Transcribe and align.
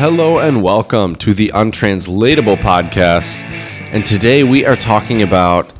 Hello 0.00 0.38
and 0.38 0.62
welcome 0.62 1.14
to 1.16 1.34
the 1.34 1.50
Untranslatable 1.52 2.56
Podcast. 2.56 3.42
And 3.92 4.02
today 4.02 4.42
we 4.42 4.64
are 4.64 4.74
talking 4.74 5.20
about 5.20 5.70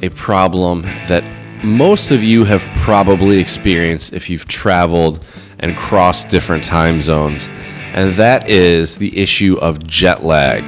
a 0.00 0.08
problem 0.08 0.80
that 1.08 1.22
most 1.62 2.10
of 2.10 2.24
you 2.24 2.44
have 2.44 2.62
probably 2.78 3.38
experienced 3.38 4.14
if 4.14 4.30
you've 4.30 4.46
traveled 4.46 5.22
and 5.58 5.76
crossed 5.76 6.30
different 6.30 6.64
time 6.64 7.02
zones. 7.02 7.50
And 7.92 8.12
that 8.12 8.48
is 8.48 8.96
the 8.96 9.14
issue 9.18 9.58
of 9.60 9.86
jet 9.86 10.24
lag. 10.24 10.64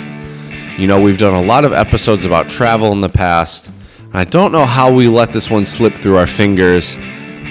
You 0.79 0.87
know, 0.87 1.01
we've 1.01 1.17
done 1.17 1.33
a 1.33 1.47
lot 1.47 1.65
of 1.65 1.73
episodes 1.73 2.27
about 2.27 2.51
travel 2.51 2.93
in 2.93 3.01
the 3.01 3.09
past. 3.09 3.71
I 4.13 4.25
don't 4.25 4.53
know 4.53 4.67
how 4.67 4.93
we 4.93 5.09
let 5.09 5.33
this 5.33 5.49
one 5.49 5.65
slip 5.65 5.95
through 5.95 6.19
our 6.19 6.27
fingers, 6.27 6.99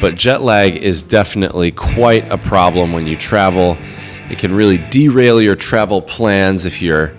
but 0.01 0.13
jet 0.13 0.43
lag 0.43 0.75
is 0.75 1.01
definitely 1.01 1.71
quite 1.71 2.31
a 2.31 2.37
problem 2.37 2.93
when 2.93 3.07
you 3.07 3.15
travel. 3.15 3.75
It 4.29 4.39
can 4.39 4.53
really 4.53 4.77
derail 4.77 5.41
your 5.41 5.55
travel 5.55 6.01
plans 6.01 6.65
if 6.65 6.81
you're 6.81 7.13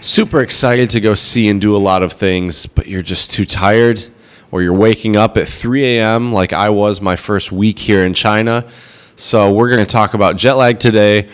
super 0.00 0.40
excited 0.40 0.90
to 0.90 1.00
go 1.00 1.14
see 1.14 1.48
and 1.48 1.60
do 1.60 1.76
a 1.76 1.78
lot 1.78 2.02
of 2.02 2.12
things, 2.12 2.66
but 2.66 2.88
you're 2.88 3.02
just 3.02 3.30
too 3.30 3.44
tired, 3.44 4.04
or 4.50 4.62
you're 4.62 4.74
waking 4.74 5.16
up 5.16 5.36
at 5.36 5.48
3 5.48 5.98
a.m. 5.98 6.32
like 6.32 6.52
I 6.52 6.68
was 6.68 7.00
my 7.00 7.14
first 7.14 7.52
week 7.52 7.78
here 7.78 8.04
in 8.04 8.12
China. 8.12 8.68
So, 9.14 9.52
we're 9.52 9.68
going 9.68 9.84
to 9.84 9.86
talk 9.86 10.14
about 10.14 10.36
jet 10.36 10.54
lag 10.54 10.78
today, 10.78 11.28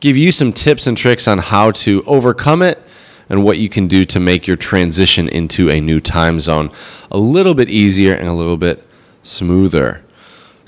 give 0.00 0.16
you 0.16 0.32
some 0.32 0.52
tips 0.52 0.86
and 0.86 0.96
tricks 0.96 1.28
on 1.28 1.38
how 1.38 1.72
to 1.72 2.02
overcome 2.04 2.62
it 2.62 2.82
and 3.28 3.44
what 3.44 3.58
you 3.58 3.68
can 3.68 3.86
do 3.86 4.04
to 4.06 4.20
make 4.20 4.46
your 4.46 4.56
transition 4.56 5.28
into 5.28 5.70
a 5.70 5.80
new 5.80 6.00
time 6.00 6.40
zone 6.40 6.70
a 7.10 7.18
little 7.18 7.54
bit 7.54 7.68
easier 7.68 8.14
and 8.14 8.28
a 8.28 8.32
little 8.32 8.56
bit 8.56 8.86
smoother. 9.22 10.02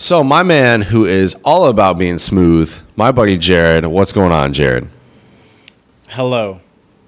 So, 0.03 0.25
my 0.25 0.43
man 0.43 0.83
who 0.83 1.07
is 1.07 1.37
all 1.45 1.67
about 1.67 1.97
being 1.97 2.19
smooth, 2.19 2.77
my 2.97 3.13
buddy 3.13 3.39
Jared. 3.39 3.87
What's 3.87 4.11
going 4.11 4.33
on, 4.33 4.53
Jared? 4.53 4.89
Hello, 6.09 6.61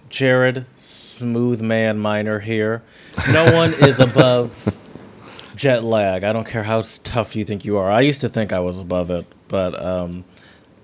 Jared, 0.09 0.64
smooth 0.78 1.61
man 1.61 1.98
miner 1.98 2.39
here. 2.39 2.84
No 3.33 3.53
one 3.53 3.75
is 3.75 3.98
above 3.98 4.78
jet 5.56 5.83
lag. 5.83 6.22
I 6.22 6.33
don't 6.33 6.47
care 6.47 6.62
how 6.62 6.84
tough 7.03 7.34
you 7.34 7.42
think 7.42 7.65
you 7.65 7.78
are. 7.78 7.91
I 7.91 8.00
used 8.03 8.20
to 8.20 8.28
think 8.28 8.53
I 8.53 8.61
was 8.61 8.78
above 8.78 9.11
it, 9.11 9.27
but 9.48 9.75
um, 9.84 10.25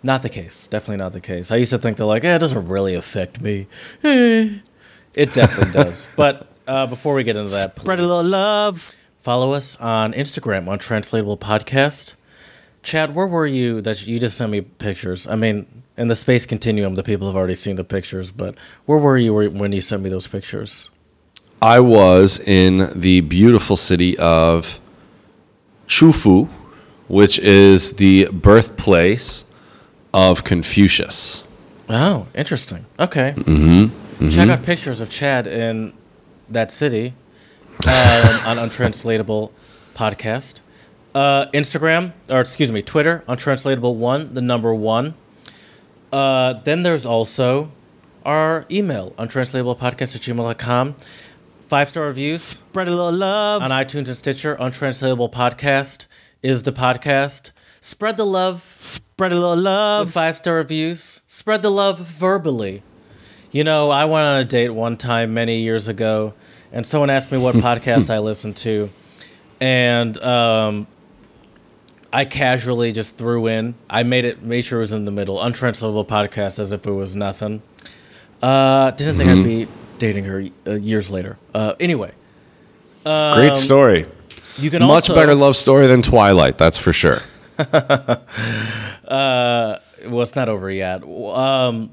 not 0.03 0.22
the 0.22 0.31
case. 0.31 0.66
Definitely 0.66 0.97
not 0.97 1.12
the 1.12 1.20
case. 1.20 1.53
I 1.53 1.56
used 1.58 1.70
to 1.70 1.78
think 1.78 1.97
that 1.98 2.06
like, 2.06 2.25
eh, 2.25 2.34
it 2.34 2.41
doesn't 2.41 2.66
really 2.66 2.97
affect 2.97 3.41
me. 3.41 3.69
Eh, 4.03 4.55
it 5.14 5.33
definitely 5.33 5.72
does. 5.84 6.08
But 6.16 6.48
uh, 6.66 6.88
before 6.88 7.14
we 7.14 7.22
get 7.22 7.36
into 7.36 7.53
that, 7.53 7.78
Spread 7.78 8.00
a 8.00 8.03
little 8.03 8.25
love. 8.25 8.94
Follow 9.20 9.52
us 9.52 9.76
on 9.76 10.14
Instagram 10.14 10.66
Untranslatable 10.72 11.36
Podcast. 11.36 12.14
Chad, 12.82 13.14
where 13.14 13.26
were 13.26 13.46
you 13.46 13.82
that 13.82 14.06
you 14.06 14.18
just 14.18 14.38
sent 14.38 14.50
me 14.50 14.62
pictures? 14.62 15.26
I 15.26 15.36
mean, 15.36 15.82
in 15.98 16.06
the 16.08 16.16
space 16.16 16.46
continuum, 16.46 16.94
the 16.94 17.02
people 17.02 17.26
have 17.26 17.36
already 17.36 17.54
seen 17.54 17.76
the 17.76 17.84
pictures, 17.84 18.30
but 18.30 18.56
where 18.86 18.96
were 18.96 19.18
you 19.18 19.34
when 19.34 19.72
you 19.72 19.82
sent 19.82 20.02
me 20.02 20.08
those 20.08 20.26
pictures? 20.26 20.88
I 21.60 21.80
was 21.80 22.41
in 22.41 22.98
the 22.98 23.20
beautiful 23.20 23.76
city 23.76 24.16
of 24.16 24.80
Qufu, 25.86 26.48
which 27.08 27.38
is 27.41 27.92
the 27.92 28.24
birthplace 28.32 29.44
of 30.14 30.44
Confucius. 30.44 31.44
Oh, 31.91 32.26
interesting. 32.34 32.86
Okay. 32.98 33.34
Mm-hmm. 33.36 34.30
Check 34.30 34.48
out 34.48 34.62
pictures 34.64 35.00
of 35.00 35.10
Chad 35.10 35.46
in 35.46 35.92
that 36.48 36.72
city 36.72 37.12
um, 37.86 38.47
on 38.47 38.59
Untranslatable 38.59 39.53
Podcast. 39.95 40.61
Uh, 41.14 41.47
Instagram, 41.53 42.12
or 42.28 42.41
excuse 42.41 42.70
me, 42.70 42.83
Twitter, 42.83 43.25
Untranslatable 43.28 43.97
One, 43.97 44.33
the 44.34 44.41
number 44.41 44.72
one. 44.75 45.14
Uh, 46.12 46.55
then 46.64 46.83
there's 46.83 47.05
also 47.06 47.70
our 48.25 48.64
email, 48.70 49.12
untranslatablepodcast 49.19 50.14
at 50.17 50.22
gmail.com. 50.22 50.97
Five 51.69 51.89
star 51.89 52.05
reviews 52.06 52.42
Spread 52.42 52.89
a 52.89 52.91
little 52.91 53.12
love. 53.12 53.62
on 53.62 53.71
iTunes 53.71 54.09
and 54.09 54.16
Stitcher. 54.16 54.56
Untranslatable 54.59 55.28
Podcast 55.28 56.06
is 56.43 56.65
the 56.65 56.72
podcast. 56.72 57.53
Spread 57.81 58.16
the 58.16 58.27
love 58.27 58.75
Spread 58.77 59.31
a 59.33 59.37
little 59.37 59.56
love. 59.56 60.10
five 60.10 60.37
star 60.37 60.56
reviews. 60.56 61.21
Spread 61.27 61.62
the 61.62 61.71
love 61.71 61.99
verbally. 62.00 62.83
You 63.53 63.62
know, 63.65 63.91
I 63.91 64.04
went 64.04 64.27
on 64.27 64.41
a 64.41 64.44
date 64.44 64.71
one 64.71 64.97
time 64.97 65.33
many 65.34 65.60
years 65.60 65.87
ago, 65.88 66.34
and 66.72 66.84
someone 66.86 67.10
asked 67.10 67.31
me 67.32 67.38
what 67.38 67.54
podcast 67.56 68.10
I 68.10 68.19
listened 68.19 68.56
to, 68.58 68.91
and 69.60 70.16
um, 70.22 70.86
I 72.12 72.25
casually 72.25 72.92
just 72.92 73.16
threw 73.16 73.47
in. 73.47 73.75
I 73.88 74.03
made 74.03 74.25
it, 74.25 74.42
made 74.42 74.62
sure 74.62 74.78
it 74.78 74.82
was 74.82 74.92
in 74.92 75.04
the 75.04 75.10
middle. 75.12 75.41
Untranslatable 75.41 76.04
podcast, 76.04 76.59
as 76.59 76.72
if 76.72 76.86
it 76.86 76.91
was 76.92 77.14
nothing. 77.16 77.62
Uh, 78.42 78.91
didn't 78.92 79.19
think 79.19 79.30
I'd 79.30 79.44
be 79.44 79.69
dating 79.98 80.25
her 80.25 80.44
uh, 80.66 80.70
years 80.72 81.10
later. 81.10 81.38
Uh, 81.54 81.75
anyway, 81.78 82.12
Great 83.04 83.56
story. 83.56 84.06
you 84.56 84.70
can 84.70 84.80
Much 84.82 85.10
also, 85.10 85.14
better 85.14 85.34
love 85.34 85.56
story 85.56 85.86
than 85.86 86.00
Twilight, 86.03 86.56
that's 86.59 86.78
for 86.78 86.92
sure. 86.92 87.20
Well, 89.09 90.22
it's 90.22 90.34
not 90.34 90.48
over 90.48 90.70
yet. 90.70 91.03
Um, 91.04 91.91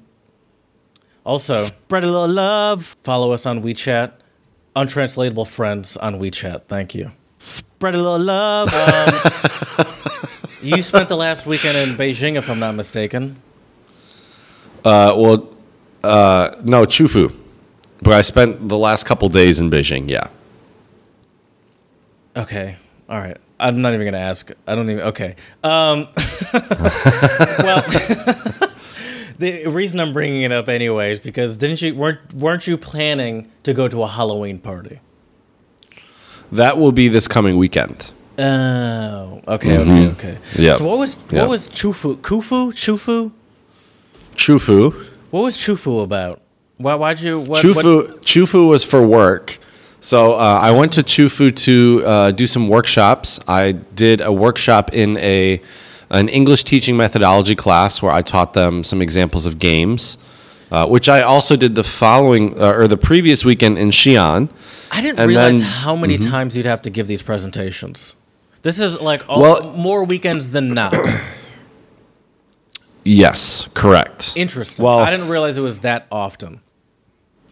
also, 1.26 1.56
Spread 1.64 2.04
a 2.04 2.08
little 2.08 2.28
love. 2.30 2.96
follow 3.04 3.32
us 3.34 3.46
on 3.46 3.62
WeChat. 3.62 4.14
Untranslatable 4.78 5.46
friends 5.46 5.98
on 5.98 6.20
WeChat. 6.20 6.64
Thank 6.68 6.96
you. 6.96 7.12
Spread 7.40 7.96
a 7.96 8.02
little 8.02 8.20
love. 8.20 8.70
You 10.62 10.82
spent 10.82 11.08
the 11.08 11.16
last 11.16 11.46
weekend 11.46 11.78
in 11.78 11.96
Beijing, 11.96 12.36
if 12.36 12.50
I'm 12.50 12.60
not 12.60 12.74
mistaken. 12.74 13.38
Uh, 14.84 15.14
well, 15.16 15.50
uh, 16.04 16.56
no, 16.64 16.86
Qufu. 16.86 17.34
But 18.02 18.14
I 18.14 18.22
spent 18.22 18.68
the 18.68 18.78
last 18.78 19.06
couple 19.06 19.30
days 19.30 19.60
in 19.60 19.70
Beijing, 19.70 20.10
yeah. 20.10 20.30
Okay. 22.36 22.76
All 23.08 23.20
right. 23.20 23.38
I'm 23.60 23.82
not 23.82 23.94
even 23.94 24.02
going 24.02 24.14
to 24.14 24.20
ask. 24.20 24.52
I 24.68 24.76
don't 24.76 24.90
even. 24.90 25.04
Okay. 25.04 25.36
Um, 25.64 26.08
well, 27.60 27.84
the 29.40 29.68
reason 29.68 30.00
I'm 30.00 30.14
bringing 30.14 30.42
it 30.44 30.52
up 30.52 30.68
anyway 30.70 31.12
is 31.12 31.20
because 31.20 31.58
didn't 31.58 31.82
you 31.82 31.96
weren't 31.96 32.34
weren't 32.34 32.68
you 32.68 32.78
planning 32.78 33.50
to 33.64 33.74
go 33.74 33.88
to 33.88 34.04
a 34.04 34.08
Halloween 34.08 34.60
party? 34.60 35.00
That 36.52 36.78
will 36.78 36.92
be 36.92 37.08
this 37.08 37.28
coming 37.28 37.58
weekend. 37.58 38.12
Oh. 38.40 39.42
Okay. 39.48 39.78
Okay. 39.78 40.08
Okay. 40.10 40.38
Yep. 40.58 40.78
So 40.78 40.86
what 40.86 41.00
was 41.00 41.16
what 41.16 41.34
Yep. 41.34 41.48
was 41.50 41.68
Qufu? 41.68 42.18
Kufu? 42.18 42.72
Qufu? 42.74 43.32
Qufu. 44.36 44.94
What 45.32 45.42
was 45.42 45.58
Qufu 45.58 46.04
about? 46.04 46.42
Why? 46.78 46.96
Why'd 46.96 47.20
you? 47.20 47.40
What, 47.40 47.64
Qufu, 47.64 47.76
what- 48.08 48.22
Qufu 48.22 48.68
was 48.70 48.84
for 48.84 49.06
work. 49.06 49.58
So 50.00 50.34
uh, 50.36 50.60
I 50.62 50.72
went 50.72 50.94
to 50.94 51.04
Qufu 51.04 51.54
to 51.56 52.04
uh, 52.06 52.32
do 52.32 52.46
some 52.48 52.68
workshops. 52.70 53.40
I 53.48 53.72
did 53.72 54.22
a 54.22 54.32
workshop 54.32 54.94
in 54.94 55.18
a 55.18 55.60
an 56.10 56.30
English 56.30 56.64
teaching 56.64 56.96
methodology 56.98 57.56
class 57.56 58.02
where 58.02 58.12
I 58.12 58.22
taught 58.22 58.54
them 58.54 58.84
some 58.84 59.02
examples 59.02 59.46
of 59.46 59.60
games, 59.60 60.18
uh, 60.72 60.86
which 60.88 61.10
I 61.10 61.22
also 61.22 61.56
did 61.56 61.76
the 61.76 61.84
following 61.84 62.60
uh, 62.62 62.72
or 62.72 62.88
the 62.88 62.98
previous 62.98 63.44
weekend 63.44 63.78
in 63.78 63.90
Xi'an. 63.90 64.50
I 64.92 65.02
didn't 65.02 65.20
and 65.20 65.28
realize 65.30 65.60
then- 65.60 65.62
mm-hmm. 65.68 65.84
how 65.84 65.96
many 65.96 66.18
times 66.18 66.56
you'd 66.56 66.66
have 66.66 66.82
to 66.84 66.90
give 66.90 67.08
these 67.08 67.22
presentations. 67.22 68.16
This 68.62 68.80
is 68.80 69.00
like 69.00 69.28
all, 69.30 69.42
Well- 69.42 69.74
more 69.74 70.04
weekends 70.04 70.52
than 70.52 70.70
not. 70.70 70.94
Yes, 73.04 73.70
correct. 73.74 74.34
Interesting. 74.36 74.84
Well- 74.84 75.00
I 75.00 75.10
didn't 75.10 75.30
realize 75.30 75.56
it 75.56 75.62
was 75.62 75.80
that 75.80 76.08
often. 76.12 76.60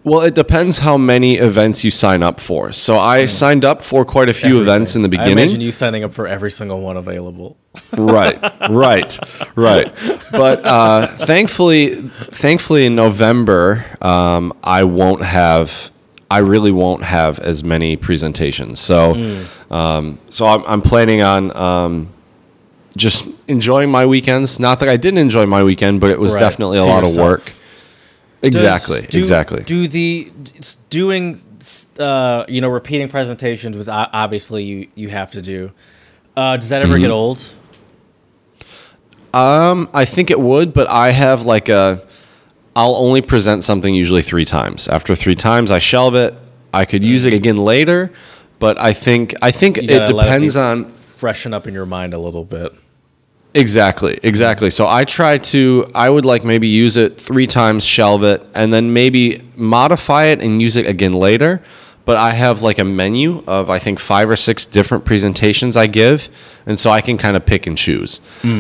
Well, 0.06 0.22
it 0.22 0.36
depends 0.36 0.78
how 0.78 0.98
many 0.98 1.38
events 1.38 1.84
you 1.84 1.90
sign 1.90 2.22
up 2.22 2.40
for. 2.40 2.72
So 2.72 2.98
I 3.00 3.26
signed 3.26 3.66
up 3.66 3.82
for 3.82 4.06
quite 4.06 4.30
a 4.30 4.34
few 4.34 4.62
events 4.62 4.96
in 4.96 5.02
the 5.02 5.10
beginning. 5.10 5.40
I 5.40 5.42
imagine 5.42 5.62
you 5.62 5.72
signing 5.72 6.04
up 6.04 6.14
for 6.14 6.28
every 6.28 6.52
single 6.52 6.80
one 6.80 6.96
available. 6.96 7.58
right, 7.98 8.40
right, 8.70 9.20
right. 9.56 9.92
But 10.32 10.64
uh, 10.64 11.08
thankfully, 11.08 11.96
thankfully 12.32 12.86
in 12.86 12.94
November, 12.96 13.84
um, 14.02 14.54
I 14.64 14.84
won't 14.84 15.24
have. 15.24 15.92
I 16.30 16.40
really 16.40 16.72
won't 16.72 17.04
have 17.04 17.40
as 17.40 17.64
many 17.64 17.96
presentations. 17.96 18.80
So, 18.80 19.14
um, 19.72 20.20
so 20.30 20.46
I'm, 20.46 20.64
I'm 20.66 20.82
planning 20.82 21.22
on 21.22 21.56
um, 21.56 22.14
just 22.98 23.28
enjoying 23.48 23.90
my 23.92 24.06
weekends. 24.06 24.60
Not 24.60 24.80
that 24.82 24.90
I 24.90 24.98
didn't 24.98 25.20
enjoy 25.20 25.46
my 25.46 25.64
weekend, 25.64 26.00
but 26.02 26.10
it 26.12 26.20
was 26.20 26.34
Right, 26.34 26.40
definitely 26.42 26.78
a 26.78 26.82
to 26.82 26.86
lot 26.88 27.04
yourself. 27.04 27.18
of 27.18 27.24
work. 27.24 27.52
Exactly, 28.46 29.02
Does- 29.02 29.10
do- 29.10 29.20
exactly. 29.20 29.64
Do 29.64 29.88
the 29.88 30.32
doing 30.90 31.40
uh, 32.00 32.46
you 32.48 32.62
know 32.62 32.70
repeating 32.70 33.08
presentations 33.10 33.76
was 33.78 33.88
obviously 33.90 34.64
you 34.64 34.88
you 34.96 35.10
have 35.10 35.32
to 35.32 35.42
do. 35.42 35.72
Uh, 36.38 36.58
does 36.58 36.70
that 36.70 36.82
ever 36.82 36.94
Mm-hmm. 36.94 37.02
get 37.02 37.12
old? 37.12 37.52
Um, 39.34 39.90
I 39.94 40.06
think 40.06 40.32
it 40.32 40.40
would, 40.40 40.74
but 40.74 40.88
I 40.88 41.12
have 41.12 41.44
like 41.44 41.70
a. 41.70 42.06
I'll 42.76 42.96
only 42.96 43.22
present 43.22 43.64
something 43.64 43.94
usually 43.96 44.22
three 44.22 44.46
times. 44.46 44.88
After 44.88 45.16
three 45.16 45.36
times, 45.36 45.72
I 45.72 45.80
shelve 45.80 46.16
it. 46.16 46.34
I 46.74 46.84
could 46.86 47.04
use 47.04 47.26
it 47.26 47.34
again 47.34 47.56
later, 47.58 48.12
but 48.60 48.78
I 48.80 48.92
think 48.94 49.34
I 49.42 49.52
think 49.52 49.78
it 49.78 49.90
it 49.90 50.08
depends 50.08 50.56
be- 50.56 50.60
on. 50.60 50.92
Freshen 50.92 51.54
up 51.54 51.66
in 51.66 51.74
your 51.74 51.86
mind 51.86 52.14
a 52.14 52.18
little 52.18 52.44
bit. 52.44 52.74
Exactly, 53.56 54.20
exactly. 54.22 54.70
So 54.70 54.86
I 54.88 55.06
try 55.06 55.38
to, 55.38 55.90
I 55.96 56.10
would 56.10 56.26
like 56.26 56.44
maybe 56.44 56.68
use 56.68 56.98
it 56.98 57.20
three 57.20 57.48
times, 57.48 57.86
shelve 57.86 58.24
it, 58.24 58.46
and 58.54 58.74
then 58.74 58.92
maybe 58.92 59.42
modify 59.56 60.26
it 60.26 60.42
and 60.42 60.62
use 60.62 60.76
it 60.76 60.86
again 60.86 61.14
later. 61.14 61.64
But 62.04 62.18
I 62.18 62.34
have 62.34 62.62
like 62.62 62.78
a 62.80 62.84
menu 62.84 63.44
of, 63.48 63.70
I 63.70 63.80
think, 63.80 63.98
five 64.00 64.30
or 64.30 64.36
six 64.36 64.66
different 64.66 65.06
presentations 65.06 65.78
I 65.78 65.88
give. 65.88 66.28
And 66.66 66.78
so 66.80 66.92
I 66.92 67.00
can 67.02 67.18
kind 67.18 67.38
of 67.38 67.46
pick 67.46 67.66
and 67.66 67.78
choose. 67.78 68.20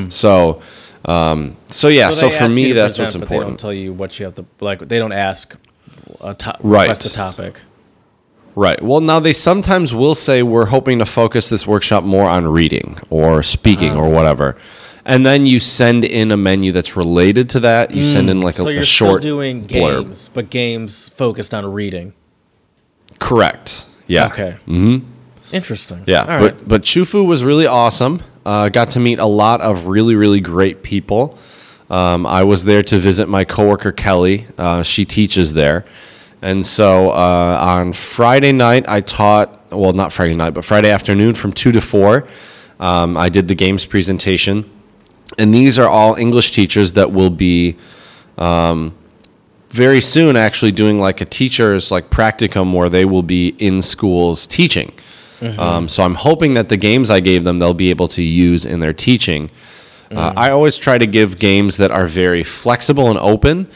So, 0.10 0.62
um, 1.04 1.58
so 1.68 1.90
yeah, 1.90 2.10
so, 2.10 2.30
they 2.30 2.38
for 2.38 2.48
me, 2.50 2.72
that's 2.72 2.98
present, 2.98 3.22
what's 3.22 3.30
but 3.30 3.30
They 3.30 3.36
don't 3.36 3.42
important. 3.42 3.60
tell 3.60 3.74
you 3.74 3.94
what 3.94 4.18
you 4.18 4.26
have 4.26 4.36
to 4.36 4.46
like. 4.62 4.80
They 4.88 4.98
don't 4.98 5.12
ask 5.12 5.56
a 6.22 6.34
to- 6.36 6.58
Right. 6.62 6.84
request 6.84 7.06
a 7.06 7.14
topic. 7.14 7.60
Right. 8.56 8.82
Well, 8.82 9.02
now 9.02 9.20
they 9.20 9.34
sometimes 9.34 9.94
will 9.94 10.16
say 10.16 10.42
we're 10.42 10.68
hoping 10.68 11.00
to 11.00 11.06
focus 11.06 11.50
this 11.50 11.68
workshop 11.68 12.06
more 12.06 12.30
on 12.30 12.48
reading 12.48 12.98
or 13.10 13.44
speaking 13.44 13.92
Ah. 13.92 13.98
or 14.00 14.10
whatever. 14.10 14.56
And 15.08 15.24
then 15.26 15.46
you 15.46 15.60
send 15.60 16.04
in 16.04 16.32
a 16.32 16.38
menu 16.38 16.72
that's 16.72 16.96
related 16.98 17.48
to 17.50 17.60
that. 17.60 17.92
You 17.92 18.04
send 18.04 18.28
in 18.30 18.42
like 18.42 18.58
a, 18.58 18.62
Mm. 18.62 18.64
So 18.66 18.70
you're 18.70 18.82
a 18.82 18.86
short 18.86 19.22
still 19.22 19.36
doing 19.36 19.66
blurb. 19.68 19.68
games, 20.06 20.30
but 20.34 20.50
games 20.50 21.10
focused 21.10 21.54
on 21.54 21.66
reading. 21.72 22.14
Correct. 23.20 23.86
Yeah. 24.08 24.26
Okay. 24.28 24.56
Mm-hmm. 24.68 25.06
Interesting. 25.52 26.04
Yeah, 26.08 26.22
All 26.22 26.40
but 26.40 26.42
right. 26.56 26.68
but 26.68 26.82
Chufu 26.84 27.26
was 27.26 27.44
really 27.44 27.68
awesome. 27.68 28.22
Uh, 28.46 28.70
got 28.70 28.90
to 28.92 29.00
meet 29.00 29.20
a 29.20 29.26
lot 29.26 29.62
of 29.62 29.86
really 29.86 30.16
really 30.16 30.40
great 30.42 30.84
people. 30.84 31.38
Um, 31.90 32.26
I 32.26 32.44
was 32.44 32.66
there 32.66 32.82
to 32.84 33.00
visit 33.00 33.30
my 33.30 33.44
coworker 33.46 33.92
Kelly. 33.92 34.48
Uh, 34.58 34.82
she 34.84 35.06
teaches 35.06 35.54
there, 35.54 35.86
and 36.42 36.66
so 36.66 37.12
uh, 37.12 37.58
on 37.62 37.94
Friday 37.94 38.52
night 38.52 38.90
I 38.90 39.02
taught. 39.02 39.72
Well, 39.72 39.94
not 39.94 40.12
Friday 40.14 40.36
night, 40.36 40.54
but 40.54 40.66
Friday 40.66 40.90
afternoon 40.90 41.36
from 41.36 41.52
two 41.54 41.72
to 41.72 41.82
four. 41.82 42.28
Um, 42.80 43.18
I 43.18 43.30
did 43.30 43.48
the 43.48 43.56
games 43.56 43.86
presentation, 43.86 44.70
and 45.38 45.54
these 45.54 45.78
are 45.80 45.88
all 45.88 46.16
English 46.16 46.52
teachers 46.52 46.94
that 46.94 47.12
will 47.12 47.30
be 47.30 47.78
very 49.76 50.00
soon 50.00 50.38
actually 50.38 50.72
doing 50.72 51.00
like 51.00 51.20
a 51.22 51.26
teacher's 51.26 51.92
like 51.92 52.10
practicum 52.10 52.74
where 52.74 52.90
they 52.90 53.04
will 53.04 53.24
be 53.24 53.50
in 53.60 53.82
schools 53.82 54.48
teaching. 54.48 54.94
Um, 55.60 55.90
so 55.90 56.02
I'm 56.04 56.16
hoping 56.16 56.54
that 56.54 56.70
the 56.70 56.78
games 56.78 57.10
I 57.10 57.20
gave 57.20 57.44
them 57.44 57.60
they'll 57.60 57.74
be 57.74 57.90
able 57.90 58.08
to 58.10 58.24
use 58.24 58.66
in 58.66 58.80
their 58.80 58.94
teaching. 58.94 59.52
Uh, 60.12 60.34
I 60.36 60.52
always 60.52 60.78
try 60.78 60.98
to 60.98 61.06
give 61.06 61.38
games 61.38 61.78
that 61.78 61.92
are 61.92 62.08
very 62.08 62.44
flexible 62.44 63.10
and 63.10 63.20
open, 63.20 63.68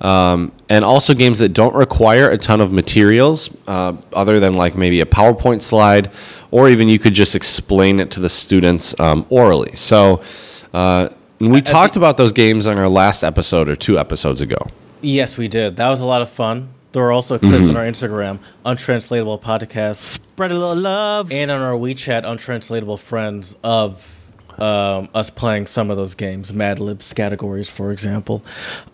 um, 0.00 0.52
and 0.68 0.84
also 0.84 1.14
games 1.14 1.40
that 1.40 1.48
don't 1.48 1.74
require 1.74 2.30
a 2.30 2.38
ton 2.38 2.60
of 2.60 2.70
materials 2.70 3.50
uh, 3.66 3.94
other 4.12 4.38
than 4.38 4.54
like 4.54 4.76
maybe 4.76 5.00
a 5.00 5.06
PowerPoint 5.06 5.62
slide, 5.62 6.10
or 6.52 6.68
even 6.68 6.88
you 6.88 6.98
could 6.98 7.14
just 7.14 7.34
explain 7.34 7.98
it 7.98 8.10
to 8.12 8.20
the 8.20 8.28
students 8.28 8.98
um, 9.00 9.26
orally. 9.28 9.74
So. 9.74 10.22
Uh, 10.72 11.08
and 11.40 11.52
we 11.52 11.62
talked 11.62 11.96
about 11.96 12.16
those 12.16 12.32
games 12.32 12.66
on 12.66 12.78
our 12.78 12.88
last 12.88 13.22
episode 13.24 13.68
or 13.68 13.76
two 13.76 13.98
episodes 13.98 14.40
ago. 14.40 14.58
yes, 15.00 15.36
we 15.38 15.48
did. 15.48 15.76
That 15.76 15.88
was 15.88 16.00
a 16.00 16.06
lot 16.06 16.22
of 16.22 16.30
fun. 16.30 16.68
There 16.92 17.02
are 17.04 17.12
also 17.12 17.38
clips 17.38 17.54
Mm-hmm. 17.56 17.70
on 17.70 17.76
our 17.76 17.84
Instagram, 17.84 18.38
untranslatable 18.66 19.38
podcast, 19.38 19.96
Spread 19.96 20.50
a 20.50 20.54
little 20.54 20.74
love. 20.76 21.30
and 21.32 21.50
on 21.50 21.60
our 21.60 21.74
WeChat, 21.74 22.24
untranslatable 22.28 22.96
friends 22.96 23.56
of 23.62 24.18
um, 24.58 25.08
us 25.14 25.30
playing 25.30 25.66
some 25.66 25.90
of 25.90 25.96
those 25.96 26.14
games, 26.16 26.52
Mad 26.52 26.78
Libs 26.80 27.12
categories, 27.12 27.68
for 27.68 27.92
example. 27.92 28.44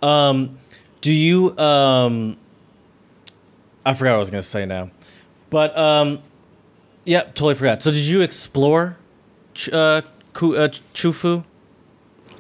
Um, 0.03 0.59
do 1.01 1.11
you? 1.11 1.59
Um, 1.59 2.37
I 3.85 3.95
forgot 3.95 4.11
what 4.13 4.17
I 4.17 4.19
was 4.21 4.31
going 4.31 4.43
to 4.43 4.49
say 4.49 4.67
now, 4.67 4.91
but 5.51 5.77
um, 5.79 6.21
yeah, 7.05 7.23
totally 7.23 7.55
forgot. 7.55 7.83
So, 7.83 7.91
did 7.91 8.03
you 8.03 8.21
explore 8.21 8.97
Ch- 9.55 9.71
uh, 9.71 10.03
Ku- 10.35 10.57
uh, 10.57 10.69
Qufu? 10.95 11.45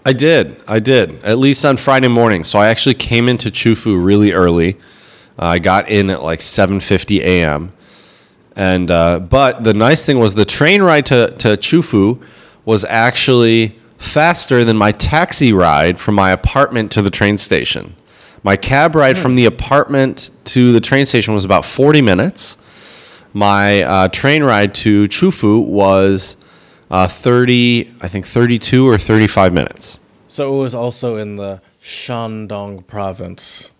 I 0.06 0.12
did. 0.12 0.62
I 0.68 0.78
did. 0.78 1.24
At 1.24 1.38
least 1.38 1.64
on 1.64 1.76
Friday 1.76 2.06
morning. 2.06 2.44
So 2.44 2.60
I 2.60 2.68
actually 2.68 2.94
came 2.94 3.28
into 3.28 3.50
Qufu 3.50 4.04
really 4.04 4.30
early. 4.30 4.74
Uh, 5.36 5.46
I 5.46 5.58
got 5.58 5.88
in 5.88 6.10
at 6.10 6.22
like 6.22 6.38
7:50 6.38 7.22
a.m. 7.22 7.72
And 8.54 8.88
uh, 8.88 9.18
but 9.18 9.64
the 9.64 9.74
nice 9.74 10.06
thing 10.06 10.20
was 10.20 10.36
the 10.36 10.44
train 10.44 10.80
ride 10.80 11.06
to 11.06 11.32
to 11.38 11.56
Qufu 11.56 12.22
was 12.64 12.84
actually 12.84 13.76
faster 13.98 14.64
than 14.64 14.76
my 14.76 14.92
taxi 14.92 15.52
ride 15.52 15.98
from 15.98 16.14
my 16.14 16.30
apartment 16.30 16.92
to 16.92 17.02
the 17.02 17.10
train 17.10 17.36
station. 17.36 17.96
My 18.44 18.56
cab 18.56 18.94
ride 18.94 19.18
from 19.18 19.34
the 19.34 19.44
apartment 19.44 20.30
to 20.54 20.70
the 20.70 20.80
train 20.80 21.04
station 21.06 21.34
was 21.34 21.44
about 21.44 21.64
40 21.64 22.00
minutes. 22.00 22.56
My 23.32 23.82
uh, 23.82 24.06
train 24.06 24.44
ride 24.44 24.72
to 24.74 25.08
Qufu 25.08 25.66
was 25.66 26.36
uh, 26.90 27.08
30, 27.08 27.94
I 28.00 28.08
think 28.08 28.26
32 28.26 28.88
or 28.88 28.98
35 28.98 29.52
minutes. 29.52 29.98
So 30.28 30.54
it 30.54 30.58
was 30.58 30.74
also 30.74 31.16
in 31.16 31.36
the 31.36 31.60
Shandong 31.82 32.86
province. 32.86 33.70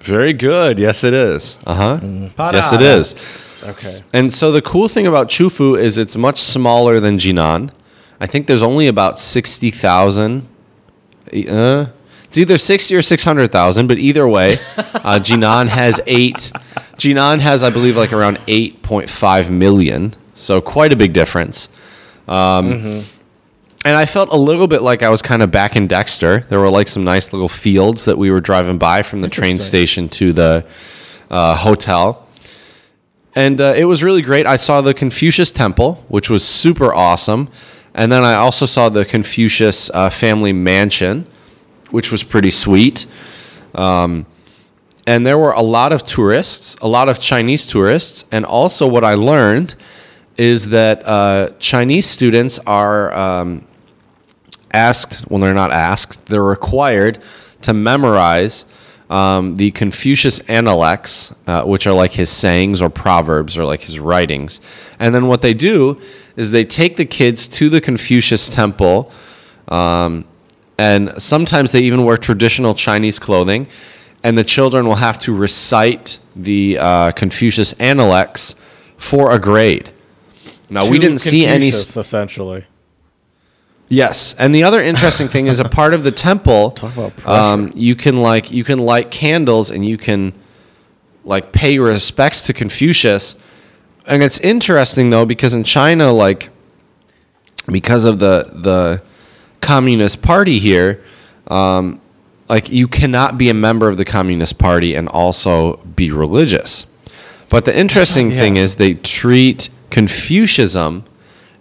Very 0.00 0.32
good. 0.32 0.78
Yes, 0.78 1.02
it 1.02 1.12
is. 1.12 1.58
Uh 1.66 1.74
huh. 1.74 1.98
Yes, 2.52 2.72
it 2.72 2.80
is. 2.80 3.14
Okay. 3.64 4.04
And 4.12 4.32
so 4.32 4.52
the 4.52 4.62
cool 4.62 4.88
thing 4.88 5.06
about 5.06 5.28
Qufu 5.28 5.78
is 5.78 5.98
it's 5.98 6.16
much 6.16 6.38
smaller 6.38 7.00
than 7.00 7.18
Jinan. 7.18 7.70
I 8.20 8.26
think 8.26 8.46
there's 8.46 8.62
only 8.62 8.86
about 8.86 9.18
60,000. 9.18 10.48
Uh, 11.48 11.86
it's 12.24 12.38
either 12.38 12.58
60 12.58 12.94
or 12.94 13.02
600,000, 13.02 13.86
but 13.86 13.98
either 13.98 14.28
way, 14.28 14.52
uh, 14.76 15.18
Jinan 15.20 15.68
has 15.68 16.00
eight. 16.06 16.52
Jinan 16.96 17.40
has, 17.40 17.62
I 17.62 17.70
believe, 17.70 17.96
like 17.96 18.12
around 18.12 18.38
8.5 18.46 19.50
million. 19.50 20.14
So 20.34 20.60
quite 20.60 20.92
a 20.92 20.96
big 20.96 21.12
difference. 21.12 21.68
Um, 22.28 23.02
And 23.84 23.96
I 23.96 24.06
felt 24.06 24.28
a 24.30 24.36
little 24.36 24.66
bit 24.66 24.82
like 24.82 25.02
I 25.02 25.08
was 25.08 25.22
kind 25.22 25.40
of 25.40 25.50
back 25.50 25.76
in 25.76 25.86
Dexter. 25.86 26.40
There 26.48 26.58
were 26.58 26.68
like 26.68 26.88
some 26.88 27.04
nice 27.04 27.32
little 27.32 27.48
fields 27.48 28.04
that 28.04 28.18
we 28.18 28.30
were 28.30 28.40
driving 28.40 28.76
by 28.76 29.02
from 29.02 29.20
the 29.20 29.28
train 29.28 29.58
station 29.58 30.08
to 30.10 30.32
the 30.32 30.66
uh, 31.30 31.54
hotel. 31.56 32.26
And 33.34 33.60
uh, 33.60 33.74
it 33.76 33.84
was 33.84 34.02
really 34.02 34.20
great. 34.20 34.46
I 34.46 34.56
saw 34.56 34.80
the 34.80 34.92
Confucius 34.94 35.52
Temple, 35.52 36.04
which 36.08 36.28
was 36.28 36.44
super 36.44 36.92
awesome. 36.92 37.48
And 37.94 38.10
then 38.10 38.24
I 38.24 38.34
also 38.34 38.66
saw 38.66 38.88
the 38.88 39.04
Confucius 39.04 39.90
uh, 39.94 40.10
family 40.10 40.52
mansion, 40.52 41.26
which 41.90 42.10
was 42.10 42.24
pretty 42.24 42.50
sweet. 42.50 43.06
Um, 43.74 44.26
and 45.06 45.24
there 45.24 45.38
were 45.38 45.52
a 45.52 45.62
lot 45.62 45.92
of 45.92 46.02
tourists, 46.02 46.76
a 46.82 46.88
lot 46.88 47.08
of 47.08 47.20
Chinese 47.20 47.66
tourists. 47.66 48.24
And 48.32 48.44
also, 48.44 48.86
what 48.88 49.04
I 49.04 49.14
learned 49.14 49.76
is 50.38 50.68
that 50.68 51.06
uh, 51.06 51.50
Chinese 51.58 52.06
students 52.06 52.60
are 52.60 53.12
um, 53.12 53.66
asked, 54.72 55.28
well, 55.28 55.40
they're 55.40 55.52
not 55.52 55.72
asked, 55.72 56.26
they're 56.26 56.42
required 56.42 57.18
to 57.62 57.74
memorize 57.74 58.64
um, 59.10 59.56
the 59.56 59.72
Confucius 59.72 60.38
Analects, 60.40 61.34
uh, 61.46 61.64
which 61.64 61.86
are 61.86 61.92
like 61.92 62.12
his 62.12 62.30
sayings 62.30 62.80
or 62.80 62.88
proverbs 62.88 63.58
or 63.58 63.64
like 63.64 63.80
his 63.80 63.98
writings. 63.98 64.60
And 64.98 65.14
then 65.14 65.26
what 65.26 65.42
they 65.42 65.54
do 65.54 66.00
is 66.36 66.52
they 66.52 66.64
take 66.64 66.96
the 66.96 67.04
kids 67.04 67.48
to 67.48 67.68
the 67.68 67.80
Confucius 67.80 68.48
temple, 68.48 69.10
um, 69.68 70.24
and 70.78 71.20
sometimes 71.20 71.72
they 71.72 71.80
even 71.80 72.04
wear 72.04 72.16
traditional 72.16 72.74
Chinese 72.74 73.18
clothing, 73.18 73.66
and 74.22 74.38
the 74.38 74.44
children 74.44 74.86
will 74.86 74.96
have 74.96 75.18
to 75.20 75.34
recite 75.34 76.18
the 76.36 76.78
uh, 76.78 77.10
Confucius 77.12 77.72
Analects 77.74 78.54
for 78.98 79.32
a 79.32 79.38
grade. 79.40 79.90
Now, 80.70 80.88
we 80.88 80.98
didn't 80.98 81.18
see 81.18 81.46
any. 81.46 81.70
Confucius, 81.70 81.96
essentially. 81.96 82.66
Yes, 83.88 84.34
and 84.34 84.54
the 84.54 84.64
other 84.64 84.82
interesting 84.82 85.28
thing 85.28 85.46
is 85.46 85.60
a 85.60 85.64
part 85.68 85.94
of 85.94 86.04
the 86.04 86.12
temple. 86.12 86.76
about 86.82 87.16
pressure. 87.16 87.28
um, 87.28 87.72
you 87.74 87.96
can 87.96 88.18
like 88.18 88.50
you 88.50 88.64
can 88.64 88.78
light 88.78 89.10
candles 89.10 89.70
and 89.70 89.84
you 89.84 89.96
can 89.96 90.34
like 91.24 91.52
pay 91.52 91.78
respects 91.78 92.42
to 92.42 92.52
Confucius, 92.52 93.36
and 94.06 94.22
it's 94.22 94.38
interesting 94.40 95.08
though 95.10 95.24
because 95.24 95.54
in 95.54 95.64
China, 95.64 96.12
like 96.12 96.50
because 97.66 98.04
of 98.04 98.18
the 98.18 98.50
the 98.52 99.02
Communist 99.62 100.20
Party 100.20 100.58
here, 100.58 101.02
um, 101.46 102.00
like 102.48 102.68
you 102.70 102.88
cannot 102.88 103.38
be 103.38 103.48
a 103.48 103.54
member 103.54 103.88
of 103.88 103.96
the 103.96 104.04
Communist 104.04 104.58
Party 104.58 104.94
and 104.94 105.08
also 105.08 105.76
be 105.96 106.10
religious. 106.10 106.84
But 107.48 107.64
the 107.64 107.76
interesting 107.78 108.30
thing 108.32 108.58
is 108.58 108.76
they 108.76 108.94
treat 108.94 109.70
Confucianism 109.90 111.04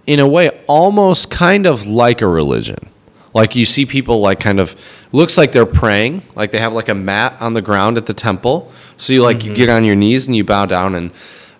in 0.06 0.20
a 0.20 0.28
way 0.28 0.50
almost 0.68 1.30
kind 1.30 1.66
of 1.66 1.86
like 1.86 2.22
a 2.22 2.28
religion. 2.28 2.78
Like 3.34 3.56
you 3.56 3.66
see 3.66 3.86
people 3.86 4.20
like 4.22 4.40
kind 4.40 4.60
of 4.60 4.76
looks 5.12 5.38
like 5.38 5.52
they're 5.52 5.66
praying, 5.66 6.24
like 6.36 6.52
they 6.52 6.60
have 6.60 6.74
like 6.74 6.90
a 6.90 6.96
mat 6.96 7.36
on 7.40 7.54
the 7.54 7.62
ground 7.62 7.98
at 7.98 8.06
the 8.06 8.14
temple. 8.14 8.72
So 8.98 9.14
you 9.14 9.22
like 9.22 9.44
you 9.44 9.54
get 9.54 9.70
on 9.70 9.84
your 9.84 9.96
knees 9.96 10.26
and 10.28 10.36
you 10.36 10.44
bow 10.44 10.66
down 10.66 10.96
and 10.96 11.12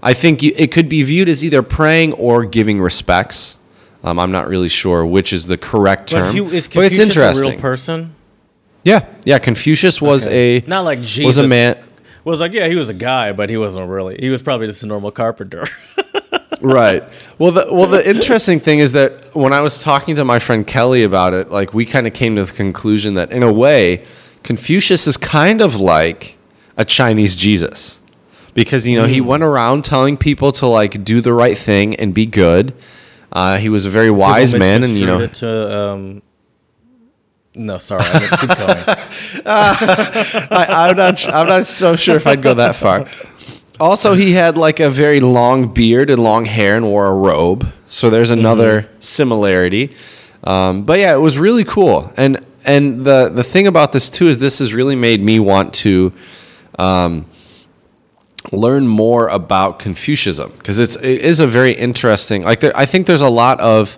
I 0.02 0.14
think 0.14 0.42
you, 0.42 0.54
it 0.56 0.72
could 0.72 0.90
be 0.90 1.04
viewed 1.04 1.28
as 1.30 1.44
either 1.44 1.62
praying 1.62 2.14
or 2.14 2.46
giving 2.46 2.80
respects. 2.80 3.58
Um, 4.04 4.20
I'm 4.20 4.32
not 4.32 4.48
really 4.48 4.70
sure 4.70 5.06
which 5.06 5.34
is 5.34 5.48
the 5.48 5.58
correct 5.58 6.12
But 6.12 6.20
term, 6.20 6.36
he, 6.36 6.58
is 6.58 6.68
but 6.68 6.86
it's 6.86 7.00
interesting. 7.00 7.52
real 7.52 7.60
person? 7.60 8.16
Yeah, 8.84 9.06
yeah. 9.26 9.38
Confucius 9.40 10.02
was 10.02 10.26
Okay. 10.26 10.58
a 10.60 10.68
Not 10.68 10.82
like 10.86 11.02
Jesus. 11.02 11.26
was 11.26 11.38
a 11.40 11.48
man. 11.48 11.78
Was 12.24 12.40
like, 12.40 12.54
yeah, 12.54 12.68
he 12.68 12.76
was 12.76 12.90
a 12.90 12.94
guy, 12.94 13.32
but 13.34 13.50
he 13.50 13.58
wasn't 13.58 13.90
really. 13.90 14.18
He 14.20 14.30
was 14.30 14.42
probably 14.42 14.68
just 14.68 14.84
a 14.84 14.86
normal 14.86 15.12
carpenter. 15.12 15.66
right. 16.62 17.04
Well, 17.38 17.52
the 17.52 17.68
well 17.72 17.88
the 17.88 18.08
interesting 18.08 18.60
thing 18.60 18.80
is 18.80 18.94
that 18.94 19.36
when 19.36 19.54
I 19.54 19.62
was 19.62 19.80
talking 19.80 20.16
to 20.16 20.26
my 20.26 20.40
friend 20.40 20.66
Kelly 20.66 21.04
about 21.04 21.34
it, 21.34 21.52
like 21.52 21.74
we 21.74 21.86
kind 21.86 22.08
of 22.08 22.14
came 22.14 22.36
to 22.36 22.46
the 22.46 22.52
conclusion 22.52 23.14
that 23.16 23.32
in 23.32 23.44
a 23.44 23.52
way, 23.52 24.06
Confucius 24.44 25.08
is 25.08 25.18
kind 25.18 25.62
of 25.62 25.76
like 25.76 26.38
a 26.78 26.86
Chinese 26.86 27.36
Jesus. 27.36 28.00
Because 28.54 28.88
you 28.88 29.00
know, 29.00 29.06
he 29.06 29.22
went 29.22 29.44
around 29.44 29.86
telling 29.86 30.18
people 30.18 30.52
to 30.54 30.66
like 30.66 31.04
do 31.04 31.22
the 31.22 31.34
right 31.34 31.58
thing 31.58 31.96
and 31.96 32.14
be 32.14 32.26
good. 32.26 32.74
Uh, 33.32 33.58
he 33.58 33.70
was 33.70 33.86
a 33.86 33.90
very 33.90 34.10
wise 34.10 34.54
People 34.54 34.68
man 34.68 34.84
and 34.84 34.94
you 34.94 35.06
know 35.06 35.28
to, 35.28 35.80
um, 35.80 36.22
no, 37.54 37.78
sorry. 37.78 38.04
I 38.06 38.20
mean, 38.20 38.30
keep 38.30 38.58
going. 38.58 39.44
I, 39.46 40.88
I'm 40.90 40.96
not. 40.96 41.30
I'm 41.30 41.48
not 41.48 41.68
so 41.68 41.96
sure 41.96 42.16
if 42.16 42.28
I'd 42.28 42.42
go 42.42 42.54
that 42.54 42.76
far. 42.76 43.08
Also, 43.80 44.16
he 44.16 44.34
had 44.34 44.58
like 44.58 44.80
a 44.80 44.90
very 44.90 45.20
long 45.20 45.74
beard 45.74 46.10
and 46.10 46.22
long 46.22 46.46
hair 46.46 46.76
and 46.76 46.86
wore 46.86 47.06
a 47.06 47.14
robe. 47.14 47.72
So 47.88 48.10
there's 48.10 48.32
another 48.32 48.90
similarity. 49.00 49.96
Um, 50.44 50.84
but 50.84 51.00
yeah, 51.00 51.14
it 51.14 51.20
was 51.20 51.38
really 51.38 51.64
cool. 51.64 52.12
And 52.18 52.44
and 52.66 53.06
the 53.06 53.30
the 53.30 53.44
thing 53.44 53.68
about 53.68 53.92
this 53.92 54.10
too 54.10 54.28
is 54.28 54.40
this 54.40 54.60
has 54.60 54.74
really 54.74 54.96
made 54.96 55.22
me 55.22 55.40
want 55.40 55.74
to 55.76 56.12
um, 56.80 57.26
learn 58.52 58.88
more 58.88 59.28
about 59.30 59.80
Confucianism 59.80 60.52
because 60.58 60.80
it's 60.80 60.96
it 60.96 61.22
is 61.22 61.40
a 61.40 61.48
very 61.48 61.74
interesting. 61.74 62.44
Like 62.44 62.62
there, 62.62 62.76
I 62.76 62.86
think 62.86 63.08
there's 63.08 63.22
a 63.22 63.30
lot 63.30 63.60
of 63.60 63.98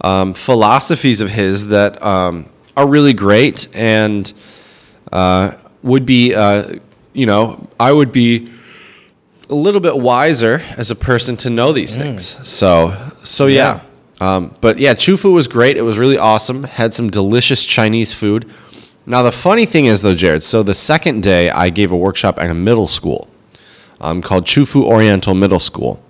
um, 0.00 0.34
philosophies 0.34 1.20
of 1.20 1.30
his 1.30 1.68
that 1.68 2.02
um, 2.02 2.48
are 2.76 2.86
really 2.86 3.12
great 3.12 3.68
and 3.74 4.32
uh, 5.12 5.52
would 5.82 6.04
be, 6.04 6.34
uh, 6.34 6.76
you 7.12 7.26
know, 7.26 7.68
I 7.78 7.92
would 7.92 8.10
be 8.10 8.50
a 9.48 9.54
little 9.54 9.80
bit 9.80 9.98
wiser 9.98 10.62
as 10.76 10.90
a 10.90 10.94
person 10.94 11.36
to 11.38 11.50
know 11.50 11.72
these 11.72 11.96
things. 11.96 12.24
So, 12.48 13.12
so 13.22 13.46
yeah. 13.46 13.82
Um, 14.20 14.54
but 14.60 14.78
yeah, 14.78 14.94
Qufu 14.94 15.34
was 15.34 15.48
great. 15.48 15.76
It 15.76 15.82
was 15.82 15.98
really 15.98 16.16
awesome. 16.16 16.64
Had 16.64 16.94
some 16.94 17.10
delicious 17.10 17.64
Chinese 17.64 18.12
food. 18.12 18.50
Now 19.06 19.22
the 19.22 19.32
funny 19.32 19.66
thing 19.66 19.86
is 19.86 20.02
though, 20.02 20.14
Jared. 20.14 20.42
So 20.42 20.62
the 20.62 20.74
second 20.74 21.22
day, 21.22 21.50
I 21.50 21.68
gave 21.70 21.92
a 21.92 21.96
workshop 21.96 22.38
at 22.38 22.48
a 22.48 22.54
middle 22.54 22.88
school 22.88 23.28
um, 24.00 24.22
called 24.22 24.46
Qufu 24.46 24.82
Oriental 24.82 25.34
Middle 25.34 25.60
School, 25.60 26.02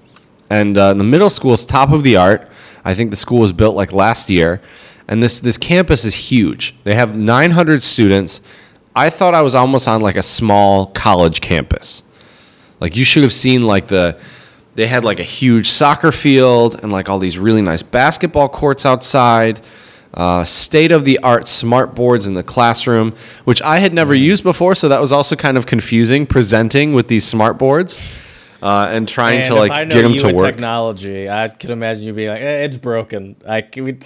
and 0.49 0.79
uh, 0.79 0.95
the 0.95 1.05
middle 1.05 1.31
school 1.31 1.53
is 1.55 1.67
top 1.67 1.91
of 1.91 2.03
the 2.03 2.17
art. 2.17 2.49
I 2.85 2.95
think 2.95 3.11
the 3.11 3.17
school 3.17 3.41
was 3.41 3.53
built 3.53 3.75
like 3.75 3.93
last 3.93 4.31
year, 4.31 4.61
and 5.09 5.23
this 5.23 5.41
this 5.41 5.59
campus 5.59 6.05
is 6.05 6.15
huge. 6.15 6.75
They 6.85 6.95
have 6.95 7.17
900 7.17 7.83
students. 7.83 8.41
I 8.95 9.11
thought 9.11 9.35
I 9.35 9.43
was 9.43 9.57
almost 9.57 9.89
on 9.89 10.01
like 10.01 10.17
a 10.17 10.23
small 10.23 10.87
college 10.87 11.41
campus. 11.41 12.04
Like 12.85 12.97
you 12.97 13.05
should 13.07 13.23
have 13.23 13.33
seen 13.33 13.63
like 13.63 13.87
the 13.87 14.15
they 14.75 14.87
had 14.87 15.05
like 15.05 15.19
a 15.19 15.23
huge 15.25 15.71
soccer 15.71 16.13
field 16.13 16.79
and 16.83 16.93
like 16.93 17.09
all 17.09 17.19
these 17.19 17.39
really 17.39 17.63
nice 17.63 17.83
basketball 17.83 18.51
courts 18.51 18.85
outside. 18.85 19.63
Uh, 20.13 20.45
state 20.45 20.93
of 20.93 21.07
the 21.07 21.19
art 21.21 21.49
smart 21.49 21.95
boards 21.95 22.27
in 22.27 22.35
the 22.35 22.43
classroom, 22.43 23.15
which 23.45 23.63
I 23.63 23.79
had 23.79 23.95
never 23.95 24.15
used 24.15 24.43
before, 24.43 24.75
so 24.75 24.91
that 24.91 25.01
was 25.01 25.13
also 25.13 25.35
kind 25.35 25.57
of 25.57 25.65
confusing 25.65 26.27
presenting 26.27 26.93
with 26.93 27.09
these 27.09 27.25
smart 27.27 27.57
boards 27.57 28.03
uh, 28.63 28.89
and 28.91 29.09
trying 29.09 29.39
And 29.39 29.47
to 29.47 29.55
like 29.55 29.73
I 29.73 29.87
get 29.87 30.03
them 30.03 30.17
to 30.19 30.35
work. 30.35 30.45
technology, 30.45 31.31
I 31.31 31.49
could 31.49 31.71
imagine 31.71 32.05
you 32.05 32.13
being 32.13 32.29
like, 32.29 32.43
eh, 32.43 32.65
"It's 32.65 32.77
broken." 32.77 33.37
I 33.49 33.65
we- 33.77 33.93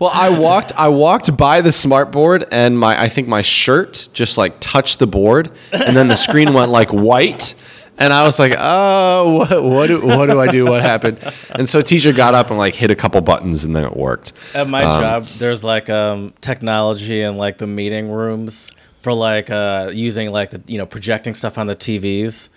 Well, 0.00 0.10
I 0.12 0.28
walked 0.30 0.72
I 0.76 0.88
walked 0.88 1.36
by 1.36 1.60
the 1.60 1.72
smart 1.72 2.10
board 2.10 2.46
and 2.50 2.78
my 2.78 3.00
I 3.00 3.08
think 3.08 3.28
my 3.28 3.42
shirt 3.42 4.08
just 4.12 4.36
like 4.36 4.56
touched 4.60 4.98
the 4.98 5.06
board 5.06 5.50
and 5.72 5.96
then 5.96 6.08
the 6.08 6.16
screen 6.16 6.52
went 6.52 6.70
like 6.70 6.90
white 6.90 7.54
and 7.96 8.12
I 8.12 8.24
was 8.24 8.40
like, 8.40 8.52
"Oh, 8.58 9.38
what 9.38 9.62
what 9.62 9.86
do, 9.86 10.04
what 10.04 10.26
do 10.26 10.40
I 10.40 10.48
do? 10.48 10.64
What 10.66 10.82
happened?" 10.82 11.20
And 11.54 11.68
so 11.68 11.80
teacher 11.80 12.12
got 12.12 12.34
up 12.34 12.50
and 12.50 12.58
like 12.58 12.74
hit 12.74 12.90
a 12.90 12.96
couple 12.96 13.20
buttons 13.20 13.64
and 13.64 13.74
then 13.76 13.84
it 13.84 13.96
worked. 13.96 14.32
At 14.52 14.68
my 14.68 14.82
job, 14.82 15.26
there's 15.38 15.62
like 15.62 15.88
um, 15.88 16.34
technology 16.40 17.22
and 17.22 17.38
like 17.38 17.58
the 17.58 17.68
meeting 17.68 18.10
rooms 18.10 18.72
for 19.00 19.12
like 19.14 19.48
uh, 19.48 19.92
using 19.94 20.32
like 20.32 20.50
the 20.50 20.60
you 20.66 20.76
know 20.76 20.86
projecting 20.86 21.34
stuff 21.36 21.56
on 21.56 21.68
the 21.68 21.76
TVs. 21.76 22.48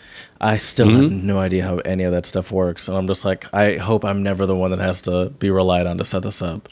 I 0.42 0.58
still 0.58 0.90
have 0.90 1.02
Mm-hmm. 1.12 1.28
no 1.28 1.38
idea 1.40 1.64
how 1.68 1.78
any 1.80 2.04
of 2.04 2.14
that 2.14 2.26
stuff 2.26 2.52
works, 2.52 2.88
and 2.88 2.98
I'm 2.98 3.06
just 3.06 3.24
like, 3.24 3.46
I 3.54 3.78
hope 3.78 4.04
I'm 4.06 4.24
never 4.24 4.48
the 4.48 4.56
one 4.56 4.72
that 4.72 4.80
has 4.80 5.02
to 5.04 5.30
be 5.38 5.52
relied 5.52 5.86
on 5.86 6.00
to 6.00 6.04
set 6.04 6.24
this 6.24 6.42
up 6.42 6.68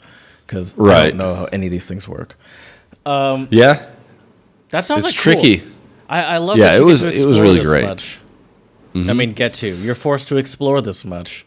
because 0.46 0.78
I 0.78 1.08
don't 1.08 1.16
know 1.16 1.34
how 1.34 1.44
any 1.46 1.66
of 1.66 1.70
these 1.72 1.86
things 1.86 2.06
work. 2.08 2.36
Yeah. 3.06 3.86
That 4.70 4.84
sounds 4.84 5.06
It's 5.08 5.26
like 5.26 5.34
cool. 5.36 5.42
tricky. 5.42 5.72
I, 6.08 6.22
I 6.22 6.38
love. 6.38 6.58
Yeah, 6.58 6.76
it 6.76 6.84
was- 6.84 7.02
it 7.02 7.26
was 7.26 7.40
really 7.40 7.62
great. 7.62 7.84
Mm-hmm. 7.84 9.10
I 9.10 9.12
mean, 9.12 9.32
get 9.32 9.52
to. 9.54 9.68
You're 9.68 9.94
forced 9.94 10.28
to 10.28 10.36
explore 10.38 10.80
this 10.80 11.04
much. 11.04 11.44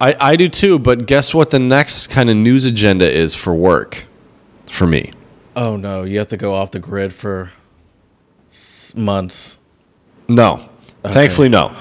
I, 0.00 0.14
I 0.20 0.36
do 0.36 0.48
too, 0.48 0.78
but 0.78 1.06
guess 1.06 1.32
what 1.32 1.50
the 1.50 1.58
next 1.58 2.08
kind 2.08 2.28
of 2.28 2.36
news 2.36 2.64
agenda 2.66 3.10
is 3.10 3.34
for 3.34 3.54
work 3.54 4.04
for 4.68 4.86
me? 4.86 5.12
Oh 5.54 5.76
no, 5.76 6.02
you 6.02 6.18
have 6.18 6.26
to 6.28 6.36
go 6.36 6.54
off 6.54 6.70
the 6.72 6.78
grid 6.80 7.14
for 7.14 7.50
s- 8.50 8.94
months. 8.96 9.56
No. 10.28 10.68
Thankfully, 11.04 11.48
no. 11.48 11.72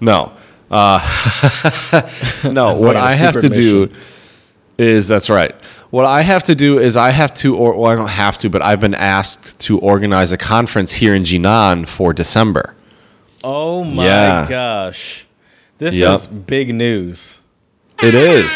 No. 0.00 0.32
Uh, 0.70 1.00
no. 2.44 2.74
what 2.74 2.92
Going 2.94 2.96
on 2.98 3.02
a 3.02 3.06
I 3.06 3.14
have 3.14 3.34
to 3.34 3.40
secret 3.40 3.56
do 3.56 3.86
mission. 3.86 4.00
Is 4.78 5.08
that's 5.08 5.30
right. 5.30 5.54
What 5.90 6.04
I 6.04 6.22
have 6.22 6.42
to 6.44 6.54
do 6.54 6.78
is 6.78 6.96
I 6.96 7.10
have 7.10 7.32
to, 7.34 7.56
or 7.56 7.76
well, 7.78 7.90
I 7.92 7.96
don't 7.96 8.08
have 8.08 8.36
to, 8.38 8.50
but 8.50 8.60
I've 8.62 8.80
been 8.80 8.94
asked 8.94 9.58
to 9.60 9.78
organize 9.78 10.32
a 10.32 10.36
conference 10.36 10.92
here 10.94 11.14
in 11.14 11.22
Jinan 11.22 11.86
for 11.88 12.12
December. 12.12 12.74
Oh 13.42 13.84
my 13.84 14.04
Yeah. 14.04 14.46
gosh. 14.48 15.26
This 15.78 15.94
Yep. 15.94 16.14
is 16.18 16.26
big 16.26 16.74
news. 16.74 17.40
It 18.02 18.14
is. 18.14 18.50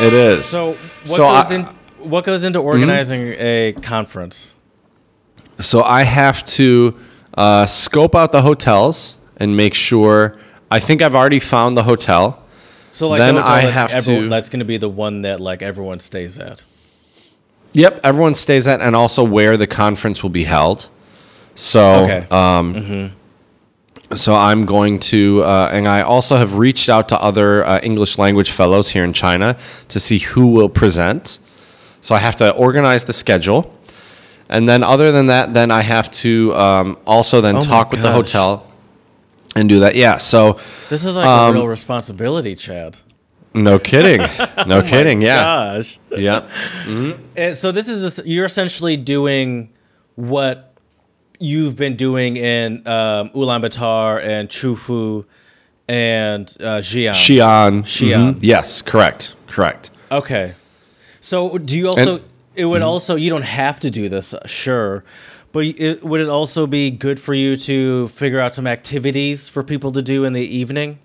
It 0.00 0.12
is. 0.12 0.46
So 0.46 0.70
what 0.70 0.76
So 1.04 1.16
goes 1.28 1.36
I- 1.36 1.42
Mm-hmm. 1.56 1.70
in 2.04 2.10
what 2.10 2.24
goes 2.24 2.44
into 2.44 2.60
organizing 2.60 3.34
a 3.38 3.74
conference? 3.82 4.54
So 5.60 5.82
I 5.82 6.04
have 6.04 6.44
to 6.44 6.94
uh, 7.36 7.66
scope 7.66 8.14
out 8.14 8.32
the 8.32 8.42
hotels 8.42 9.16
and 9.36 9.56
make 9.56 9.74
sure. 9.74 10.36
I 10.70 10.78
think 10.80 11.02
I've 11.02 11.14
already 11.14 11.38
found 11.40 11.76
the 11.76 11.82
hotel. 11.84 12.44
So 12.92 13.08
like 13.08 13.18
Then 13.20 13.36
the 13.36 13.46
I 13.46 13.62
that 13.62 13.72
have 13.72 13.92
everyone- 13.94 14.24
to- 14.24 14.28
that's 14.30 14.48
going 14.48 14.58
to 14.60 14.64
be 14.64 14.76
the 14.76 14.88
one 14.88 15.22
that 15.22 15.40
like 15.40 15.62
everyone 15.62 16.00
stays 16.00 16.38
at. 16.38 16.62
Yep, 17.72 18.00
everyone 18.02 18.34
stays 18.34 18.66
at, 18.66 18.80
and 18.80 18.96
also 18.96 19.22
where 19.22 19.56
the 19.56 19.66
conference 19.66 20.22
will 20.22 20.30
be 20.30 20.44
held. 20.44 20.88
So, 21.54 22.04
Okay. 22.04 22.26
um, 22.30 23.12
so 24.14 24.34
I'm 24.34 24.64
going 24.64 24.98
to, 25.00 25.42
uh, 25.44 25.68
and 25.70 25.86
I 25.86 26.00
also 26.00 26.36
have 26.36 26.54
reached 26.54 26.88
out 26.88 27.08
to 27.10 27.20
other 27.20 27.66
uh, 27.66 27.78
English 27.82 28.16
language 28.16 28.50
fellows 28.52 28.88
here 28.90 29.04
in 29.04 29.12
China 29.12 29.56
to 29.88 30.00
see 30.00 30.18
who 30.18 30.46
will 30.46 30.70
present. 30.70 31.38
So 32.00 32.14
I 32.14 32.18
have 32.20 32.36
to 32.36 32.52
organize 32.52 33.04
the 33.04 33.12
schedule, 33.12 33.74
and 34.48 34.66
then 34.68 34.82
other 34.82 35.12
than 35.12 35.26
that, 35.26 35.52
then 35.52 35.70
I 35.70 35.82
have 35.82 36.10
to 36.22 36.54
um, 36.56 36.96
also 37.06 37.40
then 37.42 37.56
Oh 37.56 37.60
talk 37.60 37.90
with 37.92 38.02
the 38.02 38.12
hotel 38.12 38.64
and 39.58 39.68
do 39.68 39.80
that. 39.80 39.94
Yeah. 39.94 40.18
So 40.18 40.58
This 40.88 41.04
is 41.04 41.16
like 41.16 41.26
Um, 41.26 41.50
a 41.50 41.52
real 41.58 41.68
responsibility, 41.68 42.54
Chad. 42.54 42.96
no 43.54 43.78
kidding, 43.78 44.20
no 44.66 44.82
kidding. 44.82 45.20
Yeah. 45.22 45.42
Gosh. 45.44 45.98
Yeah. 46.16 46.48
And 47.36 47.56
so 47.56 47.72
this 47.72 47.88
is 47.88 48.00
this, 48.02 48.26
you're 48.26 48.44
essentially 48.46 48.96
doing 48.96 49.70
what 50.14 50.74
you've 51.40 51.76
been 51.76 51.96
doing 51.96 52.36
in 52.36 52.86
um, 52.86 53.30
Ulaanbaatar 53.30 54.22
and 54.24 54.48
Chufu 54.48 55.24
and 55.88 56.54
uh, 56.60 56.80
Xi'an. 56.80 57.10
Xi'an. 57.14 57.82
Xi'an. 57.82 58.34
Mhm. 58.34 58.38
Yes. 58.40 58.82
Correct. 58.82 59.34
Correct. 59.46 59.90
Okay. 60.10 60.54
So 61.20 61.58
do 61.58 61.76
you 61.76 61.88
also? 61.88 62.16
And- 62.16 62.24
it 62.54 62.64
would 62.64 62.82
also. 62.82 63.14
You 63.14 63.30
don't 63.30 63.44
have 63.44 63.78
to 63.80 63.90
do 63.90 64.08
this, 64.08 64.34
sure, 64.46 65.04
but 65.58 65.66
it, 65.66 66.04
would 66.04 66.20
it 66.20 66.28
also 66.28 66.68
be 66.68 66.88
good 66.88 67.18
for 67.18 67.34
you 67.34 67.56
to 67.56 68.06
figure 68.08 68.38
out 68.38 68.54
some 68.54 68.68
activities 68.68 69.48
for 69.48 69.64
people 69.64 69.90
to 69.90 70.00
do 70.00 70.24
in 70.24 70.32
the 70.32 70.40
evening? 70.40 71.00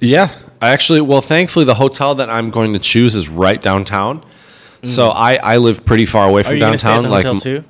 Yeah, 0.00 0.34
I 0.60 0.72
actually, 0.72 1.00
well, 1.00 1.22
thankfully, 1.22 1.64
the 1.64 1.76
hotel 1.76 2.14
that 2.16 2.28
I'm 2.28 2.50
going 2.50 2.74
to 2.74 2.78
choose 2.78 3.14
is 3.14 3.30
right 3.30 3.62
downtown. 3.62 4.22
So 4.82 5.08
I, 5.08 5.36
I 5.36 5.56
live 5.56 5.86
pretty 5.86 6.04
far 6.04 6.28
away 6.28 6.42
from 6.42 6.56
you 6.56 6.60
going 6.60 6.76
stay 6.76 6.90
at 6.90 7.02
downtown. 7.02 7.10
Like, 7.10 7.42
too? 7.42 7.64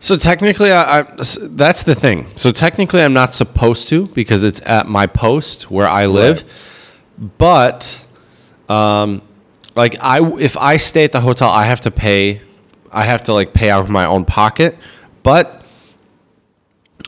so 0.00 0.16
technically, 0.16 0.72
I, 0.72 1.02
I 1.02 1.02
that's 1.38 1.84
the 1.84 1.94
thing. 1.94 2.26
So 2.34 2.50
technically, 2.50 3.02
I'm 3.02 3.12
not 3.12 3.34
supposed 3.34 3.86
to 3.90 4.08
because 4.08 4.42
it's 4.42 4.60
at 4.62 4.88
my 4.88 5.06
post 5.06 5.70
where 5.70 5.88
I 5.88 6.06
live. 6.06 6.42
But, 7.38 8.04
um, 8.68 9.22
like 9.76 9.94
I, 10.00 10.28
if 10.40 10.56
I 10.56 10.76
stay 10.76 11.04
at 11.04 11.12
the 11.12 11.20
hotel, 11.20 11.50
I 11.50 11.66
have 11.66 11.82
to 11.82 11.92
pay. 11.92 12.40
I 12.94 13.04
have 13.04 13.22
to 13.24 13.32
like 13.32 13.52
pay 13.52 13.70
out 13.70 13.84
of 13.84 13.90
my 13.90 14.06
own 14.06 14.24
pocket. 14.24 14.78
But 15.22 15.64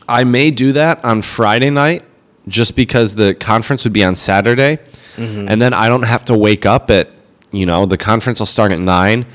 I 0.07 0.23
may 0.23 0.51
do 0.51 0.73
that 0.73 1.03
on 1.05 1.21
Friday 1.21 1.69
night 1.69 2.03
just 2.47 2.75
because 2.75 3.15
the 3.15 3.35
conference 3.35 3.83
would 3.83 3.93
be 3.93 4.03
on 4.03 4.15
Saturday. 4.15 4.77
Mm-hmm. 5.15 5.47
And 5.49 5.61
then 5.61 5.73
I 5.73 5.89
don't 5.89 6.03
have 6.03 6.25
to 6.25 6.37
wake 6.37 6.65
up 6.65 6.89
at, 6.89 7.09
you 7.51 7.65
know, 7.65 7.85
the 7.85 7.97
conference 7.97 8.39
will 8.39 8.45
start 8.45 8.71
at 8.71 8.79
9. 8.79 9.25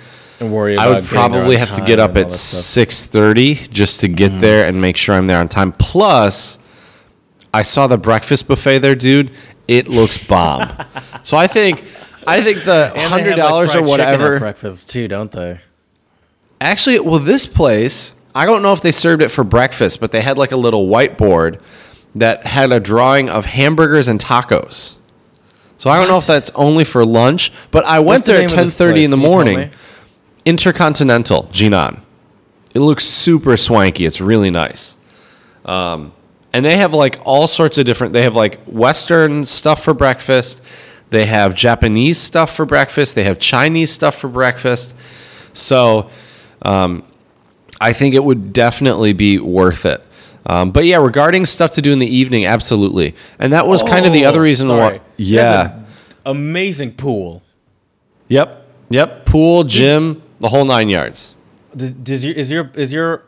And 0.40 0.52
worry 0.52 0.76
I 0.76 0.87
about 0.87 1.02
would 1.02 1.04
probably 1.09 1.56
have 1.56 1.73
to 1.75 1.85
get 1.85 2.00
up 2.00 2.16
at 2.16 2.30
that 2.30 2.32
stuff. 2.32 2.88
Mm-hmm. 2.88 3.18
6:30 3.18 3.71
just 3.71 4.00
to 4.00 4.09
get 4.09 4.40
there 4.40 4.66
and 4.66 4.80
make 4.80 4.97
sure 4.97 5.14
I'm 5.14 5.26
there 5.26 5.38
on 5.38 5.49
time. 5.49 5.73
Plus 5.73 6.59
I 7.54 7.62
saw 7.62 7.87
the 7.87 7.99
breakfast 7.99 8.49
buffet 8.49 8.78
there, 8.78 8.94
dude. 8.94 9.30
It 9.68 9.87
looks 9.87 10.18
bomb. 10.18 10.73
so 11.23 11.37
I 11.37 11.47
think, 11.47 11.85
I 12.26 12.40
think 12.40 12.64
the 12.64 12.92
hundred 12.97 13.30
have, 13.30 13.38
like, 13.38 13.49
dollars 13.49 13.73
fried 13.73 13.85
or 13.85 13.87
whatever. 13.87 14.38
breakfast 14.38 14.90
too, 14.90 15.06
don't 15.06 15.30
they? 15.30 15.61
Actually, 16.62 17.00
well, 17.00 17.19
this 17.19 17.47
place, 17.47 18.14
I 18.35 18.47
don't 18.47 18.62
know 18.62 18.73
if 18.73 18.81
they 18.81 18.92
served 18.92 19.23
it 19.23 19.28
for 19.31 19.45
breakfast, 19.45 20.00
but 20.00 20.12
they 20.12 20.21
had 20.21 20.38
like 20.38 20.52
a 20.52 20.57
little 20.57 20.87
whiteboard 20.88 21.61
that 22.14 22.47
had 22.47 22.73
a 22.73 22.81
drawing 22.81 23.28
of 23.28 23.47
hamburgers 23.47 24.09
and 24.09 24.21
tacos. 24.21 24.95
So 25.78 25.90
I 25.90 25.99
don't 25.99 26.09
know 26.09 26.19
if 26.19 26.26
that's 26.26 26.50
only 26.54 26.85
for 26.85 27.04
lunch, 27.04 27.52
but 27.71 27.85
I 27.85 27.99
went 27.99 28.07
What's 28.07 28.26
the 28.26 28.33
there 28.33 28.40
name 28.40 28.47
at 28.47 28.52
of 28.52 28.57
ten 28.59 28.66
this 28.66 28.75
thirty 28.76 28.92
place? 28.92 29.04
in 29.07 29.11
the 29.11 29.16
Can 29.16 29.23
you 29.23 29.28
tell 29.31 29.37
morning. 29.37 29.71
Intercontinental, 30.45 31.45
Jinan. 31.52 32.02
It 32.75 32.81
looks 32.81 33.04
super 33.04 33.57
swanky. 33.57 34.04
It's 34.07 34.21
really 34.21 34.50
nice. 34.50 34.97
Um, 35.64 36.12
and 36.52 36.64
they 36.64 36.76
have 36.76 36.95
like 36.95 37.19
all 37.25 37.49
sorts 37.49 37.78
of 37.78 37.87
different. 37.87 38.12
They 38.12 38.23
have 38.23 38.35
like 38.37 38.61
Western 38.64 39.45
stuff 39.45 39.83
for 39.83 39.95
breakfast. 39.95 40.62
They 41.11 41.26
have 41.26 41.54
Japanese 41.54 42.19
stuff 42.19 42.54
for 42.54 42.64
breakfast. 42.64 43.14
They 43.14 43.25
have 43.25 43.38
Chinese 43.38 43.90
stuff 43.92 44.16
for 44.16 44.28
breakfast. 44.28 44.95
So, 45.52 46.09
um, 46.62 47.02
I 47.81 47.92
think 47.92 48.14
it 48.14 48.25
would 48.25 48.52
definitely 48.52 49.12
be 49.12 49.38
worth 49.38 49.85
it. 49.87 50.02
Um, 50.47 50.71
but 50.73 50.85
yeah, 50.85 50.97
regarding 50.97 51.47
stuff 51.47 51.71
to 51.73 51.83
do 51.83 51.92
in 51.92 51.99
the 52.00 52.07
evening, 52.07 52.47
absolutely. 52.47 53.14
And 53.38 53.52
that 53.52 53.66
was 53.66 53.83
kind 53.83 54.07
of 54.07 54.12
the 54.12 54.25
Oh, 54.26 54.28
other 54.31 54.40
reason 54.40 54.66
sorry. 54.66 54.99
why. 54.99 55.04
Yeah. 55.16 55.81
Amazing 56.26 56.95
pool. 56.95 57.42
Yep. 58.28 58.66
Yep. 58.90 59.25
Pool, 59.26 59.64
gym, 59.64 60.23
the 60.40 60.49
whole 60.49 60.64
nine 60.64 60.88
yards. 60.88 61.35
Does, 61.76 61.92
does 61.92 62.25
your 62.25 62.35
is 62.35 62.50
your 62.50 62.71
is 62.75 62.92
your 62.92 63.23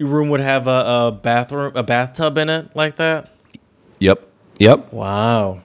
room 0.00 0.28
would 0.30 0.40
have 0.40 0.66
a, 0.66 1.06
a 1.06 1.12
bathroom 1.12 1.72
a 1.76 1.82
bathtub 1.82 2.36
in 2.38 2.48
it 2.48 2.74
like 2.74 2.96
that? 2.96 3.30
Yep. 4.00 4.26
Yep. 4.58 4.92
Wow. 4.92 5.62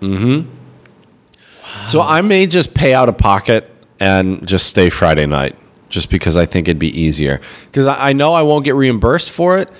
Mm-hmm. 0.00 0.48
Wow. 0.48 1.84
So 1.86 2.00
I 2.00 2.20
may 2.20 2.46
just 2.46 2.74
pay 2.74 2.94
out 2.94 3.08
of 3.08 3.18
pocket 3.18 3.70
and 4.00 4.46
just 4.46 4.66
stay 4.66 4.90
Friday 4.90 5.26
night, 5.26 5.56
just 5.88 6.10
because 6.10 6.36
I 6.36 6.46
think 6.46 6.68
it'd 6.68 6.78
be 6.78 7.00
easier. 7.00 7.40
Because 7.66 7.86
I, 7.86 8.10
I 8.10 8.12
know 8.12 8.32
I 8.32 8.42
won't 8.42 8.64
get 8.64 8.74
reimbursed 8.74 9.30
for 9.30 9.58
it, 9.58 9.70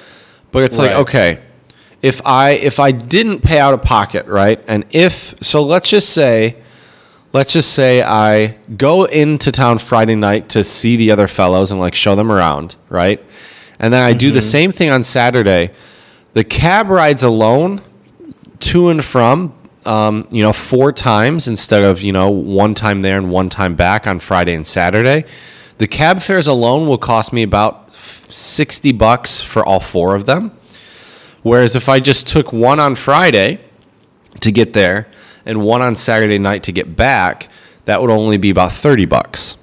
but 0.52 0.62
it's 0.62 0.78
like 0.78 0.92
okay, 0.92 1.40
if 2.02 2.20
I 2.24 2.50
if 2.52 2.78
I 2.78 2.92
didn't 2.92 3.40
pay 3.40 3.58
out 3.58 3.74
of 3.74 3.82
pocket, 3.82 4.26
right, 4.26 4.62
and 4.68 4.84
if 4.90 5.34
so, 5.42 5.62
let's 5.62 5.90
just 5.90 6.10
say, 6.10 6.56
let's 7.32 7.52
just 7.52 7.72
say 7.72 8.02
I 8.02 8.58
go 8.76 9.04
into 9.04 9.52
town 9.52 9.78
Friday 9.78 10.14
night 10.14 10.48
to 10.50 10.64
see 10.64 10.96
the 10.96 11.10
other 11.10 11.28
fellows 11.28 11.70
and 11.70 11.80
like 11.80 11.94
show 11.94 12.14
them 12.16 12.30
around, 12.30 12.76
right, 12.88 13.22
and 13.78 13.92
then 13.92 14.02
I 14.02 14.12
do 14.12 14.30
the 14.30 14.42
same 14.42 14.72
thing 14.72 14.90
on 14.90 15.04
Saturday. 15.04 15.72
The 16.34 16.44
cab 16.44 16.88
rides 16.88 17.22
alone 17.22 17.80
to 18.60 18.88
and 18.88 19.04
from 19.04 19.54
um, 19.86 20.28
you 20.30 20.42
know 20.42 20.52
four 20.52 20.92
times 20.92 21.48
instead 21.48 21.84
of 21.84 22.02
you 22.02 22.12
know 22.12 22.28
one 22.28 22.74
time 22.74 23.00
there 23.02 23.16
and 23.18 23.30
one 23.30 23.48
time 23.48 23.76
back 23.76 24.06
on 24.06 24.18
friday 24.18 24.54
and 24.54 24.66
saturday 24.66 25.24
the 25.78 25.86
cab 25.86 26.20
fares 26.22 26.46
alone 26.46 26.86
will 26.88 26.98
cost 26.98 27.32
me 27.32 27.42
about 27.42 27.92
60 27.92 28.92
bucks 28.92 29.40
for 29.40 29.64
all 29.64 29.80
four 29.80 30.14
of 30.14 30.26
them. 30.26 30.52
Whereas 31.42 31.76
if 31.76 31.88
i 31.88 32.00
just 32.00 32.26
took 32.26 32.52
one 32.52 32.80
on 32.80 32.94
friday 32.96 33.60
to 34.40 34.50
get 34.50 34.72
there 34.72 35.06
and 35.44 35.62
one 35.62 35.80
on 35.82 35.94
saturday 35.94 36.38
night 36.38 36.64
to 36.64 36.72
get 36.72 36.96
back 36.96 37.48
that 37.84 38.00
would 38.00 38.10
only 38.10 38.36
be 38.36 38.50
about 38.50 38.72
30 38.72 39.06
bucks. 39.06 39.56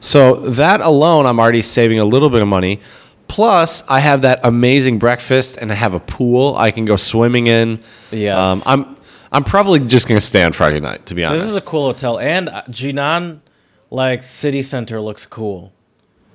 So 0.00 0.34
that 0.50 0.80
alone 0.80 1.24
i'm 1.26 1.38
already 1.40 1.62
saving 1.62 1.98
a 1.98 2.04
little 2.04 2.28
bit 2.30 2.42
of 2.42 2.48
money. 2.48 2.80
Plus 3.28 3.82
i 3.88 4.00
have 4.00 4.22
that 4.22 4.40
amazing 4.44 4.98
breakfast 4.98 5.56
and 5.56 5.72
i 5.72 5.74
have 5.74 5.94
a 5.94 6.00
pool 6.00 6.54
i 6.58 6.70
can 6.70 6.84
go 6.84 6.96
swimming 6.96 7.46
in. 7.46 7.80
Yes. 8.10 8.38
um, 8.38 8.62
I'm 8.66 8.96
I'm 9.32 9.44
probably 9.44 9.80
just 9.80 10.06
gonna 10.08 10.20
stay 10.20 10.44
on 10.44 10.52
Friday 10.52 10.80
night, 10.80 11.06
to 11.06 11.14
be 11.14 11.24
honest. 11.24 11.44
This 11.44 11.52
is 11.56 11.62
a 11.62 11.64
cool 11.64 11.86
hotel, 11.86 12.18
and 12.18 12.48
uh, 12.48 12.62
Jinan, 12.70 13.40
like 13.90 14.22
city 14.22 14.62
center, 14.62 15.00
looks 15.00 15.26
cool. 15.26 15.72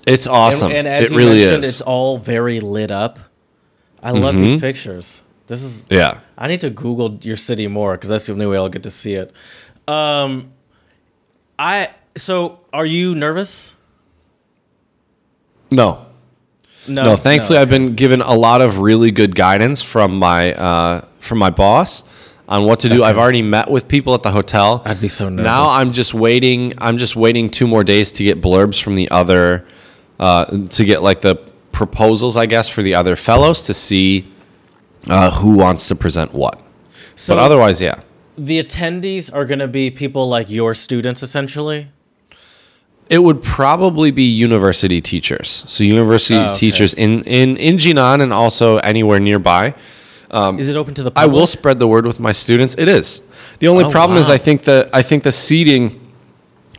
it's 0.08 0.28
awesome. 0.28 0.72
And, 0.72 0.88
as 0.88 1.06
it 1.06 1.12
you 1.12 1.18
really 1.18 1.42
mentioned, 1.42 1.64
is. 1.64 1.70
it's 1.70 1.82
all 1.82 2.18
very 2.18 2.60
lit 2.60 2.92
up. 2.92 3.20
I 4.04 4.12
love 4.12 4.36
these 4.36 4.60
pictures. 4.60 5.22
This 5.48 5.62
is 5.62 5.86
yeah. 5.90 6.22
I 6.38 6.48
need 6.48 6.62
to 6.62 6.70
Google 6.70 7.20
your 7.22 7.38
city 7.38 7.68
more 7.68 7.94
because 7.94 8.10
that's 8.10 8.26
the 8.26 8.34
only 8.34 8.48
way 8.48 8.58
I'll 8.58 8.70
get 8.70 8.84
to 8.84 8.92
see 8.92 9.14
it. 9.14 9.34
Um, 9.88 10.54
I 11.60 11.90
so 12.16 12.62
are 12.74 12.86
you 12.86 13.14
nervous? 13.16 13.76
No. 15.72 16.06
No, 16.88 17.04
No, 17.04 17.16
thankfully 17.16 17.60
I've 17.60 17.70
been 17.70 17.96
given 17.96 18.22
a 18.22 18.34
lot 18.34 18.62
of 18.62 18.80
really 18.80 19.12
good 19.12 19.36
guidance 19.36 19.84
from 19.84 20.18
my 20.18 20.54
uh, 20.54 21.06
from 21.20 21.38
my 21.38 21.50
boss 21.52 22.04
on 22.52 22.66
what 22.66 22.82
to 22.82 22.90
do. 22.90 23.02
I've 23.04 23.18
already 23.18 23.42
met 23.42 23.72
with 23.72 23.88
people 23.88 24.14
at 24.14 24.24
the 24.24 24.32
hotel. 24.32 24.82
I'd 24.86 25.00
be 25.02 25.08
so 25.08 25.30
nervous. 25.30 25.46
Now 25.46 25.68
I'm 25.70 25.92
just 25.94 26.14
waiting. 26.14 26.74
I'm 26.78 26.98
just 26.98 27.16
waiting 27.16 27.50
two 27.50 27.66
more 27.66 27.84
days 27.84 28.12
to 28.14 28.24
get 28.24 28.42
blurbs 28.42 28.82
from 28.84 28.94
the 28.96 29.10
other, 29.10 29.66
uh, 30.20 30.46
to 30.68 30.84
get 30.84 31.02
like 31.02 31.22
the 31.22 31.36
proposals, 31.72 32.36
I 32.38 32.46
guess, 32.46 32.68
for 32.70 32.84
the 32.84 32.94
other 32.94 33.16
fellows 33.16 33.62
to 33.64 33.74
see 33.74 34.28
uh, 35.08 35.32
who 35.40 35.52
wants 35.52 35.88
to 35.88 35.96
present 35.96 36.34
what. 36.34 36.62
So 37.16 37.34
But 37.36 37.42
otherwise, 37.42 37.80
yeah. 37.82 38.02
the 38.38 38.62
attendees 38.62 39.34
are 39.34 39.46
going 39.46 39.60
to 39.60 39.68
be 39.68 39.90
people 39.90 40.28
like 40.28 40.50
your 40.50 40.74
students, 40.74 41.24
essentially. 41.24 41.88
It 43.10 43.20
would 43.24 43.44
probably 43.44 44.12
be 44.12 44.24
university 44.24 45.02
teachers. 45.02 45.64
So 45.68 45.84
university 45.84 46.36
Oh, 46.40 46.44
okay. 46.46 46.56
teachers 46.58 46.94
in, 46.94 47.24
in, 47.24 47.58
in 47.58 47.76
Jinan 47.78 48.22
and 48.22 48.32
also 48.32 48.78
anywhere 48.78 49.20
nearby. 49.20 49.74
Is 50.60 50.70
it 50.70 50.76
open 50.76 50.94
to 50.96 51.04
the 51.04 51.10
Um, 51.10 51.14
I 51.18 51.26
will 51.26 51.48
spread 51.48 51.80
the 51.80 51.88
word 51.88 52.06
with 52.06 52.20
my 52.20 52.32
students. 52.32 52.76
It 52.78 52.88
is. 52.88 53.22
The 53.60 53.68
only 53.68 53.84
Oh, 53.86 53.92
problem 53.92 54.18
is. 54.18 54.30
I 54.30 54.38
think 54.38 54.64
the 54.64 54.90
I 54.94 55.02
think 55.02 55.24
the 55.24 55.32
seating 55.32 56.00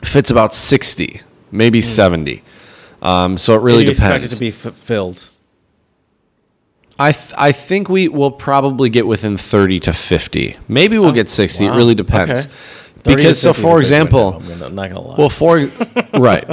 fits 0.02 0.30
about 0.30 0.52
60, 0.54 1.20
maybe 1.50 1.80
70. 1.80 2.42
Um, 3.02 3.36
so 3.38 3.54
it 3.54 3.62
really 3.62 3.84
you 3.84 3.90
expect 3.90 4.24
it 4.24 4.28
depends. 4.30 4.34
to 4.34 4.40
be 4.40 4.48
f- 4.48 4.74
filled. 4.76 5.28
I 6.98 7.12
th- 7.12 7.34
I 7.36 7.52
think 7.52 7.88
we 7.88 8.08
will 8.08 8.30
probably 8.30 8.88
get 8.90 9.06
within 9.06 9.36
30 9.36 9.80
to 9.80 9.92
50. 9.92 10.56
Maybe 10.68 10.98
we'll 10.98 11.12
get 11.12 11.28
60. 11.28 11.66
It 11.66 11.70
really 11.70 11.94
depends. 11.94 12.46
Okay. 12.46 12.54
Because 13.04 13.40
so 13.40 13.52
50 13.52 13.58
is 13.60 13.64
a 13.64 13.68
for 13.68 13.80
example, 13.80 14.38
window, 14.38 14.66
I'm 14.66 14.74
not 14.76 14.88
gonna 14.88 15.00
lie. 15.00 15.16
Well, 15.18 15.28
for 15.30 15.68
right. 16.14 16.44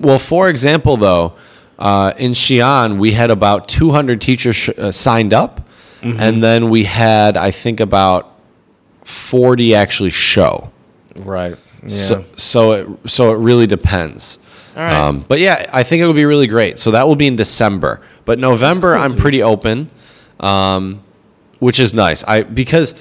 Well, 0.00 0.18
for 0.20 0.48
example, 0.48 0.96
though, 0.96 1.32
uh, 1.78 2.12
in 2.18 2.32
Xi'an, 2.32 2.98
we 2.98 3.12
had 3.12 3.30
about 3.30 3.68
200 3.68 4.20
teachers 4.20 4.54
sh- 4.54 4.68
uh, 4.78 4.92
signed 4.92 5.34
up, 5.34 5.65
Mm-hmm. 6.12 6.20
and 6.20 6.42
then 6.42 6.70
we 6.70 6.84
had, 6.84 7.36
I 7.36 7.50
think, 7.50 7.80
about 7.80 8.38
40 9.04 9.74
actually 9.74 10.10
show. 10.10 10.70
right. 11.16 11.56
Yeah. 11.82 11.88
So, 11.88 12.24
so 12.36 12.72
it 12.72 13.10
so 13.10 13.32
it 13.32 13.36
really 13.36 13.66
depends. 13.68 14.38
All 14.76 14.82
right. 14.82 14.92
Um, 14.92 15.24
but 15.28 15.38
yeah, 15.38 15.70
I 15.72 15.84
think 15.84 16.00
it 16.02 16.06
would 16.06 16.16
be 16.16 16.24
really 16.24 16.48
great. 16.48 16.78
So 16.80 16.90
that 16.90 17.06
will 17.06 17.14
be 17.14 17.26
in 17.28 17.36
December. 17.36 18.00
But 18.24 18.38
November, 18.40 18.94
cool, 18.94 19.04
I'm 19.04 19.12
dude. 19.12 19.20
pretty 19.20 19.42
open, 19.42 19.90
um, 20.40 21.02
which 21.60 21.78
is 21.78 21.94
nice. 21.94 22.24
I 22.24 22.42
because 22.42 22.94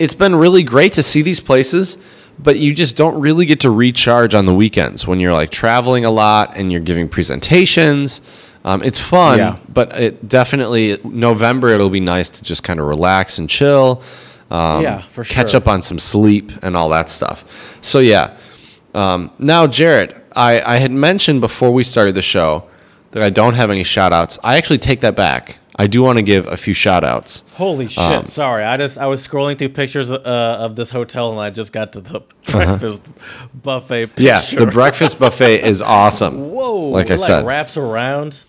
it's 0.00 0.14
been 0.14 0.34
really 0.34 0.64
great 0.64 0.92
to 0.94 1.02
see 1.04 1.22
these 1.22 1.38
places, 1.38 1.96
but 2.38 2.58
you 2.58 2.74
just 2.74 2.96
don't 2.96 3.20
really 3.20 3.46
get 3.46 3.60
to 3.60 3.70
recharge 3.70 4.34
on 4.34 4.46
the 4.46 4.54
weekends 4.54 5.06
when 5.06 5.20
you're 5.20 5.32
like 5.34 5.50
traveling 5.50 6.04
a 6.04 6.10
lot 6.10 6.56
and 6.56 6.72
you're 6.72 6.80
giving 6.80 7.08
presentations. 7.08 8.20
Um, 8.64 8.82
it's 8.82 8.98
fun, 9.00 9.38
Yeah. 9.38 9.56
but 9.72 9.92
it 10.00 10.28
definitely 10.28 10.98
November 11.04 11.68
it'll 11.70 11.90
be 11.90 12.00
nice 12.00 12.30
to 12.30 12.42
just 12.44 12.62
kind 12.62 12.78
of 12.78 12.86
relax 12.86 13.38
and 13.38 13.48
chill. 13.48 14.02
Um, 14.50 14.82
Yeah, 14.82 15.00
for 15.02 15.24
Catch 15.24 15.54
up 15.54 15.66
on 15.66 15.82
some 15.82 15.98
sleep 15.98 16.52
and 16.62 16.76
all 16.76 16.88
that 16.90 17.08
stuff. 17.08 17.44
So 17.80 17.98
yeah. 17.98 18.36
Um, 18.94 19.30
now, 19.38 19.66
Jared, 19.66 20.14
I, 20.36 20.60
I 20.60 20.76
had 20.76 20.90
mentioned 20.90 21.40
before 21.40 21.72
we 21.72 21.82
started 21.82 22.14
the 22.14 22.22
show 22.22 22.64
that 23.12 23.22
I 23.22 23.30
don't 23.30 23.54
have 23.54 23.70
any 23.70 23.84
shout 23.84 24.12
outs. 24.12 24.38
I 24.44 24.58
actually 24.58 24.78
take 24.78 25.00
that 25.00 25.16
back. 25.16 25.56
I 25.76 25.86
do 25.86 26.02
want 26.02 26.18
to 26.18 26.22
give 26.22 26.46
a 26.46 26.56
few 26.58 26.74
shout 26.74 27.02
outs. 27.02 27.42
Holy 27.54 27.88
shit! 27.88 27.98
Um, 28.04 28.26
Sorry, 28.26 28.62
I 28.62 28.76
just 28.76 28.98
I 28.98 29.06
was 29.06 29.26
scrolling 29.26 29.56
through 29.58 29.70
pictures 29.70 30.12
uh, 30.12 30.18
of 30.18 30.76
this 30.76 30.90
hotel 30.90 31.30
and 31.30 31.40
I 31.40 31.48
just 31.48 31.72
got 31.72 31.94
to 31.94 32.02
the 32.02 32.20
breakfast 32.46 33.00
buffet. 33.54 34.08
Picture. 34.08 34.28
Uh-huh. 34.30 34.42
Yeah, 34.52 34.58
the 34.66 34.70
breakfast 34.70 35.18
buffet 35.18 35.62
is 35.64 35.80
awesome. 36.00 36.50
Whoa! 36.52 36.76
Like 36.90 37.10
I 37.10 37.14
it, 37.14 37.18
said. 37.18 37.46
Wraps 37.46 37.78
around. 37.78 38.42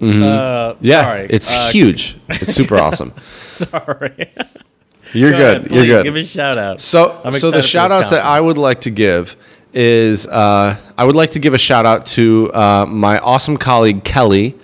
Uh, 0.00 0.74
Yeah, 0.80 1.02
sorry. 1.02 1.26
it's 1.30 1.52
Uh, 1.54 1.70
huge. 1.70 2.16
It's 2.28 2.54
super 2.54 2.78
awesome. 2.78 3.12
Sorry. 3.48 4.30
You're 5.12 5.32
Go 5.32 5.36
good. 5.38 5.56
ahead, 5.58 5.72
You're 5.72 5.86
good. 5.86 6.04
Give 6.04 6.14
me 6.14 6.20
a 6.20 6.24
shout 6.24 6.56
out. 6.56 6.80
So, 6.80 7.20
I'm 7.24 7.32
so 7.32 7.50
the 7.50 7.62
shout 7.62 7.90
outs 7.90 8.10
that 8.10 8.24
I 8.24 8.40
would 8.40 8.56
like 8.56 8.80
to 8.82 8.90
give 8.90 9.36
is 9.74 10.26
uh, 10.26 10.76
I 10.96 11.04
would 11.04 11.16
like 11.16 11.32
to 11.32 11.38
give 11.38 11.52
a 11.52 11.58
shout 11.58 11.84
out 11.84 12.06
to 12.06 12.50
uh, 12.54 12.86
my 12.88 13.18
awesome 13.18 13.56
colleague 13.56 14.02
Kelly 14.04 14.54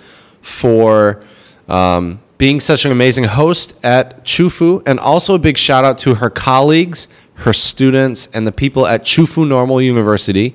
for 0.41 1.23
um, 1.69 2.21
being 2.39 2.61
such 2.61 2.85
an 2.85 2.93
amazing 2.93 3.25
host 3.25 3.75
at 3.83 4.25
Qufu, 4.25 4.83
and 4.87 4.99
also 5.01 5.35
a 5.35 5.39
big 5.39 5.59
shout 5.59 5.85
out 5.85 5.99
to 5.99 6.15
her 6.17 6.31
colleagues, 6.31 7.09
her 7.35 7.53
students, 7.53 8.29
and 8.33 8.47
the 8.47 8.53
people 8.53 8.87
at 8.87 9.03
Qufu 9.05 9.47
Normal 9.47 9.83
University. 9.83 10.55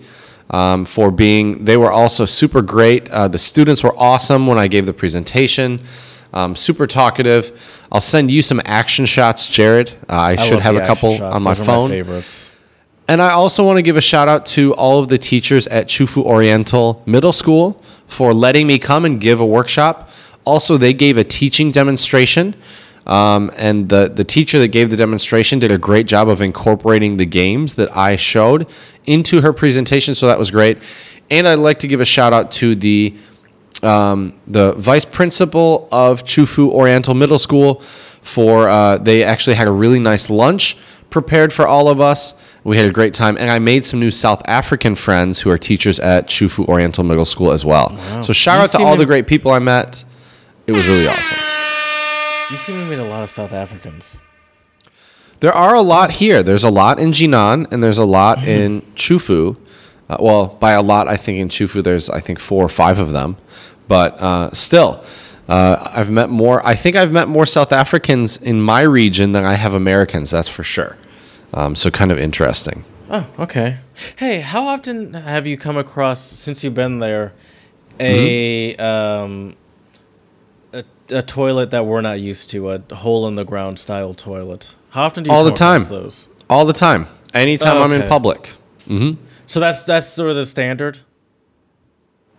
Um, 0.52 0.84
for 0.84 1.12
being, 1.12 1.64
they 1.64 1.78
were 1.78 1.92
also 1.92 2.26
super 2.26 2.62
great. 2.62 3.10
Uh, 3.10 3.30
the 3.30 3.40
students 3.40 3.84
were 3.84 3.98
awesome 3.98 4.48
when 4.48 4.58
I 4.60 4.68
gave 4.68 4.86
the 4.86 4.94
presentation. 4.94 5.82
Um, 6.34 6.56
super 6.56 6.88
talkative. 6.88 7.58
I'll 7.92 8.02
send 8.02 8.30
you 8.30 8.42
some 8.42 8.62
action 8.66 9.06
shots, 9.06 9.48
Jared. 9.48 9.92
Uh, 10.10 10.14
I, 10.14 10.32
I 10.32 10.36
should 10.36 10.60
have 10.60 10.76
a 10.76 10.86
couple 10.86 11.16
shots. 11.16 11.36
on 11.36 11.44
my 11.44 11.54
Those 11.54 11.66
phone. 11.66 11.90
favorites. 11.90 12.52
And 13.08 13.22
I 13.22 13.32
also 13.32 13.66
want 13.66 13.78
to 13.78 13.82
give 13.82 13.98
a 13.98 14.02
shout 14.02 14.28
out 14.28 14.46
to 14.48 14.74
all 14.76 15.00
of 15.00 15.08
the 15.10 15.18
teachers 15.18 15.68
at 15.68 15.88
Qufu 15.88 16.24
Oriental 16.24 17.02
Middle 17.06 17.34
School 17.34 17.82
for 18.08 18.34
letting 18.34 18.68
me 18.68 18.78
come 18.80 19.06
and 19.06 19.20
give 19.20 19.40
a 19.42 19.46
workshop. 19.46 20.10
Also, 20.46 20.78
they 20.78 20.94
gave 20.94 21.18
a 21.18 21.24
teaching 21.24 21.72
demonstration. 21.72 22.56
Um, 23.08 23.52
and 23.56 23.90
the, 23.90 24.10
the 24.14 24.24
teacher 24.24 24.60
that 24.60 24.68
gave 24.70 24.90
the 24.90 24.98
demonstration 24.98 25.60
did 25.60 25.72
a 25.72 25.78
great 25.78 26.06
job 26.06 26.30
of 26.30 26.42
incorporating 26.42 27.18
the 27.18 27.26
games 27.26 27.76
that 27.76 27.96
I 27.96 28.16
showed 28.16 28.68
into 29.06 29.42
her 29.42 29.54
presentation. 29.54 30.14
So 30.16 30.28
that 30.28 30.38
was 30.38 30.52
great. 30.52 30.78
And 31.30 31.48
I'd 31.48 31.56
like 31.56 31.80
to 31.80 31.88
give 31.88 32.02
a 32.02 32.06
shout 32.06 32.34
out 32.34 32.52
to 32.54 32.76
the 32.76 33.16
um, 33.84 34.34
the 34.46 34.74
vice 34.74 35.06
principal 35.06 35.88
of 35.92 36.24
Qufu 36.24 36.70
Oriental 36.70 37.16
Middle 37.16 37.40
School 37.40 37.82
for 38.22 38.70
uh, 38.70 38.98
they 38.98 39.24
actually 39.24 39.56
had 39.56 39.68
a 39.68 39.72
really 39.72 40.00
nice 40.00 40.30
lunch 40.30 40.78
prepared 41.10 41.52
for 41.52 41.68
all 41.68 41.90
of 41.90 42.00
us. 42.00 42.36
We 42.64 42.78
had 42.78 42.86
a 42.86 42.92
great 42.92 43.16
time, 43.16 43.38
and 43.38 43.50
I 43.50 43.58
made 43.58 43.84
some 43.86 44.00
new 44.00 44.12
South 44.12 44.44
African 44.46 44.96
friends 44.96 45.40
who 45.40 45.50
are 45.50 45.58
teachers 45.58 46.00
at 46.00 46.28
Qufu 46.28 46.68
Oriental 46.68 47.04
Middle 47.04 47.26
School 47.26 47.52
as 47.52 47.66
well. 47.66 47.98
So 48.22 48.34
shout 48.34 48.60
You 48.60 48.64
out 48.66 48.70
to 48.72 48.84
all 48.84 48.98
the 48.98 49.06
great 49.08 49.26
people 49.26 49.52
I 49.52 49.60
met. 49.60 50.06
It 50.68 50.74
was 50.74 50.88
really 50.88 51.08
awesome. 51.08 51.38
You 52.52 52.58
seem 52.58 52.76
to 52.80 52.86
meet 52.86 53.00
a 53.00 53.04
lot 53.08 53.24
of 53.24 53.30
South 53.30 53.54
Africans. 53.54 54.18
There 55.40 55.54
are 55.54 55.74
a 55.74 55.82
lot 55.82 56.12
here. 56.12 56.44
There's 56.44 56.64
a 56.64 56.70
lot 56.70 57.00
in 57.00 57.12
Jinan, 57.12 57.72
and 57.72 57.82
there's 57.82 57.98
a 57.98 58.06
lot 58.06 58.44
in 58.48 58.82
Qufu. 58.96 59.56
Uh, 60.10 60.18
well, 60.20 60.46
by 60.60 60.74
a 60.74 60.82
lot, 60.82 61.08
I 61.08 61.18
think 61.18 61.40
in 61.40 61.48
Qufu 61.50 61.82
there's 61.84 62.10
I 62.10 62.20
think 62.20 62.40
four 62.40 62.64
or 62.64 62.70
five 62.70 63.00
of 63.00 63.12
them, 63.12 63.38
but 63.88 64.20
uh, 64.22 64.52
still, 64.52 65.04
uh, 65.48 65.92
I've 65.96 66.12
met 66.12 66.30
more. 66.30 66.66
I 66.68 66.76
think 66.76 66.96
I've 66.96 67.12
met 67.12 67.28
more 67.28 67.46
South 67.46 67.72
Africans 67.72 68.38
in 68.38 68.62
my 68.62 68.82
region 68.82 69.32
than 69.32 69.46
I 69.46 69.54
have 69.56 69.74
Americans. 69.74 70.30
That's 70.32 70.50
for 70.50 70.64
sure. 70.64 70.98
Um, 71.54 71.76
so 71.76 71.90
kind 71.90 72.12
of 72.12 72.20
interesting. 72.20 72.84
Oh, 73.10 73.28
okay. 73.40 73.78
Hey, 74.18 74.42
how 74.42 74.68
often 74.68 75.14
have 75.14 75.48
you 75.48 75.58
come 75.58 75.78
across 75.78 76.22
since 76.22 76.64
you've 76.64 76.74
been 76.76 77.00
there 77.00 77.34
a 78.00 78.76
Mm-hmm. 78.76 78.82
um 78.84 79.56
a, 81.12 81.22
toilet 81.22 81.72
that 81.72 81.86
we're 81.86 82.02
not 82.02 82.20
used 82.20 82.50
to, 82.52 82.72
a 82.72 82.82
hole 82.96 83.28
in 83.28 83.36
the 83.36 83.44
ground 83.46 83.80
style 83.80 84.14
toilet? 84.14 84.74
How 84.90 85.04
often 85.04 85.24
do 85.24 85.30
you 85.30 85.36
All 85.36 85.44
the 85.44 85.52
time. 85.52 85.84
those? 85.86 86.28
All 86.50 86.66
the 86.66 86.74
time. 86.74 87.08
Anytime 87.34 87.78
I'm 87.78 87.92
in 87.94 88.02
Okay. 88.02 88.10
public. 88.10 88.54
So 89.46 89.60
that's 89.60 89.84
that's 89.84 90.08
sort 90.08 90.30
of 90.32 90.36
the 90.36 90.46
standard. 90.46 91.00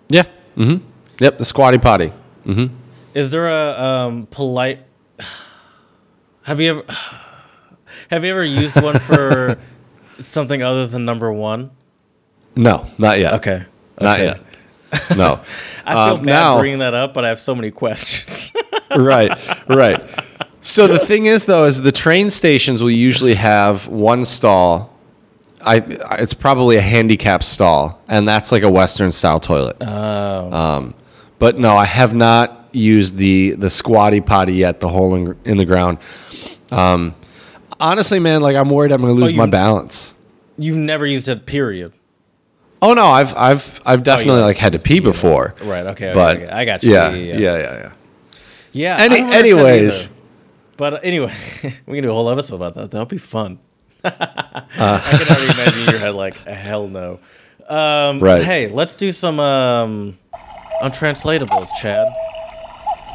Yeah. 0.08 0.24
Mm-hmm. 0.56 0.84
Yep. 1.20 1.38
The 1.38 1.44
squatty 1.44 1.78
potty. 1.78 2.12
Is 3.14 3.30
there 3.30 3.48
a 3.48 3.80
um, 3.82 4.26
polite? 4.30 4.80
Have 6.42 6.60
you 6.60 6.70
ever 6.70 6.82
have 8.10 8.24
you 8.24 8.30
ever 8.32 8.44
used 8.44 8.80
one 8.82 8.98
for 8.98 9.56
something 10.22 10.62
other 10.62 10.86
than 10.86 11.04
number 11.04 11.32
one? 11.32 11.70
No, 12.56 12.86
not 12.98 13.18
yet. 13.18 13.34
Okay, 13.34 13.64
Not 14.00 14.18
yet. 14.18 14.42
No. 15.16 15.40
I 15.86 15.94
feel 15.94 15.98
Um, 16.16 16.16
bad 16.18 16.26
now- 16.26 16.58
bringing 16.58 16.80
that 16.80 16.92
up, 16.94 17.14
but 17.14 17.24
I 17.24 17.28
have 17.28 17.40
so 17.40 17.54
many 17.54 17.70
questions. 17.70 18.52
right, 18.96 19.30
right. 19.68 20.00
So 20.62 20.86
the 20.86 20.98
thing 20.98 21.26
is, 21.26 21.46
though, 21.46 21.64
is 21.64 21.82
the 21.82 21.92
train 21.92 22.30
stations 22.30 22.82
will 22.82 22.90
usually 22.90 23.34
have 23.34 23.88
one 23.88 24.24
stall. 24.24 24.90
I 25.64 25.76
it's 26.18 26.34
probably 26.34 26.76
a 26.76 26.80
handicap 26.80 27.42
stall, 27.44 28.00
and 28.08 28.26
that's 28.28 28.50
like 28.52 28.62
a 28.62 28.70
Western 28.70 29.12
style 29.12 29.40
toilet. 29.40 29.76
Oh, 29.80 30.52
Um, 30.52 30.94
but 31.38 31.58
no, 31.58 31.76
I 31.76 31.84
have 31.84 32.14
not 32.14 32.68
used 32.72 33.16
the 33.16 33.50
the 33.52 33.70
squatty 33.70 34.20
potty 34.20 34.54
yet. 34.54 34.80
The 34.80 34.88
hole 34.88 35.14
in, 35.14 35.36
in 35.44 35.56
the 35.58 35.64
ground. 35.64 35.98
Um, 36.70 37.14
honestly, 37.80 38.18
man, 38.18 38.40
like 38.42 38.56
I'm 38.56 38.70
worried 38.70 38.92
I'm 38.92 39.00
going 39.02 39.14
to 39.14 39.20
lose 39.20 39.32
you- 39.32 39.38
my 39.38 39.46
balance. 39.46 40.14
you've 40.58 40.76
never 40.76 41.06
used 41.06 41.28
it. 41.28 41.44
Period. 41.46 41.92
Oh 42.80 42.94
no, 42.94 43.06
I've 43.06 43.36
I've 43.36 43.80
I've 43.86 44.02
definitely 44.02 44.40
yeah, 44.40 44.46
like 44.46 44.56
had 44.56 44.72
to 44.72 44.78
pee 44.80 44.94
pee, 44.94 45.00
before. 45.00 45.54
Right. 45.62 45.86
Okay. 45.86 46.10
okay, 46.10 46.12
But 46.14 46.36
okay. 46.38 46.48
I 46.50 46.64
got 46.64 46.82
you. 46.82 46.92
Yeah, 46.92 47.10
Yeah. 47.12 47.14
yeah, 47.14 47.38
Yeah. 47.38 47.58
yeah, 47.76 47.92
yeah. 48.71 48.97
yeah. 48.97 49.03
Any- 49.03 49.15
I 49.15 49.19
don't 49.19 49.23
understand 49.33 49.45
anyways. 49.59 50.05
either. 50.05 50.13
But 50.77 50.93
uh, 50.93 50.99
anyway, 51.03 51.33
we 51.87 51.97
can 51.97 52.03
do 52.03 52.11
a 52.11 52.13
whole 52.13 52.29
episode 52.29 52.55
about 52.55 52.75
that. 52.75 52.91
That'll 52.91 53.05
be 53.05 53.17
fun. 53.17 53.59
Uh. 54.03 54.11
I 54.79 55.17
can 55.17 55.35
already 55.35 55.53
imagine 55.61 55.89
your 55.89 55.99
head 55.99 56.13
like 56.15 56.37
hell 56.37 56.87
no. 56.87 57.19
Um, 57.67 58.19
Right. 58.19 58.43
Hey, 58.43 58.67
let's 58.69 58.95
do 58.95 59.11
some 59.11 59.39
um, 59.39 60.17
untranslatables, 60.81 61.69
Chad. 61.81 62.07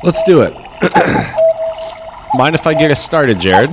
Let's 0.03 0.23
do 0.25 0.43
it. 0.43 0.53
Mind 2.35 2.55
if 2.55 2.67
I 2.67 2.75
get 2.75 2.91
us 2.91 3.03
started, 3.03 3.39
Jared? 3.41 3.71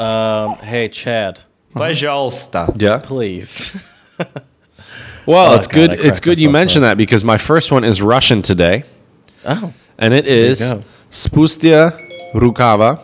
Um, 0.00 0.54
hey, 0.56 0.88
Chad, 0.88 1.42
Пожалуйста. 1.74 2.72
Yeah. 2.78 2.98
please. 2.98 3.72
Well, 5.26 5.52
Oh, 5.52 5.56
it's 5.56 5.66
God, 5.66 5.74
good. 5.74 5.90
I 5.90 5.94
It's 5.94 6.02
cracked 6.02 6.22
good 6.22 6.38
you 6.38 6.48
myself 6.48 6.60
mentioned 6.60 6.84
up. 6.86 6.90
that 6.92 6.96
because 6.96 7.22
my 7.22 7.36
first 7.38 7.70
one 7.70 7.84
is 7.84 8.00
Russian 8.00 8.40
today, 8.42 8.84
oh, 9.44 9.72
and 9.98 10.14
it 10.14 10.26
is 10.26 10.60
go. 10.60 10.82
spustia 11.09 11.97
rukava, 12.33 12.99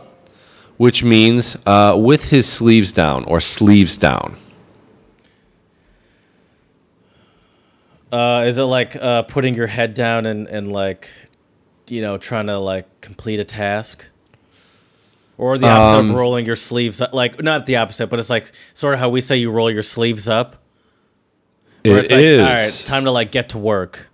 which 0.78 1.04
means 1.04 1.58
uh, 1.66 1.96
with 1.98 2.26
his 2.26 2.48
sleeves 2.48 2.92
down 2.92 3.24
or 3.26 3.40
sleeves 3.40 3.98
down. 3.98 4.36
uh, 8.12 8.44
is 8.46 8.58
it 8.58 8.64
like 8.64 8.96
uh, 8.96 9.24
putting 9.24 9.56
your 9.56 9.68
head 9.68 9.94
down 9.94 10.26
and, 10.26 10.48
and 10.48 10.72
like, 10.72 11.10
you 11.88 12.02
know, 12.02 12.18
trying 12.18 12.48
to 12.48 12.58
like 12.58 13.02
complete 13.02 13.40
a 13.40 13.46
task? 13.46 14.06
Or 15.38 15.58
the 15.58 15.68
opposite 15.68 16.00
Um, 16.00 16.10
of 16.12 16.16
rolling 16.16 16.46
your 16.46 16.56
sleeves 16.56 17.02
up? 17.02 17.14
Like, 17.14 17.42
not 17.42 17.66
the 17.66 17.78
opposite, 17.78 18.08
but 18.08 18.20
it's 18.20 18.30
like 18.30 18.52
sort 18.74 18.94
of 18.94 19.00
how 19.00 19.10
we 19.10 19.22
say 19.22 19.38
you 19.38 19.50
roll 19.50 19.72
your 19.72 19.82
sleeves 19.84 20.28
up. 20.28 20.58
It 21.84 21.92
it's 21.94 22.12
like, 22.12 22.20
is. 22.20 22.44
all 22.44 22.50
right, 22.50 22.84
time 22.86 23.06
to 23.06 23.12
like 23.12 23.32
get 23.32 23.50
to 23.50 23.58
work. 23.58 24.10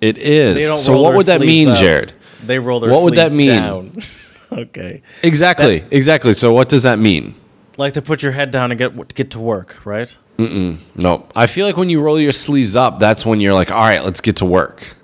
It 0.00 0.18
is. 0.18 0.82
So 0.82 1.00
what 1.00 1.14
would 1.14 1.26
that 1.26 1.40
mean, 1.40 1.68
up. 1.68 1.78
Jared? 1.78 2.14
They 2.50 2.58
roll 2.58 2.80
their 2.80 2.90
What 2.90 3.04
would 3.04 3.14
that 3.14 3.30
mean? 3.30 3.48
down. 3.48 3.96
okay. 4.52 5.02
Exactly. 5.22 5.84
exactly. 5.92 6.34
So 6.34 6.52
what 6.52 6.68
does 6.68 6.82
that 6.82 6.98
mean? 6.98 7.34
Like 7.76 7.92
to 7.94 8.02
put 8.02 8.22
your 8.24 8.32
head 8.32 8.50
down 8.50 8.72
and 8.72 8.78
get 8.78 9.14
get 9.14 9.30
to 9.30 9.38
work, 9.38 9.76
right? 9.86 10.14
Mm-mm. 10.36 10.78
No, 10.96 11.26
I 11.36 11.46
feel 11.46 11.64
like 11.66 11.76
when 11.76 11.88
you 11.88 12.00
roll 12.02 12.18
your 12.18 12.32
sleeves 12.32 12.74
up, 12.74 12.98
that's 12.98 13.24
when 13.24 13.40
you're 13.40 13.54
like, 13.54 13.70
all 13.70 13.78
right, 13.80 14.02
let's 14.04 14.20
get 14.20 14.36
to 14.36 14.44
work. 14.44 14.96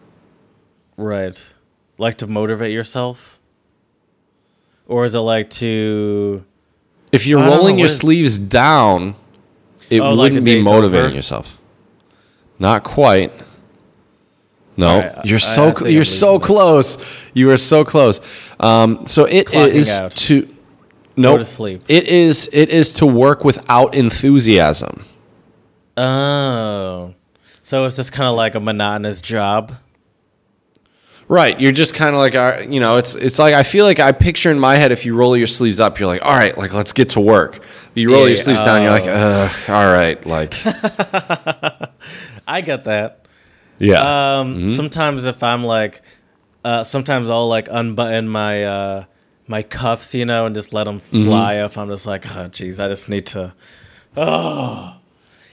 Right. 0.97 1.37
Like 1.99 2.19
to 2.19 2.27
motivate 2.27 2.73
yourself? 2.73 3.39
Or 4.89 5.05
is 5.05 5.15
it 5.15 5.21
like 5.21 5.51
to 5.63 6.45
If 7.13 7.27
you're 7.27 7.41
rolling 7.41 7.77
know, 7.77 7.81
your 7.81 7.89
sleeves 7.89 8.39
down, 8.39 9.15
it 9.91 10.01
Oh, 10.01 10.17
wouldn't 10.17 10.45
the 10.45 10.57
be 10.57 10.63
motivating 10.63 11.07
over? 11.07 11.15
yourself. 11.15 11.57
Not 12.59 12.83
quite. 12.83 13.33
No, 14.79 14.99
right, 14.99 15.25
you're 15.25 15.37
I- 15.37 15.55
so 15.57 15.69
I 15.69 15.75
cl- 15.75 15.91
you're 15.91 16.01
I'm 16.01 16.05
so 16.05 16.27
losing 16.33 16.43
it. 16.43 16.47
You 17.37 17.51
are 17.51 17.57
so 17.59 17.85
close. 17.85 18.21
Um, 18.59 19.07
so 19.07 19.25
it 19.27 19.49
Clocking 19.49 19.69
is 19.69 19.91
out. 19.91 20.13
to 20.13 20.55
no 21.17 21.37
to 21.37 21.45
sleep. 21.45 21.83
It 21.89 22.05
is 22.05 22.49
it 22.53 22.71
is 22.71 22.93
to 22.95 23.07
work 23.07 23.45
without 23.45 23.95
enthusiasm. 23.95 25.03
Oh. 25.97 27.15
So 27.63 27.85
it's 27.85 27.97
just 27.97 28.13
kind 28.13 28.29
of 28.29 28.37
like 28.37 28.55
a 28.55 28.61
monotonous 28.61 29.21
job. 29.21 29.73
Right, 31.29 31.61
you're 31.61 31.73
just 31.73 31.93
kind 31.95 32.15
of 32.15 32.21
like, 32.21 32.37
uh, 32.37 32.63
you 32.69 32.79
know, 32.79 32.99
it's 32.99 33.17
it's 33.17 33.37
like 33.41 33.53
I 33.53 33.65
feel 33.65 33.85
like 33.85 33.99
I 33.99 34.13
picture 34.13 34.49
in 34.53 34.61
my 34.61 34.77
head 34.77 34.93
if 34.93 35.05
you 35.05 35.17
roll 35.17 35.37
your 35.37 35.49
sleeves 35.49 35.81
up, 35.81 35.99
you're 35.99 36.07
like, 36.07 36.25
all 36.25 36.31
right, 36.37 36.57
like 36.57 36.73
let's 36.73 36.93
get 36.93 37.09
to 37.11 37.21
work. 37.21 37.65
You 37.95 38.13
roll 38.13 38.21
Yeah, 38.23 38.29
your 38.29 38.37
sleeves 38.37 38.63
down, 38.63 38.83
you're 38.83 38.93
like, 38.93 39.07
oh. 39.07 39.51
All 39.69 39.93
right, 39.93 40.25
like 40.25 40.55
I 42.47 42.61
get 42.65 42.85
that. 42.85 43.27
yeah, 43.79 44.39
Um, 44.39 44.71
Sometimes 44.71 45.25
if 45.27 45.43
I'm 45.43 45.65
like, 45.65 46.01
uh, 46.67 46.83
sometimes 46.83 47.31
I'll 47.31 47.47
like 47.47 47.69
unbutton 47.71 48.29
my 48.29 48.65
uh, 48.65 49.05
my 49.47 49.63
cuffs, 49.63 50.17
you 50.17 50.25
know, 50.27 50.47
and 50.47 50.55
just 50.55 50.73
let 50.73 50.85
them 50.85 50.99
fly. 50.99 51.65
If 51.65 51.79
I'm 51.79 51.89
just 51.89 52.07
like, 52.07 52.27
oh, 52.27 52.49
jeez, 52.49 52.85
I 52.85 52.89
just 52.89 53.09
need 53.09 53.27
to. 53.27 53.55
Oh. 54.19 54.97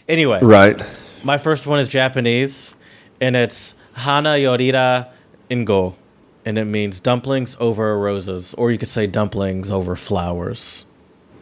Anyway, 0.07 0.39
right. 0.41 0.81
my 1.21 1.37
first 1.37 1.67
one 1.67 1.79
is 1.79 1.89
Japanese, 1.89 2.75
and 3.19 3.35
it's 3.35 3.75
Hana 3.91 4.37
Yori 4.37 4.71
Dango, 4.71 5.97
and 6.45 6.57
it 6.57 6.63
means 6.63 7.01
dumplings 7.01 7.57
over 7.59 7.99
roses, 7.99 8.53
or 8.53 8.71
you 8.71 8.77
could 8.77 8.87
say 8.87 9.05
dumplings 9.05 9.69
over 9.69 9.97
flowers. 9.97 10.85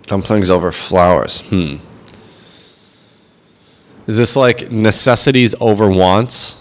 Dumplings 0.08 0.50
over 0.50 0.72
flowers. 0.72 1.48
Hmm. 1.48 1.76
Is 4.08 4.18
this 4.18 4.36
like 4.36 4.72
necessities 4.72 5.54
over 5.60 5.92
wants? 5.92 6.58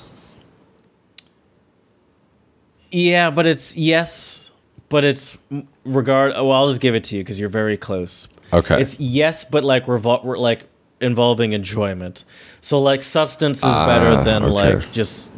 Yeah, 2.91 3.31
but 3.31 3.47
it's 3.47 3.77
yes, 3.77 4.51
but 4.89 5.05
it's 5.05 5.37
regard. 5.85 6.33
Well, 6.33 6.53
I'll 6.53 6.69
just 6.69 6.81
give 6.81 6.95
it 6.95 7.05
to 7.05 7.17
you 7.17 7.23
because 7.23 7.39
you're 7.39 7.49
very 7.49 7.77
close. 7.77 8.29
Okay. 8.53 8.81
It's 8.83 8.99
yes, 8.99 9.45
but 9.45 9.63
like 9.65 9.87
revol- 9.87 10.25
re- 10.25 10.39
like 10.39 10.67
involving 11.01 11.53
enjoyment. 11.53 12.25
So 12.61 12.81
like 12.81 13.03
substance 13.03 13.59
is 13.59 13.63
better 13.63 14.19
Ah, 14.19 14.23
than 14.25 14.43
okay. 14.45 14.53
like 14.53 14.93
just 14.93 15.33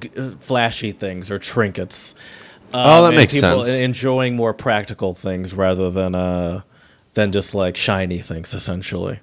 g- 0.00 0.10
flashy 0.40 0.92
things 0.92 1.30
or 1.30 1.38
trinkets. 1.38 2.14
oh, 2.74 3.04
that 3.04 3.14
makes 3.14 3.34
people 3.34 3.64
sense. 3.64 3.80
Enjoying 3.80 4.36
more 4.36 4.52
practical 4.54 5.14
things 5.14 5.54
rather 5.54 5.90
than 5.90 6.14
uh, 6.14 6.60
than 7.14 7.32
just 7.32 7.54
like 7.54 7.76
shiny 7.76 8.18
things, 8.18 8.52
essentially. 8.54 9.20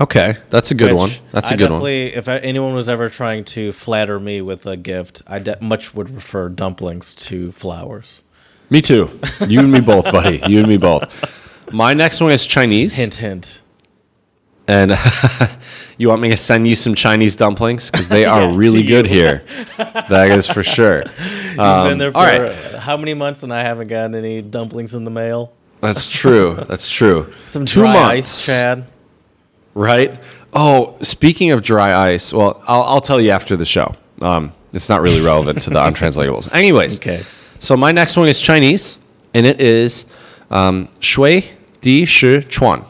Okay, 0.00 0.36
that's 0.50 0.70
a 0.70 0.74
good 0.74 0.92
one. 0.92 1.10
That's 1.32 1.50
a 1.50 1.54
I 1.54 1.56
good 1.56 1.70
one. 1.70 1.80
definitely, 1.80 2.14
If 2.14 2.28
I, 2.28 2.38
anyone 2.38 2.74
was 2.74 2.88
ever 2.88 3.08
trying 3.08 3.44
to 3.44 3.72
flatter 3.72 4.18
me 4.20 4.40
with 4.40 4.66
a 4.66 4.76
gift, 4.76 5.22
I 5.26 5.38
de- 5.38 5.58
much 5.60 5.94
would 5.94 6.08
prefer 6.08 6.48
dumplings 6.48 7.14
to 7.26 7.52
flowers. 7.52 8.22
Me 8.70 8.80
too. 8.80 9.10
You 9.46 9.60
and 9.60 9.70
me 9.72 9.80
both, 9.80 10.04
buddy. 10.10 10.42
You 10.48 10.60
and 10.60 10.68
me 10.68 10.76
both. 10.78 11.72
My 11.72 11.92
next 11.94 12.20
one 12.20 12.32
is 12.32 12.46
Chinese. 12.46 12.96
Hint, 12.96 13.14
hint. 13.16 13.60
And 14.68 14.92
you 15.98 16.08
want 16.08 16.22
me 16.22 16.30
to 16.30 16.36
send 16.36 16.66
you 16.66 16.74
some 16.74 16.94
Chinese 16.94 17.36
dumplings? 17.36 17.90
Because 17.90 18.08
they 18.08 18.24
are 18.24 18.50
really 18.54 18.82
good 18.82 19.06
here. 19.06 19.44
That 19.76 20.30
is 20.30 20.46
for 20.48 20.62
sure. 20.62 21.04
You've 21.50 21.58
Um, 21.58 21.88
been 21.88 21.98
there 21.98 22.12
for 22.12 22.18
all 22.18 22.24
right. 22.26 22.54
how 22.76 22.96
many 22.96 23.14
months 23.14 23.42
and 23.42 23.52
I 23.52 23.62
haven't 23.62 23.88
gotten 23.88 24.14
any 24.14 24.40
dumplings 24.42 24.94
in 24.94 25.04
the 25.04 25.10
mail? 25.10 25.52
That's 25.80 26.06
true. 26.06 26.62
That's 26.68 26.88
true. 26.88 27.32
Some 27.46 27.64
Two 27.66 27.80
dry 27.80 27.92
months, 27.92 28.08
ice, 28.28 28.46
Chad. 28.46 28.84
Right? 29.74 30.18
Oh, 30.52 30.96
speaking 31.02 31.50
of 31.50 31.62
dry 31.62 32.10
ice, 32.12 32.32
well, 32.32 32.62
I'll, 32.66 32.82
I'll 32.82 33.00
tell 33.00 33.20
you 33.20 33.30
after 33.30 33.56
the 33.56 33.64
show. 33.64 33.94
Um, 34.20 34.52
it's 34.72 34.88
not 34.88 35.00
really 35.02 35.20
relevant 35.20 35.62
to 35.62 35.70
the 35.70 35.76
untranslatables. 35.90 36.52
Anyways, 36.52 36.96
Okay. 36.96 37.22
So 37.58 37.76
my 37.76 37.92
next 37.92 38.16
one 38.16 38.26
is 38.28 38.40
Chinese, 38.40 38.98
and 39.34 39.46
it 39.46 39.60
is 39.60 40.04
um, 40.50 40.88
shui 40.98 41.48
di 41.80 42.04
shi 42.04 42.42
chuan, 42.42 42.84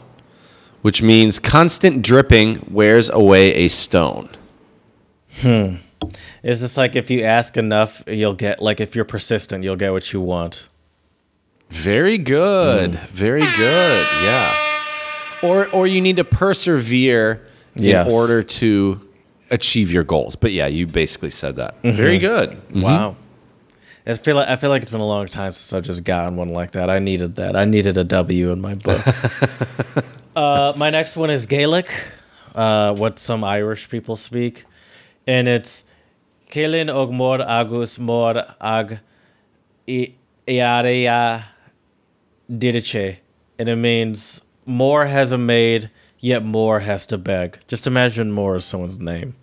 which 0.81 1.01
means 1.03 1.37
constant 1.39 2.01
dripping 2.01 2.65
wears 2.71 3.09
away 3.09 3.53
a 3.53 3.67
stone. 3.67 4.29
Hmm. 5.41 5.75
Is 6.41 6.59
this 6.61 6.75
like 6.75 6.95
if 6.95 7.09
you 7.11 7.23
ask 7.23 7.55
enough, 7.55 8.03
you'll 8.07 8.33
get 8.33 8.61
like 8.61 8.81
if 8.81 8.95
you're 8.95 9.05
persistent, 9.05 9.63
you'll 9.63 9.75
get 9.75 9.91
what 9.91 10.11
you 10.11 10.19
want? 10.21 10.69
Very 11.69 12.17
good. 12.17 12.95
Very 13.09 13.41
good. 13.41 14.07
Yeah. 14.23 14.62
Or 15.43 15.67
or 15.69 15.85
you 15.87 16.01
need 16.01 16.15
to 16.17 16.23
persevere 16.23 17.45
Yes. 17.75 18.07
in 18.07 18.13
order 18.13 18.43
to 18.43 19.01
achieve 19.49 19.91
your 19.91 20.03
goals. 20.03 20.35
But 20.35 20.51
yeah, 20.51 20.67
you 20.67 20.87
basically 20.87 21.29
said 21.31 21.55
that. 21.57 21.75
Very 21.83 22.19
good. 22.19 22.57
Wow. 22.73 23.15
I 24.05 24.13
feel 24.15 24.35
like 24.35 24.47
I 24.49 24.55
feel 24.57 24.69
like 24.69 24.81
it's 24.81 24.91
been 24.91 24.99
a 25.01 25.07
long 25.07 25.27
time 25.27 25.53
since 25.53 25.71
I've 25.73 25.83
just 25.83 26.03
gotten 26.03 26.35
one 26.35 26.49
like 26.49 26.71
that. 26.71 26.89
I 26.89 26.99
needed 26.99 27.35
that. 27.35 27.55
I 27.55 27.65
needed 27.65 27.97
a 27.97 28.03
W 28.03 28.51
in 28.51 28.59
my 28.61 28.73
book. 28.75 29.01
uh, 30.35 30.73
my 30.75 30.89
next 30.89 31.15
one 31.15 31.29
is 31.29 31.45
Gaelic, 31.45 31.89
uh, 32.53 32.93
what 32.93 33.17
some 33.17 33.43
Irish 33.45 33.89
people 33.89 34.15
speak, 34.17 34.65
and 35.25 35.47
it's 35.47 35.83
Caelan 36.51 36.93
og 36.93 37.11
mor 37.13 37.41
agus 37.41 37.97
mor 37.97 38.43
ag 38.59 38.99
iarea 39.87 41.43
didiche, 42.51 43.17
and 43.57 43.69
it 43.69 43.75
means 43.77 44.41
more 44.65 45.05
has 45.05 45.31
a 45.31 45.37
maid, 45.37 45.89
yet 46.19 46.43
more 46.43 46.81
has 46.81 47.05
to 47.07 47.17
beg. 47.17 47.59
Just 47.67 47.87
imagine 47.87 48.31
more 48.31 48.55
as 48.55 48.65
someone's 48.65 48.99
name. 48.99 49.35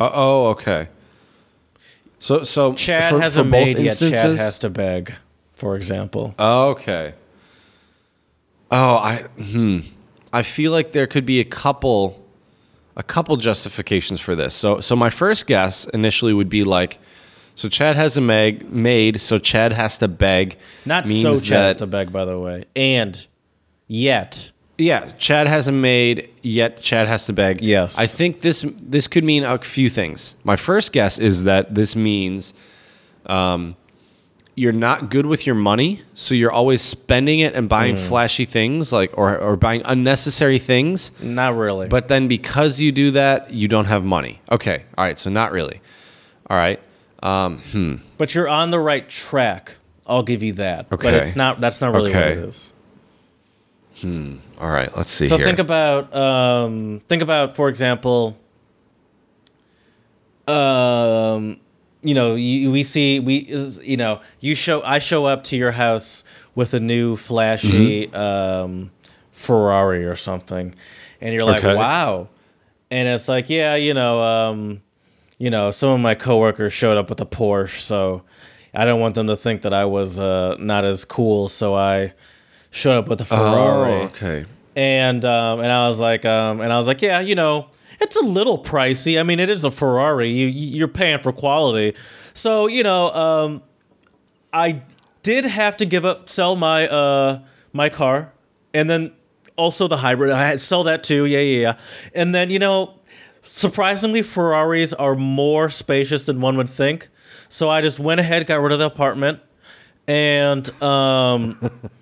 Uh, 0.00 0.10
oh, 0.12 0.46
okay. 0.48 0.88
So 2.18 2.42
so 2.42 2.74
Chad 2.74 3.10
for, 3.10 3.20
has 3.20 3.34
for 3.34 3.40
a 3.40 3.44
maid, 3.44 3.78
yet. 3.78 3.96
Chad 3.96 4.36
has 4.36 4.58
to 4.60 4.70
beg, 4.70 5.14
for 5.54 5.76
example. 5.76 6.34
Okay. 6.38 7.14
Oh, 8.70 8.96
I 8.96 9.22
hmm. 9.40 9.80
I 10.32 10.42
feel 10.42 10.72
like 10.72 10.92
there 10.92 11.06
could 11.06 11.24
be 11.24 11.40
a 11.40 11.44
couple 11.44 12.24
a 12.96 13.02
couple 13.02 13.36
justifications 13.36 14.20
for 14.20 14.34
this. 14.34 14.54
So 14.54 14.80
so 14.80 14.96
my 14.96 15.10
first 15.10 15.46
guess 15.46 15.84
initially 15.86 16.34
would 16.34 16.48
be 16.48 16.64
like 16.64 16.98
so 17.58 17.68
Chad 17.68 17.96
has 17.96 18.16
a 18.16 18.20
maid, 18.20 19.20
so 19.20 19.40
Chad 19.40 19.72
has 19.72 19.98
to 19.98 20.06
beg. 20.06 20.56
Not 20.86 21.06
so 21.06 21.34
Chad 21.34 21.34
has 21.34 21.42
that- 21.42 21.78
to 21.78 21.86
beg, 21.88 22.12
by 22.12 22.24
the 22.24 22.38
way. 22.38 22.66
And 22.76 23.26
yet, 23.88 24.52
Yeah, 24.78 25.10
Chad 25.18 25.48
hasn't 25.48 25.76
made 25.76 26.30
yet 26.42 26.80
Chad 26.80 27.08
has 27.08 27.26
to 27.26 27.32
beg. 27.32 27.60
Yes. 27.62 27.98
I 27.98 28.06
think 28.06 28.40
this 28.42 28.64
this 28.80 29.08
could 29.08 29.24
mean 29.24 29.42
a 29.44 29.58
few 29.58 29.90
things. 29.90 30.36
My 30.44 30.54
first 30.56 30.92
guess 30.92 31.18
is 31.18 31.42
that 31.44 31.74
this 31.74 31.96
means 31.96 32.54
um, 33.26 33.74
you're 34.54 34.72
not 34.72 35.10
good 35.10 35.26
with 35.26 35.46
your 35.46 35.54
money, 35.54 36.02
so 36.14 36.34
you're 36.34 36.50
always 36.52 36.80
spending 36.82 37.40
it 37.40 37.54
and 37.54 37.68
buying 37.68 37.96
flashy 37.96 38.44
things, 38.44 38.92
like 38.92 39.16
or 39.16 39.36
or 39.38 39.56
buying 39.56 39.82
unnecessary 39.84 40.58
things. 40.58 41.10
not 41.20 41.56
really. 41.56 41.88
But 41.88 42.08
then 42.08 42.28
because 42.28 42.80
you 42.80 42.92
do 42.92 43.10
that, 43.12 43.52
you 43.52 43.68
don't 43.68 43.86
have 43.86 44.04
money. 44.04 44.40
Okay, 44.50 44.84
all 44.96 45.04
right, 45.04 45.18
so 45.18 45.30
not 45.30 45.52
really. 45.52 45.80
All 46.50 46.56
right, 46.56 46.80
um, 47.22 47.58
hmm. 47.72 47.96
but 48.16 48.34
you're 48.34 48.48
on 48.48 48.70
the 48.70 48.80
right 48.80 49.08
track. 49.08 49.76
I'll 50.06 50.22
give 50.22 50.42
you 50.42 50.54
that. 50.54 50.86
Okay. 50.90 51.08
But 51.08 51.14
it's 51.14 51.36
not. 51.36 51.60
That's 51.60 51.80
not 51.80 51.94
really 51.94 52.10
Okay. 52.10 52.30
what 52.30 52.38
it 52.38 52.48
is. 52.48 52.72
All 54.04 54.70
right, 54.70 54.94
let's 54.96 55.10
see 55.10 55.28
So 55.28 55.36
here. 55.36 55.46
think 55.46 55.58
about 55.58 56.14
um, 56.14 57.00
think 57.08 57.22
about 57.22 57.56
for 57.56 57.68
example, 57.68 58.36
um, 60.46 61.58
you 62.02 62.14
know, 62.14 62.34
you, 62.34 62.70
we 62.70 62.82
see 62.82 63.20
we 63.20 63.44
you 63.82 63.96
know 63.96 64.20
you 64.40 64.54
show 64.54 64.82
I 64.82 64.98
show 64.98 65.26
up 65.26 65.44
to 65.44 65.56
your 65.56 65.72
house 65.72 66.24
with 66.54 66.74
a 66.74 66.80
new 66.80 67.16
flashy 67.16 68.06
Mm-hmm. 68.08 68.16
um, 68.16 68.90
Ferrari 69.32 70.04
or 70.04 70.16
something, 70.16 70.74
and 71.20 71.34
you're 71.34 71.44
like, 71.44 71.62
Okay. 71.64 71.76
wow, 71.76 72.28
and 72.90 73.08
it's 73.08 73.28
like, 73.28 73.48
yeah, 73.48 73.74
you 73.76 73.94
know, 73.94 74.20
um, 74.22 74.80
you 75.38 75.50
know, 75.50 75.70
some 75.70 75.90
of 75.90 76.00
my 76.00 76.14
coworkers 76.16 76.72
showed 76.72 76.96
up 76.96 77.08
with 77.08 77.20
a 77.20 77.26
Porsche, 77.26 77.78
so 77.80 78.22
I 78.74 78.84
don't 78.84 78.98
want 79.00 79.14
them 79.14 79.28
to 79.28 79.36
think 79.36 79.62
that 79.62 79.72
I 79.72 79.84
was 79.84 80.18
uh, 80.18 80.56
not 80.58 80.84
as 80.84 81.04
cool, 81.04 81.48
so 81.48 81.76
I 81.76 82.14
showed 82.70 82.96
up 82.98 83.08
with 83.08 83.20
a 83.20 83.24
Ferrari 83.24 83.92
oh, 83.92 84.04
okay. 84.06 84.44
and 84.76 85.24
um, 85.24 85.60
and 85.60 85.70
I 85.70 85.88
was 85.88 85.98
like, 85.98 86.24
um, 86.24 86.60
and 86.60 86.72
I 86.72 86.78
was 86.78 86.86
like, 86.86 87.02
yeah, 87.02 87.20
you 87.20 87.34
know, 87.34 87.68
it's 88.00 88.16
a 88.16 88.20
little 88.20 88.62
pricey. 88.62 89.18
I 89.18 89.22
mean, 89.22 89.40
it 89.40 89.50
is 89.50 89.64
a 89.64 89.70
Ferrari. 89.70 90.30
You 90.30 90.46
you're 90.46 90.88
paying 90.88 91.20
for 91.20 91.32
quality, 91.32 91.96
so 92.34 92.66
you 92.66 92.82
know, 92.82 93.12
um, 93.12 93.62
I 94.52 94.82
did 95.22 95.44
have 95.44 95.76
to 95.78 95.84
give 95.84 96.04
up, 96.04 96.28
sell 96.28 96.56
my 96.56 96.88
uh 96.88 97.40
my 97.72 97.88
car, 97.88 98.32
and 98.72 98.88
then 98.88 99.12
also 99.56 99.88
the 99.88 99.98
hybrid. 99.98 100.30
I 100.30 100.48
had 100.48 100.58
to 100.58 100.64
sell 100.64 100.84
that 100.84 101.02
too. 101.02 101.26
Yeah, 101.26 101.40
yeah, 101.40 101.60
yeah. 101.60 101.78
And 102.14 102.34
then 102.34 102.50
you 102.50 102.58
know, 102.58 102.94
surprisingly, 103.42 104.22
Ferraris 104.22 104.92
are 104.92 105.14
more 105.14 105.70
spacious 105.70 106.24
than 106.24 106.40
one 106.40 106.56
would 106.56 106.70
think. 106.70 107.08
So 107.48 107.70
I 107.70 107.80
just 107.80 107.98
went 107.98 108.20
ahead, 108.20 108.46
got 108.46 108.56
rid 108.56 108.72
of 108.72 108.78
the 108.78 108.86
apartment, 108.86 109.40
and 110.06 110.70
um 110.82 111.58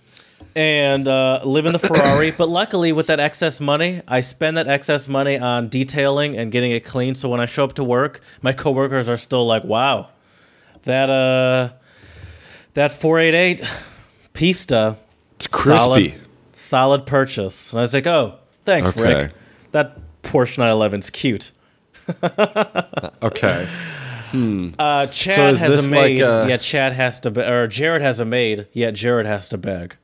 and 0.56 1.06
uh, 1.06 1.40
live 1.44 1.66
in 1.66 1.72
the 1.74 1.78
Ferrari. 1.78 2.30
but 2.32 2.48
luckily, 2.48 2.90
with 2.90 3.06
that 3.08 3.20
excess 3.20 3.60
money, 3.60 4.00
I 4.08 4.22
spend 4.22 4.56
that 4.56 4.66
excess 4.66 5.06
money 5.06 5.38
on 5.38 5.68
detailing 5.68 6.36
and 6.36 6.50
getting 6.50 6.72
it 6.72 6.84
clean. 6.84 7.14
So 7.14 7.28
when 7.28 7.40
I 7.40 7.46
show 7.46 7.62
up 7.64 7.74
to 7.74 7.84
work, 7.84 8.20
my 8.42 8.52
coworkers 8.52 9.08
are 9.08 9.18
still 9.18 9.46
like, 9.46 9.62
"Wow, 9.64 10.08
that 10.84 11.10
uh, 11.10 11.68
that 12.74 12.90
488 12.90 13.62
Pista, 14.32 14.96
It's 15.36 15.46
crispy. 15.46 16.08
solid, 16.10 16.14
solid 16.52 17.06
purchase." 17.06 17.70
And 17.72 17.78
I 17.80 17.82
was 17.82 17.94
like, 17.94 18.06
"Oh, 18.06 18.38
thanks, 18.64 18.88
Okay. 18.88 19.00
Rick. 19.02 19.32
That 19.72 19.98
Porsche 20.22 20.56
911's 20.58 21.10
cute." 21.10 21.52
Okay. 23.22 23.68
Uh, 24.78 25.06
Chad 25.06 25.50
is 25.54 25.60
has 25.60 25.86
a 25.86 25.90
maid, 25.90 26.20
like, 26.20 26.28
uh, 26.28 26.46
yet 26.48 26.60
Chad 26.60 26.92
has 26.92 27.18
to, 27.20 27.30
be- 27.30 27.40
or 27.40 27.66
Jared 27.68 28.02
has 28.02 28.20
a 28.20 28.24
maid, 28.24 28.66
yet 28.72 28.92
Jared 28.94 29.24
has 29.26 29.48
to 29.48 29.56
beg. 29.56 29.96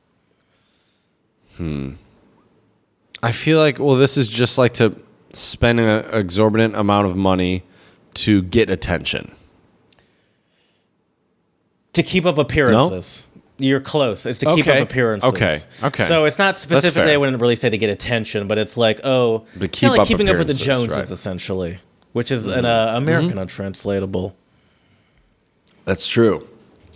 I 1.59 3.31
feel 3.31 3.59
like 3.59 3.79
well, 3.79 3.95
this 3.95 4.17
is 4.17 4.27
just 4.27 4.57
like 4.57 4.73
to 4.75 4.95
spend 5.31 5.79
an 5.79 6.05
exorbitant 6.13 6.75
amount 6.75 7.07
of 7.07 7.15
money 7.15 7.63
to 8.15 8.41
get 8.43 8.69
attention. 8.69 9.31
to 11.93 12.01
keep 12.03 12.25
up 12.25 12.37
appearances. 12.39 13.27
You're 13.59 13.79
close. 13.79 14.25
It's 14.25 14.39
to 14.39 14.47
keep 14.55 14.67
Okay. 14.67 14.81
up 14.81 14.89
appearances. 14.89 15.31
Okay. 15.31 15.59
Okay. 15.83 16.07
So 16.07 16.25
it's 16.25 16.39
not 16.39 16.57
specifically. 16.57 17.03
fair. 17.03 17.13
I 17.13 17.17
wouldn't 17.17 17.39
really 17.39 17.55
say 17.55 17.69
to 17.69 17.77
get 17.77 17.91
attention, 17.91 18.47
but 18.47 18.57
it's 18.57 18.75
like 18.77 18.99
oh, 19.03 19.45
To 19.59 19.67
keep 19.67 19.71
kinda 19.73 19.91
like 19.91 20.01
up 20.01 20.07
keeping 20.07 20.27
up 20.27 20.37
with 20.39 20.47
the 20.47 20.53
Joneses, 20.55 20.95
right. 20.95 21.03
Mm-hmm. 21.05 21.13
essentially, 21.13 21.79
which 22.13 22.31
is 22.31 22.47
an 22.47 22.65
uh, 22.65 22.93
American 22.95 23.37
untranslatable. 23.37 24.35
That's 25.85 26.07
true. 26.07 26.47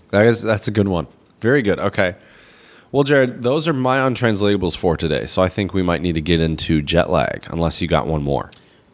That 0.10 0.26
is 0.26 0.42
that's 0.42 0.68
a 0.68 0.72
good 0.72 0.88
one. 0.88 1.06
Very 1.42 1.62
good. 1.62 1.80
Okay. 1.80 2.16
Well, 2.92 3.04
Jared, 3.04 3.44
those 3.44 3.68
are 3.68 3.74
my 3.74 3.98
untranslatables 3.98 4.78
for 4.78 4.96
today. 4.96 5.26
So 5.26 5.42
I 5.42 5.50
think 5.50 5.74
we 5.74 5.84
might 5.84 6.02
need 6.02 6.16
to 6.16 6.22
get 6.22 6.40
into 6.40 6.82
jet 6.82 7.10
lag, 7.10 7.46
unless 7.50 7.82
you 7.82 7.88
got 7.88 8.08
one 8.08 8.24
more. 8.24 8.50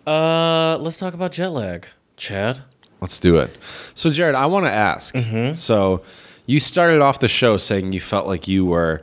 Uh, 0.05 0.77
let's 0.77 0.97
talk 0.97 1.13
about 1.13 1.31
jet 1.31 1.49
lag, 1.49 1.87
Chad. 2.17 2.61
Let's 2.99 3.19
do 3.19 3.37
it. 3.37 3.57
So, 3.95 4.09
Jared, 4.09 4.35
I 4.35 4.45
want 4.45 4.65
to 4.65 4.71
ask. 4.71 5.15
So, 5.55 6.03
you 6.45 6.59
started 6.59 7.01
off 7.01 7.19
the 7.19 7.27
show 7.27 7.57
saying 7.57 7.93
you 7.93 7.99
felt 7.99 8.27
like 8.27 8.47
you 8.47 8.65
were 8.65 9.01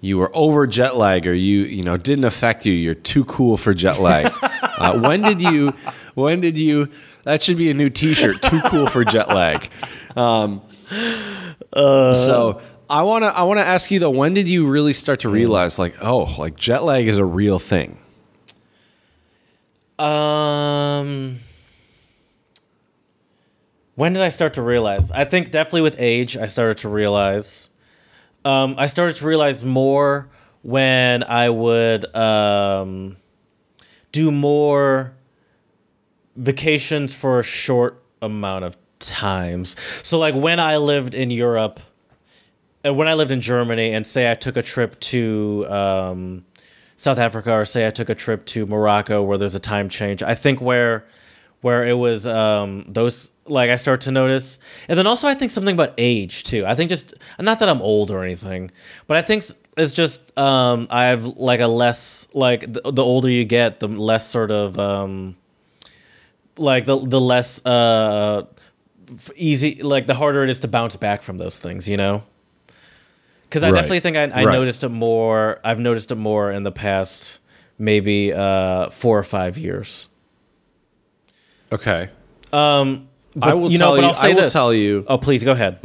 you 0.00 0.18
were 0.18 0.30
over 0.34 0.66
jet 0.66 0.96
lag, 0.96 1.26
or 1.26 1.32
you 1.32 1.60
you 1.60 1.82
know 1.82 1.96
didn't 1.96 2.24
affect 2.24 2.66
you. 2.66 2.72
You're 2.72 2.94
too 2.94 3.24
cool 3.24 3.56
for 3.56 3.72
jet 3.72 4.00
lag. 4.00 4.32
uh, 4.42 4.98
when 5.00 5.22
did 5.22 5.40
you? 5.40 5.74
When 6.14 6.40
did 6.40 6.58
you? 6.58 6.90
That 7.24 7.42
should 7.42 7.56
be 7.56 7.70
a 7.70 7.74
new 7.74 7.88
T-shirt. 7.88 8.42
Too 8.42 8.60
cool 8.66 8.86
for 8.86 9.04
jet 9.04 9.28
lag. 9.28 9.70
Um, 10.14 10.62
so 11.72 12.60
I 12.88 13.02
wanna 13.02 13.26
I 13.26 13.42
wanna 13.42 13.62
ask 13.62 13.90
you 13.90 13.98
though, 13.98 14.10
when 14.10 14.34
did 14.34 14.48
you 14.48 14.66
really 14.66 14.92
start 14.92 15.20
to 15.20 15.28
realize 15.28 15.78
like, 15.78 15.94
oh, 16.02 16.24
like 16.38 16.56
jet 16.56 16.84
lag 16.84 17.06
is 17.06 17.18
a 17.18 17.24
real 17.24 17.58
thing? 17.58 17.98
Um, 19.98 21.40
when 23.94 24.12
did 24.12 24.22
I 24.22 24.28
start 24.28 24.54
to 24.54 24.62
realize? 24.62 25.10
I 25.10 25.24
think 25.24 25.50
definitely 25.50 25.82
with 25.82 25.96
age, 25.98 26.36
I 26.36 26.46
started 26.46 26.78
to 26.78 26.88
realize. 26.88 27.68
Um, 28.44 28.74
I 28.76 28.86
started 28.86 29.16
to 29.16 29.26
realize 29.26 29.64
more 29.64 30.28
when 30.62 31.22
I 31.22 31.48
would 31.48 32.14
um, 32.14 33.16
do 34.12 34.30
more 34.30 35.14
vacations 36.36 37.14
for 37.14 37.38
a 37.38 37.42
short 37.42 38.02
amount 38.20 38.64
of 38.64 38.76
times. 38.98 39.76
So, 40.02 40.18
like 40.18 40.34
when 40.34 40.58
I 40.58 40.76
lived 40.76 41.14
in 41.14 41.30
Europe, 41.30 41.80
when 42.92 43.08
I 43.08 43.14
lived 43.14 43.30
in 43.30 43.40
Germany, 43.40 43.92
and 43.92 44.06
say 44.06 44.30
I 44.30 44.34
took 44.34 44.56
a 44.56 44.62
trip 44.62 44.98
to 45.00 45.66
um, 45.68 46.44
South 46.96 47.18
Africa, 47.18 47.52
or 47.52 47.64
say 47.64 47.86
I 47.86 47.90
took 47.90 48.08
a 48.08 48.14
trip 48.14 48.44
to 48.46 48.66
Morocco, 48.66 49.22
where 49.22 49.38
there's 49.38 49.54
a 49.54 49.60
time 49.60 49.88
change. 49.88 50.22
I 50.22 50.34
think 50.34 50.60
where 50.60 51.06
where 51.60 51.86
it 51.86 51.94
was 51.94 52.26
um, 52.26 52.84
those 52.88 53.30
like 53.46 53.70
I 53.70 53.76
start 53.76 54.02
to 54.02 54.10
notice, 54.10 54.58
and 54.86 54.98
then 54.98 55.06
also 55.06 55.26
I 55.26 55.34
think 55.34 55.50
something 55.50 55.74
about 55.74 55.94
age 55.96 56.44
too. 56.44 56.66
I 56.66 56.74
think 56.74 56.90
just 56.90 57.14
not 57.38 57.58
that 57.60 57.68
I'm 57.68 57.80
old 57.80 58.10
or 58.10 58.22
anything, 58.22 58.70
but 59.06 59.16
I 59.16 59.22
think 59.22 59.44
it's 59.76 59.92
just 59.92 60.36
um, 60.38 60.86
I 60.90 61.04
have 61.04 61.24
like 61.24 61.60
a 61.60 61.66
less 61.66 62.28
like 62.34 62.70
the, 62.70 62.92
the 62.92 63.02
older 63.02 63.30
you 63.30 63.46
get, 63.46 63.80
the 63.80 63.88
less 63.88 64.28
sort 64.28 64.50
of 64.50 64.78
um, 64.78 65.36
like 66.58 66.84
the 66.84 66.98
the 66.98 67.20
less 67.20 67.64
uh, 67.64 68.44
easy 69.34 69.82
like 69.82 70.06
the 70.06 70.14
harder 70.14 70.44
it 70.44 70.50
is 70.50 70.60
to 70.60 70.68
bounce 70.68 70.96
back 70.96 71.22
from 71.22 71.38
those 71.38 71.58
things. 71.58 71.88
You 71.88 71.96
know. 71.96 72.24
Because 73.54 73.62
I 73.62 73.70
Right. 73.70 73.76
definitely 73.82 74.00
think 74.00 74.16
I, 74.16 74.22
I 74.24 74.44
Right. 74.46 74.52
noticed 74.52 74.82
it 74.82 74.88
more. 74.88 75.60
I've 75.62 75.78
noticed 75.78 76.10
it 76.10 76.16
more 76.16 76.50
in 76.50 76.64
the 76.64 76.72
past 76.72 77.38
maybe 77.78 78.32
uh, 78.32 78.90
four 78.90 79.16
or 79.16 79.22
five 79.22 79.56
years. 79.56 80.08
Okay. 81.70 82.08
Um, 82.52 83.06
but, 83.36 83.50
I 83.50 83.54
will 83.54 83.70
you 83.70 83.78
know, 83.78 83.94
tell 83.94 83.98
you- 83.98 84.04
I'll 84.08 84.14
say 84.14 84.30
I 84.32 84.34
will 84.34 84.40
this. 84.40 84.52
tell 84.52 84.74
you- 84.74 85.02
Mm-hmm. 85.02 85.12
Oh, 85.12 85.18
please 85.18 85.44
go 85.44 85.52
ahead. 85.52 85.78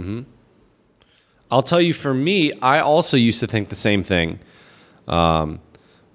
I'll 1.51 1.61
tell 1.61 1.79
you, 1.79 1.93
for 1.93 2.11
me, 2.11 2.53
I 2.59 2.79
also 2.79 3.15
used 3.17 3.39
to 3.41 3.45
think 3.45 3.69
the 3.69 3.75
same 3.75 4.01
thing. 4.01 4.39
Um, 5.07 5.59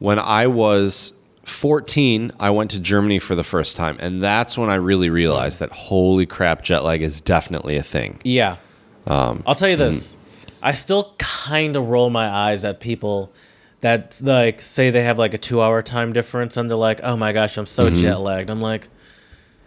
when 0.00 0.18
I 0.18 0.48
was 0.48 1.12
14, 1.44 2.32
I 2.40 2.50
went 2.50 2.72
to 2.72 2.80
Germany 2.80 3.20
for 3.20 3.36
the 3.36 3.44
first 3.44 3.76
time, 3.76 3.96
and 4.00 4.20
that's 4.20 4.58
when 4.58 4.70
I 4.70 4.74
really 4.74 5.08
realized 5.08 5.60
that 5.60 5.70
holy 5.70 6.26
crap, 6.26 6.64
jet 6.64 6.82
lag 6.82 7.00
is 7.00 7.20
definitely 7.20 7.76
a 7.76 7.82
thing. 7.84 8.18
Yeah. 8.24 8.56
Um, 9.06 9.44
I'll 9.46 9.54
tell 9.54 9.68
you 9.68 9.76
mm-hmm. 9.76 9.92
this. 9.92 10.16
I 10.64 10.72
still 10.72 11.14
kind 11.18 11.76
of 11.76 11.88
roll 11.88 12.10
my 12.10 12.26
eyes 12.28 12.64
at 12.64 12.80
people 12.80 13.32
that 13.82 14.18
like 14.22 14.62
say 14.62 14.88
they 14.90 15.02
have 15.02 15.18
like 15.18 15.34
a 15.34 15.38
two 15.38 15.60
hour 15.62 15.82
time 15.82 16.12
difference 16.14 16.56
and 16.56 16.70
they're 16.70 16.76
like, 16.76 17.00
oh 17.02 17.16
my 17.16 17.32
gosh, 17.32 17.56
I'm 17.58 17.66
so 17.66 17.90
jet 17.90 18.16
lagged. 18.18 18.48
I'm 18.50 18.60
like, 18.62 18.88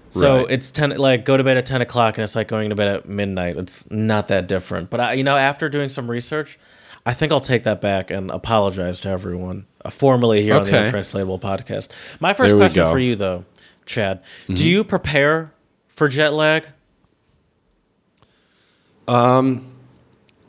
so 0.10 0.22
Mm-hmm. 0.22 0.38
Right. 0.44 0.52
it's 0.52 0.72
ten 0.72 0.90
like 0.98 1.24
go 1.24 1.38
to 1.38 1.44
bed 1.44 1.58
at 1.58 1.66
ten 1.66 1.82
o'clock 1.82 2.18
and 2.18 2.24
it's 2.24 2.36
like 2.36 2.48
going 2.48 2.70
to 2.70 2.76
bed 2.76 2.88
at 2.88 3.08
midnight. 3.10 3.58
It's 3.58 3.90
not 3.92 4.30
that 4.30 4.48
different. 4.48 4.90
But 4.90 5.00
I, 5.02 5.14
you 5.14 5.24
know, 5.24 5.38
after 5.38 5.70
doing 5.70 5.90
some 5.90 6.10
research, 6.10 6.58
I 7.06 7.14
think 7.14 7.32
I'll 7.32 7.42
take 7.42 7.64
that 7.64 7.80
back 7.80 8.10
and 8.10 8.32
apologize 8.32 9.00
to 9.02 9.10
everyone 9.10 9.66
uh, 9.86 9.90
formally 9.92 10.42
here 10.42 10.56
on 10.56 10.64
the 10.64 10.70
Okay. 10.70 10.86
Untranslatable 10.86 11.40
podcast. 11.40 11.90
My 12.20 12.34
first 12.34 12.56
question 12.56 12.84
go. 12.86 12.92
for 12.92 13.00
you 13.00 13.16
though, 13.16 13.46
Chad, 13.86 14.24
Mm-hmm. 14.44 14.56
do 14.56 14.64
you 14.68 14.84
prepare 14.84 15.54
for 15.90 16.08
jet 16.08 16.34
lag? 16.34 16.68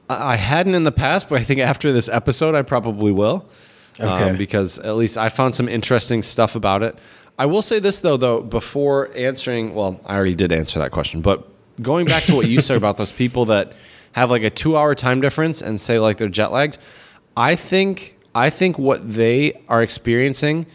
I 0.09 0.37
hadn't 0.37 0.75
in 0.75 0.85
the 0.85 0.93
past, 0.93 1.29
but 1.29 1.41
I 1.41 1.45
think 1.45 1.61
after 1.61 1.93
this 1.93 2.09
episode, 2.09 2.55
I 2.55 2.63
probably 2.63 3.13
will. 3.13 3.47
Okay. 4.01 4.31
Um, 4.31 4.37
because 4.37 4.79
at 4.79 4.97
least 4.97 5.19
I 5.19 5.29
found 5.29 5.55
some 5.55 5.69
interesting 5.69 6.23
stuff 6.23 6.55
about 6.55 6.83
it. 6.83 6.99
I 7.39 7.47
will 7.47 7.63
say 7.63 7.79
this 7.79 8.01
though, 8.01 8.17
though, 8.17 8.41
before 8.41 9.11
answering. 9.17 9.75
Well, 9.75 10.01
I 10.07 10.17
already 10.17 10.35
did 10.35 10.53
answer 10.53 10.79
that 10.79 10.91
question, 10.93 11.21
but 11.21 11.49
going 11.83 12.07
back 12.07 12.25
to 12.25 12.35
what 12.35 12.49
you 12.49 12.61
said 12.61 12.77
about 12.77 12.97
those 12.97 13.13
people 13.13 13.45
that 13.47 13.73
have 14.13 14.31
like 14.31 14.43
a 14.43 14.51
two-hour 14.51 14.95
time 14.95 15.21
difference 15.21 15.63
and 15.63 15.81
say 15.81 15.99
like 15.99 16.17
they're 16.17 16.29
jet 16.29 16.53
lagged, 16.53 16.79
I 17.37 17.55
think 17.55 18.17
I 18.35 18.51
think 18.51 18.79
what 18.79 19.09
they 19.15 19.61
are 19.69 19.83
experiencing 19.83 20.67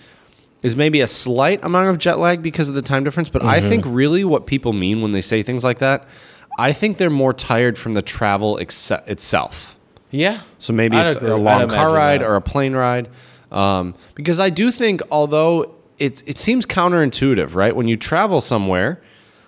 is 0.61 0.75
maybe 0.75 1.01
a 1.01 1.07
slight 1.07 1.63
amount 1.63 1.89
of 1.89 1.97
jet 1.97 2.19
lag 2.19 2.41
because 2.41 2.69
of 2.69 2.75
the 2.75 2.81
time 2.81 3.03
difference. 3.03 3.29
But 3.29 3.43
I 3.43 3.59
think 3.61 3.83
really 3.85 4.23
what 4.23 4.47
people 4.47 4.73
mean 4.73 5.01
when 5.01 5.11
they 5.11 5.21
say 5.21 5.43
things 5.43 5.63
like 5.63 5.79
that, 5.79 6.07
I 6.57 6.71
think 6.73 6.97
they're 6.97 7.09
more 7.09 7.33
tired 7.33 7.77
from 7.77 7.93
the 7.95 8.01
travel 8.01 8.59
ex- 8.59 8.91
itself. 9.07 9.75
Yeah. 10.11 10.41
So 10.59 10.73
maybe 10.73 10.95
I'd 10.97 11.07
it's 11.07 11.15
agree. 11.15 11.29
a 11.29 11.35
I'd 11.35 11.41
long 11.41 11.69
car 11.69 11.93
ride 11.93 12.21
that. 12.21 12.27
or 12.27 12.35
a 12.35 12.41
plane 12.41 12.73
ride. 12.73 13.09
Um, 13.51 13.95
because 14.15 14.39
I 14.39 14.49
do 14.49 14.71
think, 14.71 15.01
although 15.11 15.73
it, 15.97 16.21
it 16.25 16.37
seems 16.37 16.65
counterintuitive, 16.65 17.55
right? 17.55 17.75
When 17.75 17.87
you 17.87 17.97
travel 17.97 18.41
somewhere, 18.41 19.01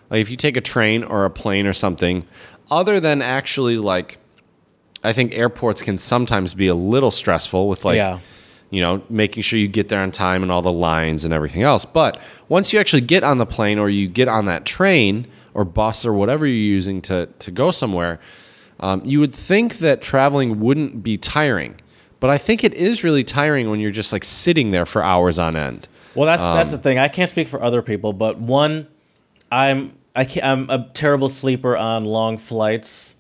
like 0.10 0.22
if 0.22 0.30
you 0.30 0.38
take 0.38 0.58
a 0.58 0.62
train 0.62 1.04
or 1.04 1.26
a 1.26 1.30
plane 1.30 1.68
or 1.68 1.74
something, 1.74 2.26
other 2.72 3.00
than 3.00 3.22
actually 3.22 3.78
like, 3.78 4.18
I 5.04 5.14
think 5.14 5.34
airports 5.36 5.82
can 5.84 5.98
sometimes 6.00 6.54
be 6.56 6.68
a 6.68 6.76
little 6.76 7.12
stressful 7.12 7.68
with 7.70 7.86
like, 7.86 7.98
Yeah. 7.98 8.20
you 8.72 8.82
know, 8.82 9.04
making 9.10 9.44
sure 9.44 9.60
you 9.60 9.68
get 9.68 9.90
there 9.90 10.02
on 10.02 10.12
time 10.12 10.42
and 10.42 10.52
all 10.52 10.64
the 10.64 10.72
lines 10.72 11.24
and 11.26 11.32
everything 11.34 11.62
else. 11.62 11.86
But 11.86 12.20
once 12.50 12.74
you 12.74 12.80
actually 12.80 13.02
get 13.02 13.24
on 13.24 13.38
the 13.38 13.46
plane 13.46 13.78
or 13.78 13.90
you 13.90 14.08
get 14.08 14.28
on 14.28 14.46
that 14.46 14.66
train 14.66 15.28
or 15.56 15.66
bus 15.66 16.06
or 16.06 16.14
whatever 16.14 16.46
you're 16.46 16.56
using 16.56 17.02
to, 17.02 17.26
to 17.40 17.50
go 17.50 17.72
somewhere, 17.72 18.20
um, 18.82 19.02
you 19.04 19.20
would 19.20 19.34
think 19.34 19.80
that 19.80 20.02
traveling 20.02 20.60
wouldn't 20.60 21.02
be 21.02 21.18
tiring. 21.18 21.80
But 22.20 22.30
I 22.30 22.38
think 22.38 22.64
it 22.64 22.74
is 22.74 23.04
really 23.04 23.24
tiring 23.24 23.70
when 23.70 23.80
you're 23.80 23.92
just 23.92 24.12
like 24.14 24.24
sitting 24.24 24.72
there 24.72 24.86
for 24.86 25.04
hours 25.04 25.40
on 25.40 25.56
end. 25.56 25.88
Well, 26.14 26.26
that's 26.26 26.44
that's 26.44 26.70
Um, 26.70 26.78
the 26.78 26.82
thing. 26.82 26.98
I 26.98 27.08
can't 27.08 27.30
speak 27.30 27.48
for 27.48 27.62
other 27.62 27.82
people, 27.82 28.14
but 28.14 28.38
one, 28.38 28.88
I'm 29.52 29.94
I 30.16 30.26
can't, 30.26 30.46
I'm 30.46 30.70
a 30.70 30.90
terrible 30.94 31.30
sleeper 31.30 31.76
on 31.76 32.06
long 32.06 32.38
flights. 32.38 33.16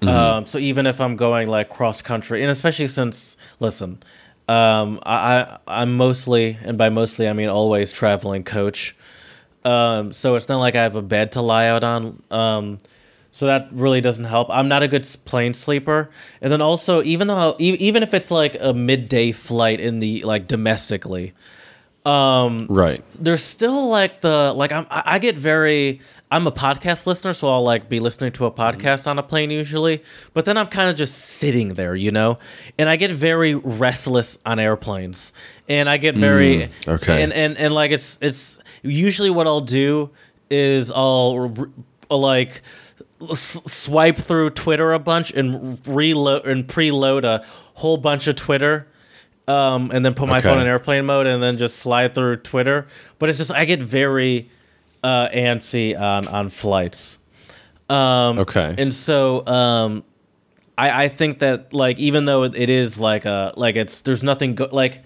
Mm-hmm. 0.00 0.08
Um, 0.08 0.46
so 0.46 0.58
even 0.58 0.86
if 0.86 1.00
I'm 1.00 1.16
going 1.16 1.48
like 1.48 1.70
cross 1.70 2.02
country, 2.02 2.42
and 2.42 2.50
especially 2.50 2.86
since 2.88 3.36
listen, 3.58 4.02
um, 4.48 4.98
I, 5.04 5.16
I 5.40 5.58
I'm 5.66 5.96
mostly, 5.96 6.58
and 6.62 6.76
by 6.78 6.88
mostly 6.88 7.28
I 7.28 7.32
mean 7.32 7.48
always 7.48 7.92
traveling 7.92 8.44
coach. 8.44 8.96
Um, 9.64 10.12
so 10.12 10.34
it's 10.36 10.48
not 10.48 10.58
like 10.58 10.74
I 10.74 10.82
have 10.82 10.96
a 10.96 11.02
bed 11.02 11.32
to 11.32 11.42
lie 11.42 11.66
out 11.66 11.84
on. 11.84 12.22
Um, 12.30 12.78
so 13.32 13.46
that 13.46 13.68
really 13.72 14.00
doesn't 14.00 14.24
help. 14.24 14.48
I'm 14.50 14.68
not 14.68 14.82
a 14.82 14.88
good 14.88 15.06
plane 15.24 15.54
sleeper, 15.54 16.10
and 16.40 16.50
then 16.50 16.60
also 16.60 17.02
even 17.02 17.28
though 17.28 17.54
even 17.58 18.02
if 18.02 18.12
it's 18.12 18.30
like 18.30 18.56
a 18.60 18.74
midday 18.74 19.32
flight 19.32 19.80
in 19.80 20.00
the 20.00 20.22
like 20.24 20.48
domestically, 20.48 21.32
Um, 22.06 22.66
right. 22.70 23.04
there's 23.18 23.42
still 23.42 23.88
like 23.88 24.22
the 24.22 24.54
like 24.54 24.72
I'm 24.72 24.86
I 24.90 25.18
get 25.18 25.36
very 25.36 26.00
I'm 26.30 26.46
a 26.46 26.52
podcast 26.52 27.06
listener, 27.06 27.32
so 27.32 27.48
I'll 27.52 27.62
like 27.62 27.88
be 27.88 27.98
listening 27.98 28.32
to 28.32 28.46
a 28.46 28.50
mm-hmm. 28.50 28.60
podcast 28.60 29.06
on 29.06 29.18
a 29.18 29.22
plane 29.22 29.50
usually, 29.50 30.02
but 30.32 30.44
then 30.44 30.56
I'm 30.56 30.68
kind 30.68 30.88
of 30.88 30.96
just 30.96 31.16
sitting 31.18 31.74
there, 31.74 31.96
you 31.96 32.12
know, 32.12 32.38
and 32.78 32.88
I 32.88 32.96
get 32.96 33.10
very 33.10 33.54
restless 33.54 34.38
on 34.46 34.58
airplanes, 34.58 35.32
and 35.68 35.88
I 35.88 35.96
get 35.96 36.16
very 36.16 36.70
mm, 36.84 36.88
okay. 36.88 37.22
and 37.22 37.32
and 37.32 37.58
and 37.58 37.74
like 37.74 37.90
it's 37.90 38.16
it's 38.20 38.60
usually 38.82 39.30
what 39.30 39.46
I'll 39.46 39.60
do 39.60 40.10
is 40.48 40.92
I'll 40.92 41.54
like 42.08 42.62
s- 43.28 43.60
swipe 43.66 44.16
through 44.16 44.50
Twitter 44.50 44.92
a 44.92 44.98
bunch 44.98 45.32
and 45.32 45.80
reload 45.86 46.46
and 46.46 46.66
preload 46.66 47.24
a 47.24 47.44
whole 47.74 47.96
bunch 47.96 48.26
of 48.26 48.36
Twitter 48.36 48.86
um, 49.50 49.90
and 49.92 50.04
then 50.04 50.14
put 50.14 50.28
my 50.28 50.38
Okay. 50.38 50.48
phone 50.48 50.60
in 50.60 50.66
airplane 50.66 51.04
mode 51.06 51.26
and 51.26 51.42
then 51.42 51.58
just 51.58 51.76
slide 51.78 52.14
through 52.14 52.36
Twitter. 52.36 52.86
But 53.18 53.28
it's 53.28 53.38
just 53.38 53.52
I 53.52 53.64
get 53.64 53.80
very 53.80 54.48
uh, 55.02 55.28
antsy 55.28 55.98
on 55.98 56.28
on 56.28 56.48
flights. 56.48 57.18
Um, 57.88 58.38
Okay. 58.38 58.74
and 58.78 58.92
so 58.94 59.44
um, 59.46 60.04
I 60.78 61.04
I 61.04 61.08
think 61.08 61.40
that 61.40 61.72
like 61.72 61.98
even 61.98 62.24
though 62.26 62.44
it 62.44 62.54
it 62.54 62.70
is 62.70 62.98
like 62.98 63.24
a 63.24 63.52
like 63.56 63.76
it's 63.76 64.02
there's 64.02 64.22
nothing 64.22 64.54
go- 64.54 64.68
like 64.70 65.02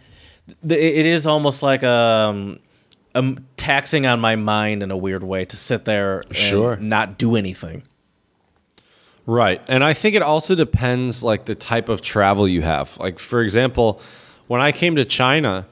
th- 0.68 0.96
it 0.98 1.06
is 1.06 1.26
almost 1.26 1.62
like 1.62 1.82
um 1.82 2.58
um 3.14 3.38
taxing 3.56 4.04
on 4.06 4.20
my 4.20 4.36
mind 4.36 4.82
in 4.82 4.90
a 4.90 4.96
weird 4.96 5.22
way 5.24 5.44
to 5.46 5.56
sit 5.56 5.84
there 5.84 6.20
and 6.26 6.36
Sure. 6.36 6.76
not 6.76 7.16
do 7.16 7.36
anything. 7.36 7.82
Right. 9.26 9.62
And 9.68 9.82
I 9.82 9.94
think 9.94 10.14
it 10.16 10.22
also 10.22 10.54
depends 10.54 11.22
like 11.22 11.46
the 11.46 11.54
type 11.54 11.88
of 11.88 12.02
travel 12.02 12.46
you 12.46 12.60
have. 12.62 12.98
Like 12.98 13.18
for 13.18 13.40
example, 13.40 14.00
when 14.46 14.60
I 14.60 14.72
came 14.72 14.96
to 14.96 15.04
China, 15.04 15.66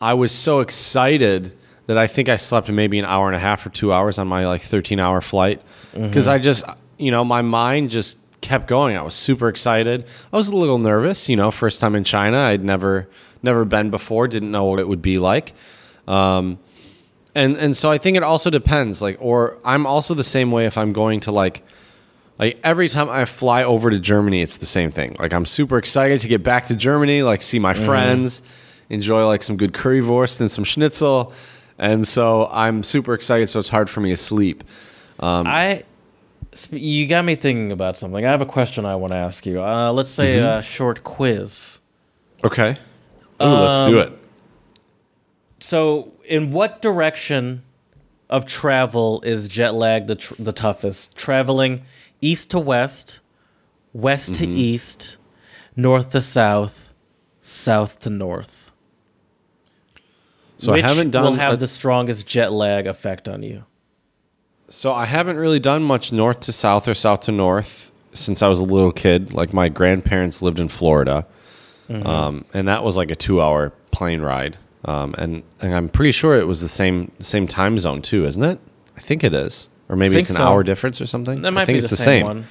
I 0.00 0.14
was 0.14 0.32
so 0.32 0.60
excited 0.60 1.56
that 1.86 1.96
I 1.96 2.06
think 2.06 2.28
I 2.28 2.36
slept 2.36 2.68
maybe 2.68 2.98
an 2.98 3.04
hour 3.04 3.26
and 3.28 3.36
a 3.36 3.38
half 3.38 3.64
or 3.64 3.70
2 3.70 3.92
hours 3.92 4.18
on 4.18 4.26
my 4.28 4.46
like 4.46 4.62
13-hour 4.62 5.20
flight 5.20 5.62
because 5.94 6.28
I 6.28 6.38
just 6.38 6.64
you 6.98 7.10
know, 7.10 7.24
my 7.24 7.42
mind 7.42 7.90
just 7.90 8.18
kept 8.40 8.68
going. 8.68 8.96
I 8.96 9.02
was 9.02 9.14
super 9.14 9.48
excited. 9.48 10.06
I 10.32 10.36
was 10.36 10.48
a 10.48 10.56
little 10.56 10.78
nervous, 10.78 11.28
you 11.28 11.36
know, 11.36 11.50
first 11.50 11.80
time 11.80 11.94
in 11.94 12.04
China. 12.04 12.38
I'd 12.38 12.64
never 12.64 13.08
never 13.42 13.64
been 13.64 13.90
before, 13.90 14.28
didn't 14.28 14.50
know 14.50 14.64
what 14.64 14.78
it 14.78 14.88
would 14.88 15.02
be 15.02 15.18
like. 15.18 15.52
Um 16.08 16.58
and 17.34 17.56
and 17.56 17.76
so 17.76 17.90
I 17.90 17.98
think 17.98 18.16
it 18.16 18.22
also 18.22 18.50
depends 18.50 19.00
like 19.00 19.16
or 19.20 19.58
I'm 19.64 19.86
also 19.86 20.14
the 20.14 20.24
same 20.24 20.50
way 20.50 20.66
if 20.66 20.76
I'm 20.76 20.92
going 20.92 21.20
to 21.20 21.32
like 21.32 21.62
Like 22.38 22.58
every 22.62 22.88
time 22.88 23.08
I 23.08 23.24
fly 23.24 23.64
over 23.64 23.90
to 23.90 23.98
Germany, 23.98 24.42
it's 24.42 24.58
the 24.58 24.66
same 24.66 24.90
thing. 24.90 25.16
Like 25.18 25.32
I'm 25.32 25.46
super 25.46 25.78
excited 25.78 26.20
to 26.20 26.28
get 26.28 26.42
back 26.42 26.66
to 26.66 26.76
Germany, 26.76 27.22
like 27.22 27.40
see 27.42 27.58
my 27.58 27.72
friends, 27.74 28.42
enjoy 28.90 29.26
like 29.26 29.42
some 29.42 29.56
good 29.56 29.72
currywurst 29.72 30.40
and 30.40 30.50
some 30.50 30.64
schnitzel, 30.64 31.32
and 31.78 32.06
so 32.06 32.46
I'm 32.52 32.82
super 32.82 33.14
excited. 33.14 33.48
So 33.48 33.58
it's 33.58 33.68
hard 33.70 33.88
for 33.88 34.00
me 34.00 34.10
to 34.10 34.16
sleep. 34.16 34.64
Um, 35.18 35.46
I, 35.46 35.84
you 36.70 37.06
got 37.06 37.24
me 37.24 37.36
thinking 37.36 37.72
about 37.72 37.96
something. 37.96 38.24
I 38.26 38.30
have 38.30 38.42
a 38.42 38.46
question 38.46 38.84
I 38.84 38.96
want 38.96 39.12
to 39.12 39.16
ask 39.16 39.46
you. 39.46 39.62
Uh, 39.62 39.92
let's 39.92 40.10
say 40.10 40.36
Mm-hmm. 40.36 40.58
a 40.58 40.62
short 40.62 41.04
quiz. 41.04 41.78
Okay. 42.44 42.72
Ooh, 43.42 43.44
let's 43.46 43.88
do 43.88 43.98
Um, 44.00 44.06
it. 44.08 44.12
So, 45.60 46.12
in 46.24 46.52
what 46.52 46.82
direction 46.82 47.62
of 48.28 48.44
travel 48.44 49.20
is 49.22 49.48
jet 49.48 49.74
lag 49.74 50.06
the 50.06 50.16
tr- 50.16 50.34
the 50.38 50.52
toughest? 50.52 51.16
Traveling 51.16 51.82
east 52.20 52.50
to 52.50 52.58
west, 52.58 53.20
west 53.92 54.32
Mm-hmm. 54.32 54.44
to 54.54 54.58
east, 54.58 55.16
north 55.76 56.10
to 56.10 56.20
south, 56.20 56.94
south 57.40 58.00
to 58.00 58.10
north. 58.10 58.70
So 60.58 60.72
Which 60.72 60.84
I 60.84 60.88
haven't 60.88 61.10
done. 61.10 61.24
will 61.24 61.32
have 61.34 61.54
a- 61.54 61.56
the 61.58 61.68
strongest 61.68 62.26
jet 62.26 62.52
lag 62.52 62.86
effect 62.86 63.28
on 63.28 63.42
you. 63.42 63.64
so 64.68 64.92
I 64.92 65.04
haven't 65.04 65.36
really 65.36 65.60
done 65.60 65.82
much 65.84 66.12
north 66.12 66.40
to 66.40 66.52
south 66.52 66.88
or 66.88 66.94
south 66.94 67.20
to 67.20 67.32
north 67.32 67.92
since 68.14 68.42
I 68.42 68.48
was 68.48 68.58
a 68.60 68.64
little 68.64 68.90
kid. 68.90 69.32
Like 69.34 69.52
my 69.52 69.68
grandparents 69.68 70.42
lived 70.42 70.58
in 70.60 70.68
Florida, 70.68 71.26
Mm-hmm. 71.88 72.04
um, 72.04 72.44
and 72.52 72.66
that 72.66 72.82
was 72.82 72.96
like 72.96 73.12
a 73.12 73.14
two-hour 73.14 73.72
plane 73.92 74.20
ride. 74.20 74.56
Um, 74.84 75.14
and 75.18 75.44
and 75.62 75.72
I'm 75.72 75.88
pretty 75.88 76.10
sure 76.10 76.34
it 76.36 76.48
was 76.48 76.60
the 76.60 76.68
same 76.68 77.12
same 77.20 77.46
time 77.46 77.78
zone 77.78 78.02
too, 78.02 78.24
isn't 78.24 78.42
it? 78.42 78.58
I 78.96 79.00
think 79.00 79.22
it 79.22 79.32
is, 79.32 79.68
or 79.88 79.96
maybe 79.96 80.16
it's 80.18 80.30
an 80.30 80.36
so. 80.36 80.42
hour 80.44 80.62
difference 80.62 81.00
or 81.00 81.06
something. 81.06 81.42
That 81.42 81.52
might 81.52 81.62
I 81.62 81.64
think 81.66 81.76
be 81.76 81.78
it's 81.80 81.90
the, 81.90 81.96
the 81.96 82.02
same, 82.02 82.20
same. 82.20 82.26
one. 82.26 82.44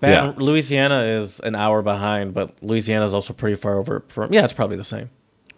Baton- 0.00 0.34
Yeah. 0.36 0.42
Louisiana 0.44 1.02
is 1.02 1.40
an 1.40 1.54
hour 1.54 1.82
behind, 1.82 2.34
but 2.34 2.54
Louisiana 2.62 3.04
is 3.04 3.14
also 3.14 3.32
pretty 3.32 3.56
far 3.56 3.78
over 3.78 4.02
from. 4.08 4.32
Yeah, 4.32 4.44
it's 4.44 4.52
probably 4.52 4.76
the 4.76 4.84
same. 4.84 5.10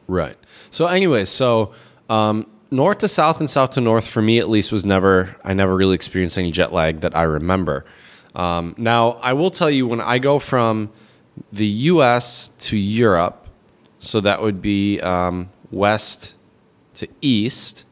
Right. 0.06 0.36
So, 0.70 0.86
anyways, 0.86 1.28
so 1.30 1.72
um, 2.10 2.46
north 2.70 2.98
to 2.98 3.08
south 3.08 3.40
and 3.40 3.48
south 3.48 3.70
to 3.70 3.80
north 3.80 4.06
for 4.06 4.20
me 4.20 4.38
at 4.38 4.48
least 4.50 4.70
was 4.72 4.84
never. 4.84 5.34
I 5.44 5.54
never 5.54 5.74
really 5.74 5.94
experienced 5.94 6.36
any 6.38 6.50
jet 6.50 6.72
lag 6.72 7.00
that 7.00 7.16
I 7.16 7.22
remember. 7.22 7.84
Um, 8.34 8.74
now, 8.76 9.12
I 9.22 9.32
will 9.32 9.50
tell 9.50 9.70
you 9.70 9.86
when 9.86 10.00
I 10.00 10.18
go 10.18 10.38
from 10.38 10.90
the 11.52 11.66
U.S. 11.66 12.48
to 12.60 12.76
Europe, 12.76 13.46
so 14.00 14.20
that 14.20 14.42
would 14.42 14.60
be 14.60 15.00
um, 15.00 15.48
west 15.70 16.34
to 16.94 17.08
east. 17.22 17.84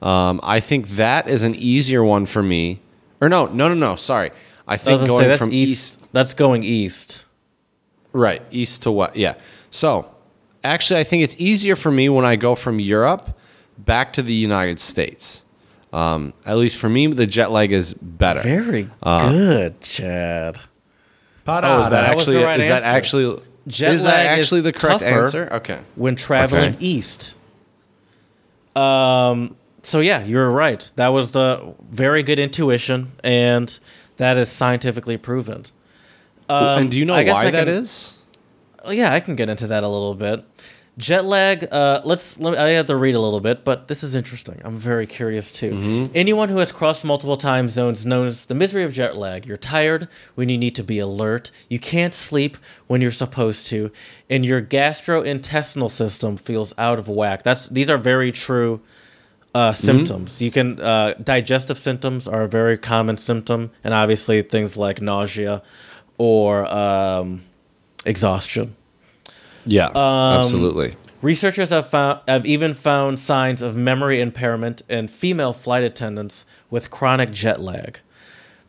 Um, 0.00 0.40
I 0.42 0.60
think 0.60 0.88
that 0.90 1.28
is 1.28 1.42
an 1.42 1.54
easier 1.54 2.04
one 2.04 2.26
for 2.26 2.42
me. 2.42 2.80
Or 3.20 3.28
no, 3.28 3.46
no, 3.46 3.68
no, 3.68 3.74
no. 3.74 3.96
Sorry. 3.96 4.30
I 4.66 4.74
I 4.74 4.76
think 4.76 5.00
was 5.00 5.10
gonna 5.10 5.22
say, 5.22 5.28
that's 5.28 5.38
from 5.38 5.52
east. 5.52 6.12
That's 6.12 6.34
going 6.34 6.62
east. 6.62 7.24
Right, 8.12 8.42
east 8.50 8.82
to 8.82 8.90
what? 8.92 9.16
Yeah. 9.16 9.34
So, 9.70 10.10
actually, 10.64 11.00
I 11.00 11.04
think 11.04 11.22
it's 11.22 11.36
easier 11.38 11.76
for 11.76 11.90
me 11.90 12.08
when 12.08 12.24
I 12.24 12.36
go 12.36 12.54
from 12.54 12.78
Europe 12.78 13.36
back 13.78 14.12
to 14.14 14.22
the 14.22 14.32
United 14.34 14.78
States. 14.80 15.42
Um, 15.92 16.34
at 16.44 16.56
least 16.58 16.76
for 16.76 16.88
me, 16.88 17.06
the 17.06 17.26
jet 17.26 17.50
lag 17.50 17.72
is 17.72 17.94
better. 17.94 18.40
Very 18.40 18.88
good, 19.02 19.80
Chad. 19.80 20.58
oh, 21.46 21.78
is 21.80 21.86
that, 21.86 21.90
that 21.90 22.04
actually 22.04 22.36
the 22.36 22.44
right 22.44 22.60
is 22.60 22.68
that 22.68 22.82
answer. 22.82 22.86
actually 22.86 23.42
Jet 23.66 23.92
is 23.92 24.02
that 24.02 24.08
lag 24.26 24.38
is 24.38 24.44
actually 24.44 24.60
the 24.62 24.72
correct 24.72 25.02
answer? 25.02 25.48
Okay. 25.52 25.80
when 25.94 26.14
traveling 26.14 26.74
Okay. 26.74 26.84
east. 26.84 27.34
Um. 28.76 29.56
So 29.88 30.00
yeah, 30.00 30.22
you're 30.22 30.50
right. 30.50 30.92
That 30.96 31.08
was 31.08 31.32
the 31.32 31.74
very 31.90 32.22
good 32.22 32.38
intuition, 32.38 33.12
and 33.24 33.78
that 34.18 34.36
is 34.36 34.50
scientifically 34.50 35.16
proven. 35.16 35.64
Um, 36.46 36.80
and 36.80 36.90
do 36.90 36.98
you 36.98 37.06
know 37.06 37.14
why 37.14 37.20
I 37.20 37.50
that 37.50 37.66
can- 37.66 37.68
is? 37.68 38.12
Oh, 38.84 38.90
yeah, 38.90 39.14
I 39.14 39.20
can 39.20 39.34
get 39.34 39.48
into 39.48 39.66
that 39.66 39.82
a 39.84 39.88
little 39.88 40.14
bit. 40.14 40.44
Jet 40.98 41.24
lag. 41.24 41.72
Uh, 41.72 42.02
let's. 42.04 42.38
Let 42.38 42.52
me, 42.52 42.58
I 42.58 42.70
have 42.72 42.84
to 42.86 42.96
read 42.96 43.14
a 43.14 43.20
little 43.20 43.40
bit, 43.40 43.64
but 43.64 43.88
this 43.88 44.02
is 44.02 44.14
interesting. 44.14 44.60
I'm 44.62 44.76
very 44.76 45.06
curious 45.06 45.50
too. 45.50 45.70
Mm-hmm. 45.70 46.12
Anyone 46.14 46.50
who 46.50 46.58
has 46.58 46.70
crossed 46.70 47.02
multiple 47.04 47.36
time 47.38 47.70
zones 47.70 48.04
knows 48.04 48.44
the 48.44 48.54
misery 48.54 48.84
of 48.84 48.92
jet 48.92 49.16
lag. 49.16 49.46
You're 49.46 49.56
tired 49.56 50.06
when 50.34 50.50
you 50.50 50.58
need 50.58 50.74
to 50.74 50.82
be 50.82 50.98
alert. 50.98 51.50
You 51.70 51.78
can't 51.78 52.12
sleep 52.12 52.58
when 52.88 53.00
you're 53.00 53.10
supposed 53.12 53.66
to, 53.68 53.90
and 54.28 54.44
your 54.44 54.60
gastrointestinal 54.60 55.90
system 55.90 56.36
feels 56.36 56.74
out 56.76 56.98
of 56.98 57.08
whack. 57.08 57.42
That's. 57.42 57.70
These 57.70 57.88
are 57.88 57.96
very 57.98 58.32
true. 58.32 58.82
Uh, 59.58 59.72
symptoms. 59.72 60.40
You 60.40 60.50
can 60.50 60.80
uh, 60.80 61.14
digestive 61.22 61.78
symptoms 61.78 62.28
are 62.28 62.42
a 62.42 62.48
very 62.48 62.78
common 62.78 63.16
symptom, 63.18 63.70
and 63.84 63.92
obviously 63.94 64.42
things 64.42 64.76
like 64.76 65.00
nausea 65.02 65.62
or 66.18 66.66
um, 66.72 67.42
exhaustion. 68.04 68.76
Yeah, 69.66 69.86
Um, 69.88 70.38
absolutely. 70.38 70.94
Researchers 71.22 71.70
have 71.70 71.88
found 71.88 72.20
have 72.28 72.46
even 72.46 72.74
found 72.74 73.18
signs 73.18 73.60
of 73.62 73.74
memory 73.76 74.20
impairment 74.20 74.82
in 74.88 75.08
female 75.08 75.52
flight 75.52 75.82
attendants 75.82 76.46
with 76.70 76.90
chronic 76.90 77.32
jet 77.32 77.60
lag. 77.60 77.98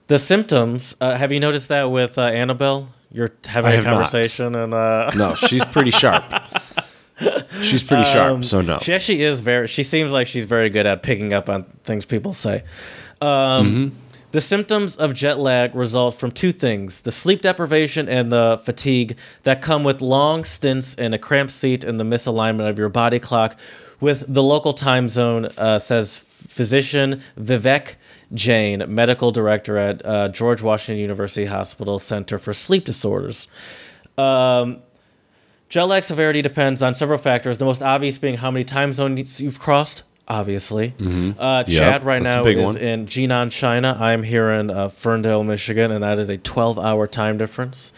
The 0.08 0.18
symptoms. 0.18 0.96
Uh, 1.00 1.16
have 1.16 1.32
you 1.32 1.40
noticed 1.40 1.68
that 1.70 1.92
with 1.92 2.18
uh, 2.18 2.24
Annabelle? 2.24 2.90
You're 3.12 3.32
having 3.46 3.72
I 3.72 3.74
a 3.74 3.76
have 3.78 3.86
not. 3.86 3.94
conversation, 3.94 4.56
and 4.56 4.74
uh, 4.74 5.12
No, 5.16 5.36
she's 5.36 5.64
pretty 5.66 5.92
sharp. 5.92 6.24
she's 7.62 7.84
pretty 7.84 8.04
sharp. 8.06 8.34
Um, 8.34 8.44
So 8.44 8.62
no. 8.62 8.80
She 8.80 8.94
actually 8.94 9.24
is 9.24 9.40
very. 9.40 9.68
She 9.68 9.84
seems 9.84 10.12
like 10.12 10.28
she's 10.28 10.46
very 10.46 10.70
good 10.70 10.86
at 10.86 11.04
picking 11.04 11.34
up 11.34 11.50
on 11.50 11.64
things 11.84 12.06
people 12.06 12.34
say. 12.34 12.64
Um, 13.22 13.30
Mm-hmm. 13.30 13.96
The 14.32 14.42
symptoms 14.42 14.96
of 14.96 15.16
jet 15.16 15.40
lag 15.40 15.74
result 15.74 16.14
from 16.14 16.30
two 16.32 16.52
things: 16.52 17.02
the 17.02 17.12
sleep 17.12 17.42
deprivation 17.42 18.08
and 18.08 18.32
the 18.32 18.62
fatigue 18.64 19.18
that 19.42 19.60
come 19.64 19.84
with 19.84 20.02
long 20.02 20.44
stints 20.44 20.94
in 20.94 21.16
a 21.16 21.18
cramped 21.18 21.52
seat 21.52 21.84
and 21.84 22.00
the 22.00 22.04
misalignment 22.04 22.70
of 22.70 22.78
your 22.78 22.90
body 22.90 23.18
clock. 23.18 23.58
With 24.00 24.32
the 24.32 24.44
local 24.44 24.74
time 24.74 25.10
zone, 25.10 25.46
uh, 25.58 25.80
says 25.80 26.18
physician 26.18 27.24
Vivek 27.40 27.96
Jain, 28.36 28.84
medical 28.88 29.32
director 29.32 29.78
at 29.80 30.06
uh, 30.06 30.30
George 30.30 30.62
Washington 30.62 31.02
University 31.02 31.46
Hospital 31.46 31.98
Center 31.98 32.38
for 32.38 32.54
Sleep 32.54 32.86
Disorders. 32.86 33.48
Um, 34.16 34.84
Jet 35.70 35.84
lag 35.84 36.04
severity 36.04 36.42
depends 36.42 36.82
on 36.82 36.96
several 36.96 37.20
factors. 37.20 37.58
The 37.60 37.66
most 37.66 37.84
obvious 37.84 38.18
being 38.18 38.38
how 38.38 38.50
many 38.52 38.66
time 38.66 38.92
zones 38.92 39.40
you've 39.40 39.60
crossed. 39.60 40.04
Obviously, 40.28 40.94
uh, 41.40 41.64
Yep, 41.66 41.68
Chad 41.68 42.04
right 42.04 42.22
now 42.22 42.44
is 42.46 42.64
one. 42.64 42.78
in 42.78 43.08
Jinan, 43.08 43.50
China. 43.52 43.98
I'm 44.00 44.22
here 44.22 44.52
in 44.52 44.70
uh, 44.70 44.90
Ferndale, 44.90 45.44
Michigan, 45.44 45.92
and 45.92 46.04
that 46.04 46.20
is 46.20 46.30
a 46.30 46.38
12-hour 46.38 47.08
time 47.08 47.40
difference. 47.40 47.94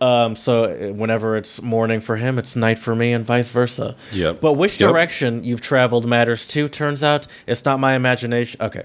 Um, 0.00 0.34
so 0.34 0.64
uh, 0.64 0.92
whenever 0.92 1.36
it's 1.36 1.62
morning 1.62 2.00
for 2.00 2.16
him, 2.16 2.38
it's 2.40 2.56
night 2.56 2.78
for 2.78 2.96
me, 2.96 3.12
and 3.12 3.24
vice 3.24 3.50
versa. 3.50 3.94
Yep. 4.12 4.40
But 4.40 4.54
which 4.54 4.80
Yep. 4.80 4.88
direction 4.90 5.44
you've 5.44 5.60
traveled 5.60 6.06
matters 6.06 6.44
too. 6.44 6.68
Turns 6.68 7.04
out 7.04 7.28
it's 7.46 7.64
not 7.64 7.78
my 7.78 7.94
imagination. 7.94 8.60
Okay. 8.62 8.82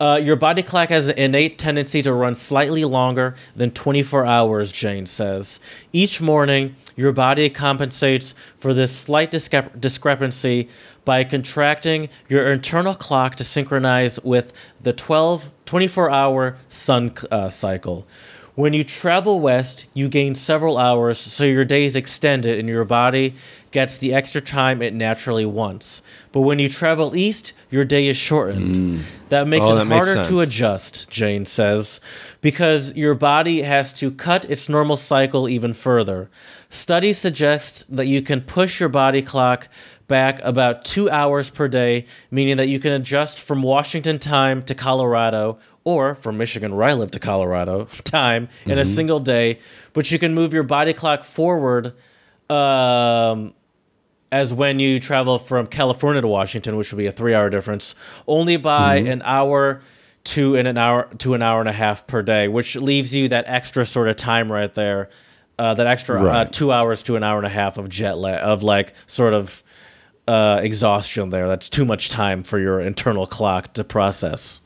Uh, 0.00 0.16
your 0.16 0.34
body 0.34 0.62
clock 0.62 0.88
has 0.88 1.08
an 1.08 1.18
innate 1.18 1.58
tendency 1.58 2.00
to 2.00 2.10
run 2.10 2.34
slightly 2.34 2.86
longer 2.86 3.36
than 3.54 3.70
24 3.70 4.24
hours, 4.24 4.72
Jain 4.72 5.04
says. 5.04 5.60
Each 5.92 6.22
morning, 6.22 6.74
your 6.96 7.12
body 7.12 7.50
compensates 7.50 8.34
for 8.58 8.72
this 8.72 8.96
slight 8.96 9.30
discrep- 9.30 9.78
discrepancy 9.78 10.70
by 11.04 11.22
contracting 11.24 12.08
your 12.30 12.50
internal 12.50 12.94
clock 12.94 13.36
to 13.36 13.44
synchronize 13.44 14.18
with 14.20 14.54
the 14.80 14.94
12, 14.94 15.50
24 15.66 16.10
hour 16.10 16.56
sun 16.70 17.12
uh, 17.30 17.50
cycle. 17.50 18.06
When 18.54 18.72
you 18.72 18.84
travel 18.84 19.38
west, 19.38 19.86
you 19.92 20.08
gain 20.08 20.34
several 20.34 20.78
hours, 20.78 21.18
so 21.18 21.44
your 21.44 21.64
day 21.64 21.84
is 21.84 21.94
extended 21.94 22.58
and 22.58 22.68
your 22.68 22.84
body 22.84 23.34
gets 23.70 23.98
the 23.98 24.12
extra 24.12 24.40
time 24.40 24.82
it 24.82 24.92
naturally 24.94 25.46
wants. 25.46 26.02
But 26.32 26.40
when 26.42 26.58
you 26.58 26.68
travel 26.68 27.16
east, 27.16 27.52
your 27.70 27.84
day 27.84 28.08
is 28.08 28.16
shortened. 28.16 29.04
That 29.28 29.46
makes 29.46 29.64
Oh, 29.64 29.74
it 29.74 29.76
that 29.76 29.84
makes 29.86 30.08
harder 30.12 30.28
to 30.28 30.40
adjust, 30.40 31.08
Jain 31.08 31.44
says, 31.44 32.00
because 32.40 32.92
your 32.96 33.14
body 33.14 33.62
has 33.62 33.92
to 33.94 34.10
cut 34.10 34.44
its 34.50 34.68
normal 34.68 34.96
cycle 34.96 35.48
even 35.48 35.72
further. 35.72 36.28
Studies 36.68 37.18
suggest 37.18 37.84
that 37.94 38.06
you 38.06 38.22
can 38.22 38.40
push 38.40 38.80
your 38.80 38.88
body 38.88 39.22
clock 39.22 39.68
back 40.08 40.40
about 40.42 40.84
two 40.84 41.08
hours 41.08 41.50
per 41.50 41.68
day, 41.68 42.06
meaning 42.32 42.56
that 42.56 42.66
you 42.66 42.80
can 42.80 42.90
adjust 42.92 43.38
from 43.38 43.62
Washington 43.62 44.18
time 44.18 44.62
to 44.64 44.74
Colorado 44.74 45.58
or 45.84 46.16
from 46.16 46.36
Michigan, 46.36 46.74
where 46.74 46.88
I 46.88 46.94
live, 46.94 47.12
to 47.12 47.20
Colorado 47.20 47.84
time 48.04 48.48
in 48.66 48.78
a 48.78 48.84
single 48.84 49.20
day. 49.20 49.60
But 49.92 50.10
you 50.10 50.18
can 50.18 50.34
move 50.34 50.52
your 50.52 50.64
body 50.64 50.92
clock 50.92 51.22
forward 51.22 51.94
um, 52.50 53.54
as 54.32 54.54
when 54.54 54.78
you 54.78 55.00
travel 55.00 55.38
from 55.38 55.66
California 55.66 56.22
to 56.22 56.28
Washington, 56.28 56.76
which 56.76 56.92
would 56.92 56.98
be 56.98 57.06
a 57.06 57.12
three-hour 57.12 57.50
difference, 57.50 57.94
only 58.26 58.56
by 58.56 58.96
an 58.96 59.22
hour 59.24 59.82
to 60.22 60.54
an 60.56 60.76
hour 60.76 61.08
to 61.18 61.34
an 61.34 61.42
hour 61.42 61.60
and 61.60 61.68
a 61.68 61.72
half 61.72 62.06
per 62.06 62.22
day, 62.22 62.46
which 62.46 62.76
leaves 62.76 63.14
you 63.14 63.28
that 63.28 63.44
extra 63.48 63.84
sort 63.86 64.06
of 64.08 64.16
time 64.16 64.52
right 64.52 64.72
there, 64.74 65.08
uh, 65.58 65.74
that 65.74 65.86
extra 65.86 66.22
uh, 66.24 66.44
two 66.44 66.70
hours 66.72 67.02
to 67.04 67.16
an 67.16 67.22
hour 67.22 67.38
and 67.38 67.46
a 67.46 67.50
half 67.50 67.78
of 67.78 67.88
jet 67.88 68.18
lag 68.18 68.38
of 68.42 68.62
like 68.62 68.92
sort 69.06 69.32
of 69.32 69.62
uh, 70.28 70.60
exhaustion 70.62 71.30
there. 71.30 71.48
That's 71.48 71.68
too 71.68 71.84
much 71.84 72.10
time 72.10 72.42
for 72.44 72.58
your 72.58 72.80
internal 72.80 73.26
clock 73.26 73.72
to 73.74 73.82
process. 73.84 74.60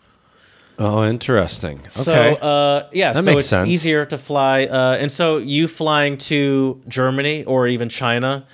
Oh, 0.77 1.05
interesting. 1.05 1.79
Okay. 1.79 1.89
So 1.91 2.13
uh, 2.13 2.89
yeah, 2.93 3.13
That 3.13 3.23
so 3.23 3.31
makes 3.31 3.39
it's 3.45 3.49
sense. 3.49 3.71
easier 3.71 4.05
to 4.07 4.19
fly, 4.19 4.65
uh, 4.65 4.97
and 4.97 5.11
so 5.11 5.39
you 5.39 5.69
flying 5.69 6.19
to 6.19 6.83
Germany 6.89 7.45
or 7.45 7.69
even 7.69 7.89
China 7.89 8.45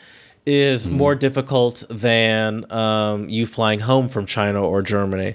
is 0.46 0.86
Mm-hmm. 0.86 0.96
more 0.96 1.14
difficult 1.14 1.84
than 1.90 2.70
um, 2.72 3.28
you 3.28 3.46
flying 3.46 3.80
home 3.80 4.08
from 4.08 4.26
China 4.26 4.62
or 4.62 4.82
Germany. 4.82 5.34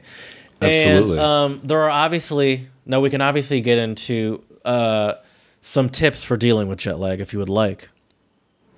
Absolutely. 0.61 1.17
And 1.17 1.25
um, 1.25 1.61
there 1.63 1.79
are 1.81 1.89
obviously 1.89 2.67
now 2.85 2.99
we 3.01 3.09
can 3.09 3.21
obviously 3.21 3.61
get 3.61 3.77
into 3.77 4.43
uh, 4.63 5.13
some 5.61 5.89
tips 5.89 6.23
for 6.23 6.37
dealing 6.37 6.67
with 6.67 6.79
jet 6.79 6.99
lag 6.99 7.19
if 7.21 7.33
you 7.33 7.39
would 7.39 7.49
like. 7.49 7.89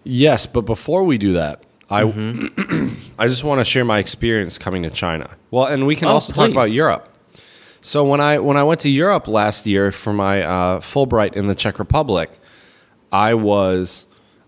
yes, 0.03 0.45
but 0.47 0.61
before 0.61 1.03
we 1.03 1.17
do 1.17 1.34
that, 1.34 1.63
I 1.89 2.03
Mm-hmm. 2.03 2.95
I 3.19 3.28
just 3.28 3.43
want 3.43 3.59
to 3.61 3.65
share 3.65 3.86
my 3.86 3.97
experience 3.99 4.57
coming 4.57 4.84
to 4.84 4.89
China. 4.89 5.30
Well, 5.51 5.65
and 5.65 5.88
we 5.88 5.95
can 5.95 6.07
Oh, 6.09 6.13
also 6.13 6.34
talk 6.34 6.51
about. 6.51 6.71
Europe. 6.71 7.07
So 7.82 8.03
when 8.03 8.19
I 8.19 8.39
when 8.39 8.57
I 8.57 8.63
went 8.63 8.82
to 8.82 8.89
Europe 8.89 9.28
last 9.30 9.65
year 9.65 9.91
for 9.91 10.11
my 10.13 10.41
uh, 10.43 10.80
Fulbright 10.82 11.34
in 11.34 11.47
the 11.47 11.55
Czech 11.55 11.80
Republic, 11.80 12.30
I 13.11 13.34
was 13.34 14.05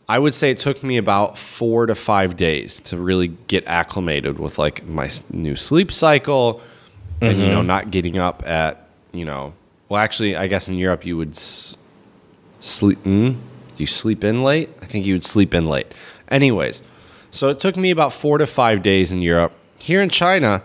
I 0.10 0.18
would 0.18 0.34
say 0.34 0.50
it 0.50 0.58
took 0.60 0.84
me 0.84 0.98
about 0.98 1.38
four 1.38 1.86
to 1.86 1.94
five 1.94 2.36
days 2.36 2.80
to 2.82 2.98
really 2.98 3.28
get 3.48 3.64
acclimated 3.68 4.40
with 4.40 4.58
like 4.58 4.86
my 4.88 5.10
new 5.32 5.56
sleep 5.56 5.92
cycle, 5.92 6.62
and 7.22 7.38
you 7.38 7.44
Mm-hmm. 7.44 7.54
know 7.54 7.62
not 7.62 7.92
getting 7.92 8.18
up 8.18 8.42
at 8.48 8.88
you 9.14 9.24
know 9.26 9.54
well 9.88 10.02
actually 10.02 10.36
I 10.36 10.48
guess 10.48 10.68
in 10.68 10.76
Europe 10.76 11.06
you 11.06 11.16
would 11.18 11.32
s- 11.32 11.78
sleep. 12.60 12.98
Mm, 13.04 13.34
do 13.36 13.84
you 13.84 13.88
sleep 13.88 14.24
in 14.24 14.44
late? 14.44 14.70
I 14.82 14.86
think 14.86 15.06
you 15.06 15.14
would 15.14 15.24
sleep 15.24 15.54
in 15.54 15.68
late. 15.70 15.94
Anyways, 16.30 16.82
so 17.32 17.50
it 17.50 17.60
took 17.60 17.78
me 17.78 17.92
about 17.92 18.12
four 18.12 18.38
to 18.40 18.48
five 18.48 18.82
days 18.82 19.12
in 19.12 19.22
Europe. 19.22 19.54
Here 19.78 20.02
in 20.02 20.10
China, 20.10 20.64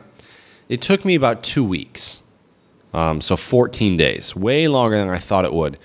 it 0.69 0.81
took 0.81 1.05
me 1.05 1.15
about 1.15 1.43
two 1.43 1.63
weeks. 1.65 2.21
Um, 2.95 3.21
so 3.21 3.37
14 3.37 3.97
days, 3.97 4.37
way 4.37 4.69
longer 4.69 4.97
than 4.97 5.09
I 5.09 5.19
thought 5.19 5.45
it 5.45 5.53
would. 5.53 5.79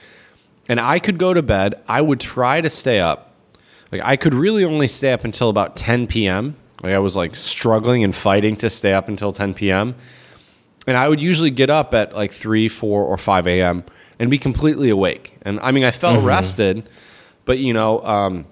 And 0.68 0.80
I 0.80 1.00
could 1.00 1.18
go 1.18 1.34
to 1.34 1.42
bed. 1.42 1.74
I 1.88 2.02
would 2.02 2.20
try 2.20 2.62
to 2.62 2.70
stay 2.70 3.00
up. 3.00 3.29
Like 3.92 4.02
I 4.04 4.16
could 4.16 4.34
really 4.34 4.66
only 4.66 4.88
stay 4.88 5.12
up 5.12 5.24
until 5.24 5.50
about 5.50 5.76
10 5.76 6.08
p.m. 6.08 6.56
Like 6.84 6.94
I 6.94 7.00
was 7.00 7.16
like 7.16 7.36
struggling 7.36 8.04
and 8.04 8.16
fighting 8.16 8.56
to 8.58 8.70
stay 8.70 8.94
up 8.94 9.08
until 9.08 9.32
10 9.32 9.54
p.m. 9.54 9.96
And 10.88 10.98
I 10.98 11.08
would 11.08 11.22
usually 11.22 11.52
get 11.52 11.70
up 11.70 11.94
at 11.94 12.16
like 12.16 12.32
3, 12.32 12.68
4, 12.68 13.04
or 13.04 13.18
5 13.18 13.48
a.m. 13.48 13.84
and 14.18 14.30
be 14.30 14.38
completely 14.38 14.90
awake. 14.90 15.38
And 15.44 15.60
I 15.60 15.72
mean, 15.72 15.84
I 15.84 15.92
felt 15.92 16.24
rested, 16.24 16.90
but 17.46 17.60
you 17.60 17.74
know, 17.74 18.04
um, 18.04 18.46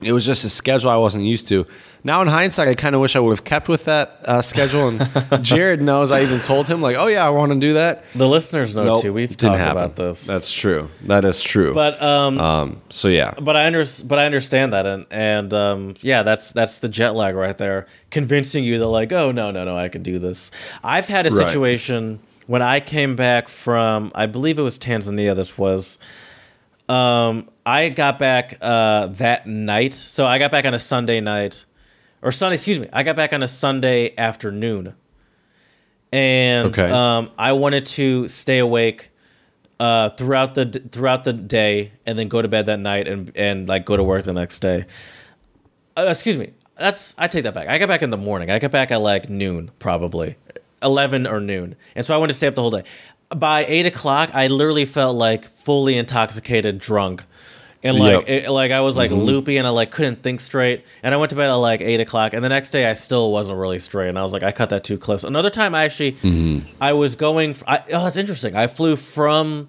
it 0.00 0.12
was 0.12 0.26
just 0.26 0.44
a 0.44 0.48
schedule 0.48 0.90
I 0.90 0.96
wasn't 0.96 1.24
used 1.24 1.48
to. 1.48 1.66
Now, 2.04 2.22
in 2.22 2.28
hindsight, 2.28 2.68
I 2.68 2.74
kind 2.74 2.94
of 2.94 3.00
wish 3.00 3.16
I 3.16 3.18
would 3.18 3.30
have 3.30 3.42
kept 3.44 3.66
with 3.68 3.86
that 3.86 4.20
uh, 4.24 4.40
schedule. 4.40 4.88
And 4.88 5.10
Jared 5.44 5.82
knows 5.82 6.12
I 6.12 6.22
even 6.22 6.38
told 6.38 6.68
him, 6.68 6.80
like, 6.80 6.94
oh, 6.96 7.08
yeah, 7.08 7.26
I 7.26 7.30
want 7.30 7.52
to 7.52 7.58
do 7.58 7.72
that. 7.74 8.04
The 8.14 8.28
listeners 8.28 8.76
know 8.76 8.84
Nope, 8.84 9.02
too. 9.02 9.12
We've 9.12 9.36
talked 9.36 9.58
happen. 9.58 9.76
about 9.76 9.96
this. 9.96 10.24
That's 10.24 10.52
true. 10.52 10.88
That 11.06 11.24
is 11.24 11.42
true. 11.42 11.74
but 11.74 12.00
um, 12.00 12.38
um, 12.38 12.82
so, 12.90 13.08
yeah. 13.08 13.34
but 13.40 13.56
I 13.56 13.66
under, 13.66 13.84
but 14.04 14.18
I 14.20 14.26
understand 14.26 14.72
that, 14.72 14.86
and 14.86 15.06
and 15.10 15.52
um, 15.52 15.94
yeah, 16.00 16.22
that's 16.22 16.52
that's 16.52 16.78
the 16.78 16.88
jet 16.88 17.16
lag 17.16 17.34
right 17.34 17.58
there, 17.58 17.86
convincing 18.10 18.62
you 18.62 18.78
that 18.78 18.86
like, 18.86 19.10
oh 19.12 19.32
no, 19.32 19.50
no, 19.50 19.64
no, 19.64 19.76
I 19.76 19.88
can 19.88 20.02
do 20.04 20.18
this. 20.20 20.52
I've 20.84 21.08
had 21.08 21.26
a 21.26 21.30
Right. 21.30 21.46
situation 21.48 22.20
when 22.46 22.62
I 22.62 22.78
came 22.78 23.16
back 23.16 23.48
from, 23.48 24.12
I 24.14 24.26
believe 24.26 24.60
it 24.60 24.62
was 24.62 24.78
Tanzania. 24.78 25.34
This 25.34 25.58
was, 25.58 25.98
um, 26.88 27.48
I 27.64 27.88
got 27.88 28.18
back 28.18 28.58
uh, 28.60 29.06
that 29.08 29.46
night, 29.46 29.94
so 29.94 30.24
I 30.26 30.38
got 30.38 30.50
back 30.50 30.64
on 30.64 30.74
a 30.74 30.78
Sunday 30.78 31.20
night, 31.20 31.64
or 32.22 32.30
Sunday, 32.32 32.54
excuse 32.54 32.78
me, 32.78 32.88
I 32.92 33.02
got 33.02 33.16
back 33.16 33.32
on 33.32 33.42
a 33.42 33.48
Sunday 33.48 34.14
afternoon, 34.16 34.94
and 36.12 36.68
Okay. 36.68 36.90
um, 36.90 37.30
I 37.38 37.52
wanted 37.52 37.86
to 37.86 38.28
stay 38.28 38.58
awake 38.58 39.10
uh, 39.80 40.10
throughout 40.10 40.54
the 40.54 40.64
throughout 40.92 41.24
the 41.24 41.32
day 41.32 41.92
and 42.06 42.18
then 42.18 42.28
go 42.28 42.40
to 42.40 42.48
bed 42.48 42.66
that 42.66 42.78
night 42.80 43.06
and 43.08 43.30
and 43.36 43.68
like 43.68 43.84
go 43.84 43.96
to 43.96 44.02
work 44.02 44.22
the 44.24 44.32
next 44.32 44.60
day. 44.60 44.86
Uh, 45.96 46.06
excuse 46.08 46.38
me. 46.38 46.52
That's 46.78 47.14
I 47.18 47.26
take 47.28 47.44
that 47.44 47.54
back. 47.54 47.68
I 47.68 47.78
got 47.78 47.88
back 47.88 48.02
in 48.02 48.10
the 48.10 48.16
morning. 48.18 48.50
I 48.50 48.58
got 48.58 48.70
back 48.70 48.90
at 48.90 49.00
like 49.00 49.28
noon, 49.30 49.70
probably 49.78 50.36
eleven 50.82 51.26
or 51.26 51.40
noon, 51.40 51.74
and 51.94 52.04
so 52.06 52.14
I 52.14 52.18
wanted 52.18 52.32
to 52.32 52.36
stay 52.36 52.46
up 52.46 52.54
the 52.54 52.60
whole 52.62 52.70
day. 52.70 52.84
By 53.34 53.64
eight 53.66 53.86
o'clock, 53.86 54.30
I 54.34 54.46
literally 54.46 54.84
felt 54.84 55.16
like 55.16 55.44
fully 55.46 55.96
intoxicated, 55.96 56.78
drunk, 56.78 57.24
and 57.82 57.98
like 57.98 58.26
Yep. 58.28 58.44
it, 58.46 58.50
like 58.50 58.70
I 58.70 58.80
was 58.80 58.96
like 58.96 59.10
loopy 59.10 59.56
and 59.56 59.66
I 59.66 59.70
like 59.70 59.90
couldn't 59.90 60.22
think 60.22 60.40
straight. 60.40 60.84
And 61.02 61.12
I 61.12 61.16
went 61.16 61.30
to 61.30 61.36
bed 61.36 61.48
at 61.50 61.54
like 61.54 61.80
eight 61.80 62.00
o'clock, 62.00 62.34
and 62.34 62.44
the 62.44 62.48
next 62.48 62.70
day 62.70 62.88
I 62.88 62.94
still 62.94 63.32
wasn't 63.32 63.58
really 63.58 63.80
straight. 63.80 64.08
And 64.08 64.18
I 64.18 64.22
was 64.22 64.32
like, 64.32 64.44
I 64.44 64.52
cut 64.52 64.70
that 64.70 64.84
too 64.84 64.96
close. 64.96 65.24
Another 65.24 65.50
time, 65.50 65.74
I 65.74 65.84
actually 65.84 66.62
I 66.80 66.92
was 66.92 67.16
going. 67.16 67.56
I 67.66 67.78
oh, 67.92 68.04
that's 68.04 68.16
interesting. 68.16 68.54
I 68.54 68.68
flew 68.68 68.94
from 68.94 69.68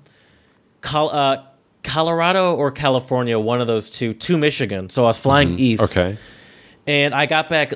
Col- 0.82 1.10
uh, 1.12 1.44
Colorado 1.84 2.54
or 2.56 2.70
California, 2.70 3.40
one 3.40 3.60
of 3.60 3.66
those 3.66 3.90
two, 3.90 4.14
to 4.14 4.38
Michigan. 4.38 4.90
So 4.90 5.04
I 5.04 5.08
was 5.08 5.18
flying 5.18 5.58
east. 5.58 5.82
Okay. 5.82 6.18
And 6.86 7.14
I 7.16 7.26
got 7.26 7.50
back, 7.50 7.74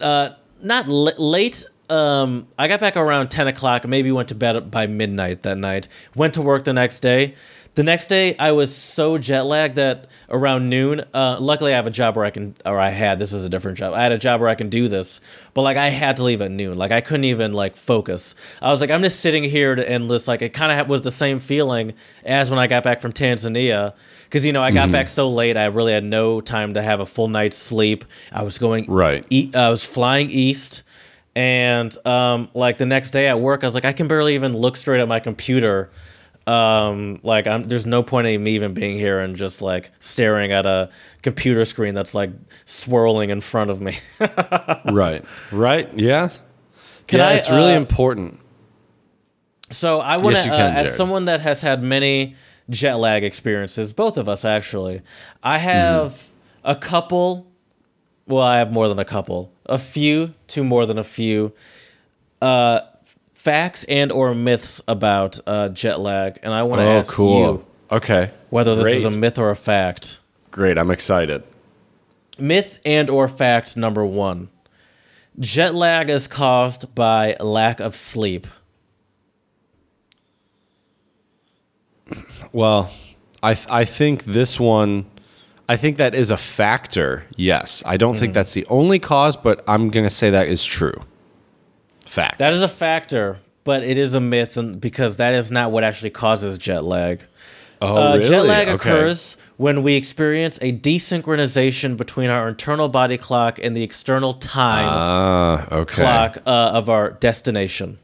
uh, 0.00 0.30
not 0.62 0.88
l- 0.88 1.14
late. 1.16 1.64
Um, 1.90 2.46
I 2.58 2.68
got 2.68 2.80
back 2.80 2.96
around 2.96 3.30
10 3.30 3.48
o'clock, 3.48 3.86
maybe 3.86 4.12
went 4.12 4.28
to 4.28 4.34
bed 4.34 4.70
by 4.70 4.86
midnight 4.86 5.42
that 5.42 5.58
night. 5.58 5.88
Went 6.14 6.34
to 6.34 6.42
work 6.42 6.64
the 6.64 6.72
next 6.72 7.00
day. 7.00 7.34
The 7.76 7.84
next 7.84 8.08
day, 8.08 8.36
I 8.36 8.50
was 8.50 8.74
so 8.74 9.16
jet 9.16 9.42
lagged 9.42 9.76
that 9.76 10.08
around 10.28 10.68
noon, 10.68 11.04
uh, 11.14 11.36
luckily 11.40 11.72
I 11.72 11.76
have 11.76 11.86
a 11.86 11.90
job 11.90 12.16
where 12.16 12.24
I 12.24 12.30
can, 12.30 12.56
or 12.66 12.80
I 12.80 12.90
had, 12.90 13.20
this 13.20 13.30
was 13.30 13.44
a 13.44 13.48
different 13.48 13.78
job. 13.78 13.94
I 13.94 14.02
had 14.02 14.10
a 14.10 14.18
job 14.18 14.40
where 14.40 14.48
I 14.50 14.56
can 14.56 14.68
do 14.70 14.88
this, 14.88 15.20
but 15.54 15.62
like 15.62 15.76
I 15.76 15.88
had 15.88 16.16
to 16.16 16.24
leave 16.24 16.42
at 16.42 16.50
noon. 16.50 16.76
Like 16.76 16.90
I 16.90 17.00
couldn't 17.00 17.24
even 17.24 17.52
like 17.52 17.76
focus. 17.76 18.34
I 18.60 18.72
was 18.72 18.80
like, 18.80 18.90
I'm 18.90 19.02
just 19.02 19.20
sitting 19.20 19.44
here 19.44 19.76
to, 19.76 19.88
and 19.88 20.08
just 20.08 20.26
like, 20.26 20.42
it 20.42 20.48
kind 20.52 20.72
of 20.80 20.88
was 20.88 21.02
the 21.02 21.12
same 21.12 21.38
feeling 21.38 21.94
as 22.24 22.50
when 22.50 22.58
I 22.58 22.66
got 22.66 22.82
back 22.82 23.00
from 23.00 23.12
Tanzania. 23.12 23.94
Cause 24.30 24.44
you 24.44 24.52
know, 24.52 24.62
I 24.62 24.72
got 24.72 24.90
back 24.92 25.06
so 25.08 25.28
late, 25.30 25.56
I 25.56 25.66
really 25.66 25.92
had 25.92 26.04
no 26.04 26.40
time 26.40 26.74
to 26.74 26.82
have 26.82 26.98
a 27.00 27.06
full 27.06 27.28
night's 27.28 27.56
sleep. 27.56 28.04
I 28.32 28.42
was 28.42 28.58
going, 28.58 28.86
Right. 28.88 29.24
e- 29.30 29.50
I 29.54 29.68
was 29.70 29.84
flying 29.84 30.28
east, 30.30 30.82
and 31.34 32.06
um, 32.06 32.48
like 32.54 32.78
the 32.78 32.86
next 32.86 33.10
day 33.12 33.28
at 33.28 33.40
work, 33.40 33.62
I 33.62 33.66
was 33.66 33.74
like, 33.74 33.84
I 33.84 33.92
can 33.92 34.08
barely 34.08 34.34
even 34.34 34.52
look 34.52 34.76
straight 34.76 35.00
at 35.00 35.08
my 35.08 35.20
computer. 35.20 35.90
Um, 36.46 37.20
like, 37.22 37.46
I'm 37.46 37.64
there's 37.64 37.86
no 37.86 38.02
point 38.02 38.26
in 38.26 38.42
me 38.42 38.52
even 38.56 38.74
being 38.74 38.98
here 38.98 39.20
and 39.20 39.36
just 39.36 39.62
like 39.62 39.90
staring 40.00 40.50
at 40.52 40.66
a 40.66 40.90
computer 41.22 41.64
screen 41.64 41.94
that's 41.94 42.14
like 42.14 42.30
swirling 42.64 43.30
in 43.30 43.40
front 43.40 43.70
of 43.70 43.80
me. 43.80 43.98
right. 44.86 45.24
Right. 45.52 45.88
Yeah. 45.96 46.30
Can 47.06 47.18
yeah, 47.20 47.28
I, 47.28 47.32
it's 47.34 47.50
really 47.50 47.74
uh, 47.74 47.76
important. 47.76 48.40
So 49.70 50.00
I 50.00 50.16
want 50.16 50.36
to, 50.36 50.44
you 50.46 50.52
uh, 50.52 50.56
as 50.56 50.96
someone 50.96 51.26
that 51.26 51.40
has 51.40 51.60
had 51.60 51.82
many 51.82 52.34
jet 52.68 52.94
lag 52.96 53.22
experiences, 53.22 53.92
both 53.92 54.16
of 54.16 54.28
us 54.28 54.44
actually, 54.44 55.02
I 55.42 55.58
have 55.58 56.12
Mm-hmm. 56.12 56.70
a 56.70 56.76
couple. 56.76 57.49
Well, 58.30 58.44
I 58.44 58.58
have 58.58 58.70
more 58.70 58.86
than 58.86 59.00
a 59.00 59.04
couple, 59.04 59.52
a 59.66 59.76
few 59.76 60.34
to 60.48 60.62
more 60.62 60.86
than 60.86 60.98
a 60.98 61.04
few, 61.04 61.52
uh, 62.40 62.80
facts 63.34 63.82
and 63.88 64.12
or 64.12 64.34
myths 64.36 64.80
about 64.86 65.40
uh, 65.48 65.68
jet 65.70 65.98
lag, 65.98 66.38
and 66.44 66.54
I 66.54 66.62
want 66.62 66.78
to 66.80 66.84
Oh, 66.86 66.98
ask 66.98 67.12
cool. 67.12 67.38
you 67.40 67.64
Okay. 67.90 68.30
whether 68.50 68.76
this 68.76 68.98
is 68.98 69.04
a 69.04 69.10
myth 69.10 69.36
or 69.36 69.50
a 69.50 69.56
fact. 69.56 70.20
Great. 70.52 70.78
I'm 70.78 70.92
excited. 70.92 71.42
Myth 72.38 72.78
and 72.84 73.10
or 73.10 73.26
fact 73.26 73.76
number 73.76 74.06
one: 74.06 74.48
jet 75.40 75.74
lag 75.74 76.08
is 76.08 76.28
caused 76.28 76.94
by 76.94 77.34
lack 77.40 77.80
of 77.80 77.96
sleep. 77.96 78.46
Well, 82.52 82.92
I 83.42 83.54
th- 83.54 83.66
I 83.70 83.84
think 83.84 84.24
this 84.24 84.58
one, 84.60 85.06
I 85.70 85.76
think 85.76 85.98
that 85.98 86.16
is 86.16 86.30
a 86.30 86.36
factor. 86.36 87.22
Yes, 87.36 87.82
I 87.86 87.96
don't 87.96 88.14
Mm-hmm. 88.14 88.20
think 88.20 88.34
that's 88.34 88.54
the 88.54 88.66
only 88.66 88.98
cause, 88.98 89.36
but 89.36 89.62
I'm 89.68 89.88
gonna 89.88 90.10
say 90.10 90.28
that 90.30 90.48
is 90.48 90.64
true. 90.64 90.98
Fact. 92.04 92.38
That 92.38 92.52
is 92.52 92.60
a 92.60 92.66
factor, 92.68 93.38
but 93.62 93.84
it 93.84 93.96
is 93.96 94.14
a 94.14 94.20
myth 94.20 94.56
and- 94.56 94.80
because 94.80 95.16
that 95.18 95.32
is 95.32 95.52
not 95.52 95.70
what 95.70 95.84
actually 95.84 96.10
causes 96.10 96.58
jet 96.58 96.82
lag. 96.82 97.20
oh, 97.80 97.96
Uh, 97.96 98.16
really? 98.16 98.28
Jet 98.28 98.44
lag 98.46 98.68
Okay. 98.68 98.90
occurs 98.90 99.36
when 99.58 99.82
we 99.84 99.94
experience 99.94 100.58
a 100.60 100.72
desynchronization 100.72 101.96
between 101.96 102.30
our 102.30 102.48
internal 102.48 102.88
body 102.88 103.16
clock 103.16 103.60
and 103.62 103.76
the 103.76 103.84
external 103.84 104.34
time 104.34 104.88
Ah, 104.90 105.66
okay. 105.72 106.02
clock 106.02 106.38
uh, 106.46 106.50
of 106.78 106.90
our 106.90 107.10
destination. 107.12 107.98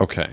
Okay. 0.00 0.28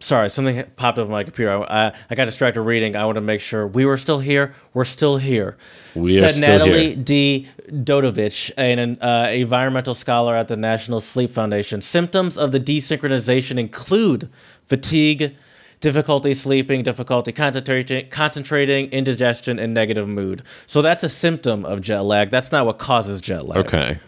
Sorry, 0.00 0.30
something 0.30 0.64
popped 0.76 0.98
up 0.98 1.06
on 1.06 1.10
my 1.10 1.24
computer. 1.24 1.50
I, 1.50 1.86
I, 1.86 1.92
I 2.10 2.14
got 2.14 2.26
distracted 2.26 2.62
reading. 2.62 2.94
I 2.94 3.04
want 3.04 3.16
to 3.16 3.20
make 3.20 3.40
sure 3.40 3.66
we 3.66 3.84
were 3.84 3.96
still 3.96 4.20
here. 4.20 4.54
We're 4.72 4.84
still 4.84 5.16
here. 5.16 5.56
We 5.94 6.18
are 6.18 6.28
Said 6.28 6.32
still 6.32 6.58
Natalie 6.58 6.94
here. 6.94 6.96
D. 6.96 7.48
Dautovich, 7.68 8.52
an, 8.56 8.78
an 8.78 9.02
uh, 9.02 9.28
environmental 9.30 9.94
scholar 9.94 10.36
at 10.36 10.48
the 10.48 10.56
National 10.56 11.00
Sleep 11.00 11.30
Foundation. 11.30 11.80
Symptoms 11.80 12.38
of 12.38 12.52
the 12.52 12.60
desynchronization 12.60 13.58
include 13.58 14.30
fatigue, 14.66 15.34
difficulty 15.80 16.32
sleeping, 16.32 16.82
difficulty 16.82 17.32
concentrating, 17.32 18.08
concentrating, 18.08 18.90
indigestion, 18.90 19.58
and 19.58 19.74
negative 19.74 20.08
mood. 20.08 20.42
So 20.66 20.80
that's 20.80 21.02
a 21.02 21.08
symptom 21.08 21.64
of 21.64 21.80
jet 21.80 22.02
lag. 22.02 22.30
That's 22.30 22.52
not 22.52 22.66
what 22.66 22.78
causes 22.78 23.20
jet 23.20 23.46
lag. 23.46 23.66
Okay. 23.66 23.98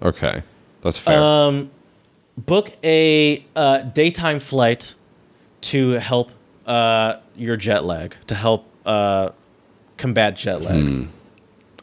Okay. 0.00 0.42
That's 0.82 0.98
fair. 0.98 1.20
Um, 1.20 1.70
book 2.36 2.72
a 2.84 3.44
uh, 3.56 3.78
daytime 3.78 4.40
flight 4.40 4.94
to 5.64 5.92
help 5.92 6.30
uh, 6.66 7.16
your 7.36 7.56
jet 7.56 7.84
lag, 7.84 8.16
to 8.26 8.34
help 8.34 8.66
uh, 8.86 9.30
combat 9.96 10.36
jet 10.36 10.60
lag. 10.62 11.06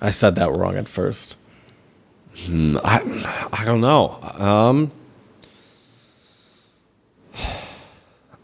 I 0.01 0.11
said 0.11 0.35
that 0.35 0.51
wrong 0.51 0.77
at 0.77 0.87
first. 0.87 1.37
I 2.47 3.49
I 3.53 3.65
don't 3.65 3.81
know. 3.81 4.19
Um, 4.21 4.91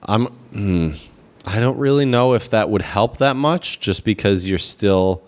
I'm. 0.04 0.26
hmm, 0.26 0.92
I 1.46 1.60
don't 1.60 1.78
really 1.78 2.06
know 2.06 2.34
if 2.34 2.50
that 2.50 2.70
would 2.70 2.82
help 2.82 3.18
that 3.18 3.36
much, 3.38 3.80
just 3.80 4.04
because 4.04 4.50
you're 4.50 4.60
still, 4.60 5.24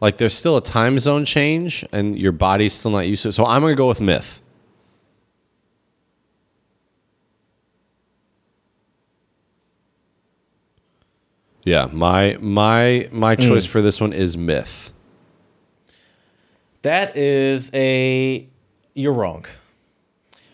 like, 0.00 0.18
there's 0.18 0.34
still 0.34 0.56
a 0.56 0.62
time 0.62 1.00
zone 1.00 1.24
change, 1.24 1.84
and 1.92 2.16
your 2.16 2.30
body's 2.30 2.74
still 2.74 2.92
not 2.92 3.08
used 3.08 3.24
to 3.24 3.30
it. 3.30 3.32
So 3.32 3.44
I'm 3.44 3.60
gonna 3.60 3.74
go 3.74 3.88
with 3.88 4.00
myth. 4.00 4.40
Yeah, 11.64 11.88
my 11.90 12.36
my 12.40 13.08
my 13.10 13.34
hmm. 13.34 13.40
choice 13.40 13.64
for 13.64 13.82
this 13.82 14.00
one 14.00 14.12
is 14.12 14.36
myth. 14.36 14.92
That 16.82 17.16
is 17.16 17.70
a. 17.72 18.46
You're 18.92 19.14
wrong. 19.14 19.46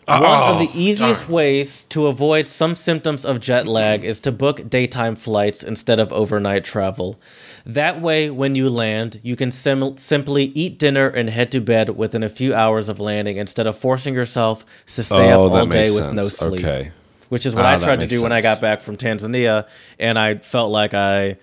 One 0.07 0.23
of 0.23 0.55
oh, 0.57 0.65
the 0.65 0.71
easiest 0.77 1.29
ways 1.29 1.83
to 1.89 2.07
avoid 2.07 2.49
some 2.49 2.75
symptoms 2.75 3.23
of 3.23 3.39
jet 3.39 3.65
lag 3.65 4.03
is 4.03 4.19
to 4.21 4.31
book 4.31 4.69
daytime 4.69 5.15
flights 5.15 5.63
instead 5.63 5.99
of 5.99 6.11
overnight 6.11 6.65
travel. 6.65 7.19
That 7.65 8.01
way, 8.01 8.29
when 8.29 8.55
you 8.55 8.67
land, 8.69 9.21
you 9.23 9.35
can 9.35 9.51
sim- 9.51 9.97
simply 9.97 10.45
eat 10.45 10.79
dinner 10.79 11.07
and 11.07 11.29
head 11.29 11.51
to 11.51 11.61
bed 11.61 11.91
within 11.91 12.23
a 12.23 12.29
few 12.29 12.53
hours 12.53 12.89
of 12.89 12.99
landing 12.99 13.37
instead 13.37 13.67
of 13.67 13.77
forcing 13.77 14.13
yourself 14.13 14.65
to 14.87 15.03
stay 15.03 15.31
Oh, 15.31 15.45
up 15.45 15.51
all 15.51 15.65
day 15.67 15.85
makes 15.85 15.93
with 15.93 16.13
no 16.13 16.23
sleep. 16.23 16.65
Okay. 16.65 16.91
Which 17.31 17.45
is 17.45 17.55
what 17.55 17.63
Ah, 17.63 17.75
I 17.75 17.77
tried 17.77 17.95
to 17.95 18.01
makes 18.01 18.13
do 18.13 18.21
when 18.23 18.33
I 18.33 18.41
got 18.41 18.59
back 18.59 18.81
from 18.81 18.97
Tanzania, 18.97 19.65
and 19.97 20.19
I 20.19 20.35
felt 20.39 20.69
like 20.69 20.93
I 20.93 21.37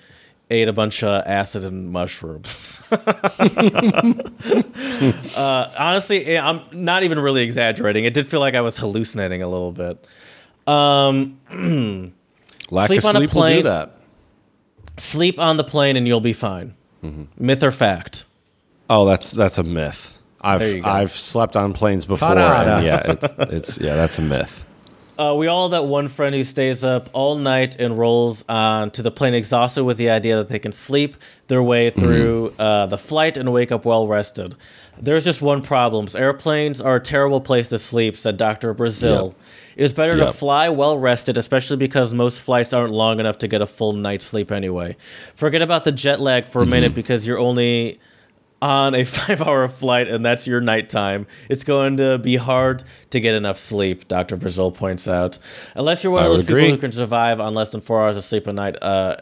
ate 0.51 0.69
a 0.69 0.73
bunch 0.75 1.03
of 1.03 1.23
acid 1.27 1.65
and 1.65 1.91
mushrooms. 1.91 2.81
uh, 5.37 5.71
honestly, 5.79 6.39
I'm 6.39 6.61
not 6.73 7.03
even 7.05 7.19
really 7.19 7.43
exaggerating. 7.43 8.05
It 8.05 8.15
did 8.15 8.27
feel 8.27 8.41
like 8.41 8.55
I 8.55 8.61
was 8.61 8.77
hallucinating 8.77 9.43
a 9.43 9.49
little 9.49 9.73
bit. 9.73 10.07
Um, 10.67 11.39
Lack 12.71 12.89
Sleep 12.89 12.99
of 13.01 13.07
on 13.07 13.17
a 13.17 13.19
sleep 13.21 13.35
will 13.35 13.49
do 13.49 13.63
that. 13.63 13.93
sleep 14.99 15.39
on 15.39 15.57
the 15.57 15.65
plane 15.65 15.97
and 15.97 16.07
you'll 16.07 16.21
be 16.21 16.35
fine. 16.35 16.75
Mm-hmm. 17.03 17.25
Myth 17.45 17.63
or 17.63 17.71
fact? 17.73 18.27
Oh, 18.91 19.07
that's 19.07 19.31
that's 19.31 19.57
a 19.59 19.63
myth. 19.63 20.19
I've 20.41 20.61
There 20.61 20.77
you 20.77 20.83
go. 20.83 20.89
I've 20.91 21.13
slept 21.13 21.57
on 21.57 21.73
planes 21.73 22.05
before, 22.05 22.35
Ta-da. 22.35 22.77
and 22.77 22.85
yeah, 22.87 23.03
it's, 23.13 23.25
it's 23.53 23.79
yeah, 23.81 23.95
that's 23.97 24.19
a 24.19 24.23
myth. 24.23 24.65
Uh, 25.19 25.35
we 25.35 25.49
all 25.49 25.69
have 25.69 25.73
that 25.73 25.89
one 25.89 26.07
friend 26.07 26.33
who 26.35 26.45
stays 26.45 26.85
up 26.85 27.11
all 27.13 27.35
night 27.37 27.75
and 27.81 27.99
rolls 27.99 28.45
on 28.49 28.89
to 28.93 29.03
the 29.03 29.11
plane 29.11 29.35
exhausted 29.35 29.83
with 29.83 29.97
the 29.97 30.09
idea 30.11 30.37
that 30.37 30.49
they 30.49 30.61
can 30.61 30.71
sleep 30.71 31.17
their 31.49 31.63
way 31.63 31.91
Mm-hmm. 31.91 32.01
through 32.01 32.55
uh, 32.59 32.87
the 32.87 32.99
flight 32.99 33.37
and 33.37 33.53
wake 33.53 33.73
up 33.73 33.85
well 33.85 34.07
rested. 34.07 34.55
There's 35.01 35.25
just 35.25 35.43
one 35.43 35.63
problem. 35.63 36.07
Airplanes 36.17 36.81
are 36.81 36.97
a 36.97 37.01
terrible 37.01 37.41
place 37.41 37.69
to 37.71 37.79
sleep, 37.79 38.17
said 38.17 38.37
Dr. 38.37 38.73
Brazil. 38.75 39.27
Yep. 39.27 39.35
It 39.77 39.85
is 39.85 39.93
better 39.93 40.17
to 40.19 40.33
fly 40.33 40.69
well 40.69 40.99
rested, 40.99 41.37
especially 41.37 41.77
because 41.77 42.13
most 42.15 42.41
flights 42.41 42.73
aren't 42.73 42.93
long 42.93 43.19
enough 43.21 43.39
to 43.39 43.49
get 43.49 43.61
a 43.61 43.67
full 43.67 43.93
night's 43.93 44.25
sleep 44.25 44.51
anyway. 44.53 44.97
Forget 45.35 45.63
about 45.63 45.85
the 45.85 45.93
jet 45.93 46.21
lag 46.21 46.47
for 46.47 46.59
a 46.59 46.63
Mm-hmm. 46.63 46.71
minute 46.71 46.95
because 46.95 47.27
you're 47.27 47.39
only 47.39 48.01
on 48.61 48.95
a 48.95 49.05
five 49.05 49.41
hour 49.43 49.69
flight 49.69 50.09
and 50.09 50.25
that's 50.25 50.47
your 50.47 50.61
nighttime. 50.61 51.27
It's 51.49 51.65
going 51.65 51.97
to 51.99 52.19
be 52.19 52.37
hard 52.37 52.85
to 53.11 53.21
get 53.21 53.35
enough 53.35 53.59
sleep, 53.59 54.09
Dr. 54.09 54.37
Brazil 54.37 54.71
points 54.71 55.07
out. 55.09 55.39
Unless 55.75 56.03
you're 56.05 56.13
one 56.13 56.23
I 56.25 56.27
of 56.27 56.33
those 56.33 56.43
people 56.43 56.57
agree. 56.57 56.71
who 56.71 56.79
can 56.79 56.93
survive 56.93 57.41
on 57.41 57.55
less 57.55 57.71
than 57.71 57.81
four 57.81 58.03
hours 58.03 58.17
of 58.17 58.25
sleep 58.25 58.47
a 58.47 58.53
night, 58.53 58.81
uh, 58.83 59.17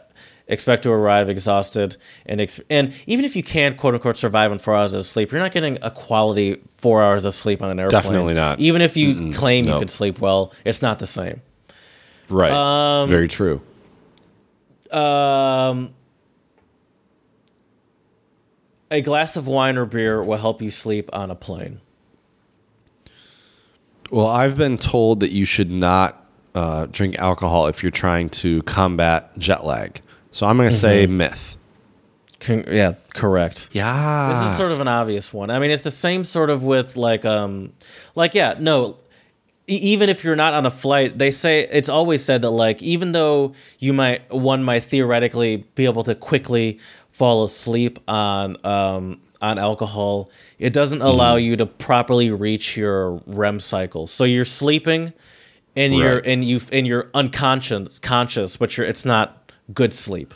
expect 0.47 0.83
to 0.83 0.91
arrive 0.91 1.29
exhausted. 1.29 1.97
And, 2.25 2.39
ex- 2.41 2.61
and 2.69 2.93
even 3.05 3.25
if 3.25 3.35
you 3.35 3.43
can, 3.43 3.75
quote 3.75 3.93
unquote, 3.93 4.17
survive 4.17 4.51
on 4.51 4.59
four 4.59 4.75
hours 4.75 4.93
of 4.93 5.05
sleep, 5.05 5.31
you're 5.31 5.41
not 5.41 5.51
getting 5.51 5.77
a 5.81 5.91
quality 5.91 6.61
four 6.77 7.03
hours 7.03 7.25
of 7.25 7.33
sleep 7.33 7.61
on 7.61 7.69
an 7.69 7.79
airplane. 7.79 8.01
Definitely 8.01 8.33
not. 8.33 8.59
Even 8.59 8.81
if 8.81 8.95
you 8.97 9.33
claim 9.33 9.67
you 9.67 9.77
can 9.77 9.87
sleep 9.87 10.19
well, 10.19 10.53
it's 10.65 10.81
not 10.81 10.99
the 10.99 11.07
same. 11.07 11.41
Right. 12.29 12.51
Um, 12.51 13.07
Very 13.09 13.27
true. 13.27 13.61
Um, 14.91 15.93
a 18.91 19.01
glass 19.01 19.35
of 19.35 19.47
wine 19.47 19.77
or 19.77 19.85
beer 19.85 20.23
will 20.23 20.37
help 20.37 20.61
you 20.61 20.69
sleep 20.71 21.09
on 21.13 21.29
a 21.31 21.35
plane. 21.35 21.81
Well, 24.11 24.27
I've 24.27 24.57
been 24.57 24.77
told 24.77 25.19
that 25.19 25.31
you 25.31 25.43
should 25.45 25.69
not 25.69 26.25
uh, 26.55 26.87
drink 26.89 27.17
alcohol 27.19 27.67
if 27.67 27.83
you're 27.83 27.91
trying 27.91 28.29
to 28.29 28.61
combat 28.63 29.37
jet 29.37 29.65
lag. 29.65 30.01
So 30.31 30.45
I'm 30.47 30.57
going 30.57 30.69
to 30.69 30.75
say 30.75 31.03
Mm-hmm. 31.05 31.17
myth. 31.17 31.57
Con- 32.39 32.65
yeah, 32.67 32.93
correct. 33.15 33.67
Yeah. 33.73 34.29
This 34.45 34.51
is 34.51 34.57
sort 34.57 34.71
of 34.71 34.79
an 34.79 34.87
obvious 34.87 35.33
one. 35.33 35.49
I 35.49 35.57
mean, 35.59 35.71
it's 35.71 35.83
the 35.83 35.91
same 35.91 36.23
sort 36.23 36.49
of 36.49 36.63
with 36.63 36.95
like, 36.95 37.25
um, 37.25 37.73
like 38.15 38.35
yeah, 38.35 38.55
no. 38.59 38.97
e- 39.67 39.73
Even 39.75 40.07
if 40.07 40.23
you're 40.23 40.35
not 40.35 40.53
on 40.53 40.63
a 40.65 40.69
flight, 40.71 41.17
they 41.17 41.31
say 41.31 41.67
it's 41.71 41.89
always 41.89 42.23
said 42.23 42.43
that 42.43 42.51
like 42.51 42.81
even 42.83 43.11
though 43.11 43.53
you 43.79 43.91
might 43.91 44.31
one 44.31 44.63
might 44.63 44.83
theoretically 44.83 45.65
be 45.73 45.85
able 45.85 46.03
to 46.03 46.13
quickly 46.13 46.79
fall 47.17 47.43
asleep 47.43 47.97
on 48.07 48.63
um, 48.65 49.19
on 49.41 49.57
alcohol, 49.57 50.29
it 50.59 50.71
doesn't 50.73 51.01
allow 51.01 51.35
you 51.35 51.55
to 51.57 51.65
properly 51.65 52.29
reach 52.31 52.77
your 52.77 53.21
REM 53.25 53.59
cycle. 53.59 54.05
So 54.07 54.23
you're 54.23 54.45
sleeping, 54.45 55.13
and 55.75 55.95
you're 55.95 56.15
Right. 56.15 56.25
and 56.27 56.43
you 56.43 56.61
and 56.71 56.85
you're 56.87 57.09
unconscious 57.15 57.97
conscious, 57.99 58.55
but 58.57 58.77
you're 58.77 58.85
it's 58.85 59.05
not 59.05 59.51
good 59.73 59.93
sleep. 59.93 60.33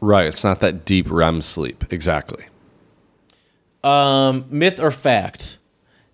right. 0.00 0.26
It's 0.26 0.42
not 0.44 0.60
that 0.60 0.84
deep 0.84 1.10
REM 1.10 1.42
sleep. 1.42 1.84
Exactly. 1.90 2.44
Um, 3.84 4.44
myth 4.50 4.78
or 4.80 4.90
fact? 4.90 5.58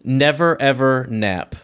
Never 0.04 0.60
ever 0.60 1.06
nap. 1.10 1.56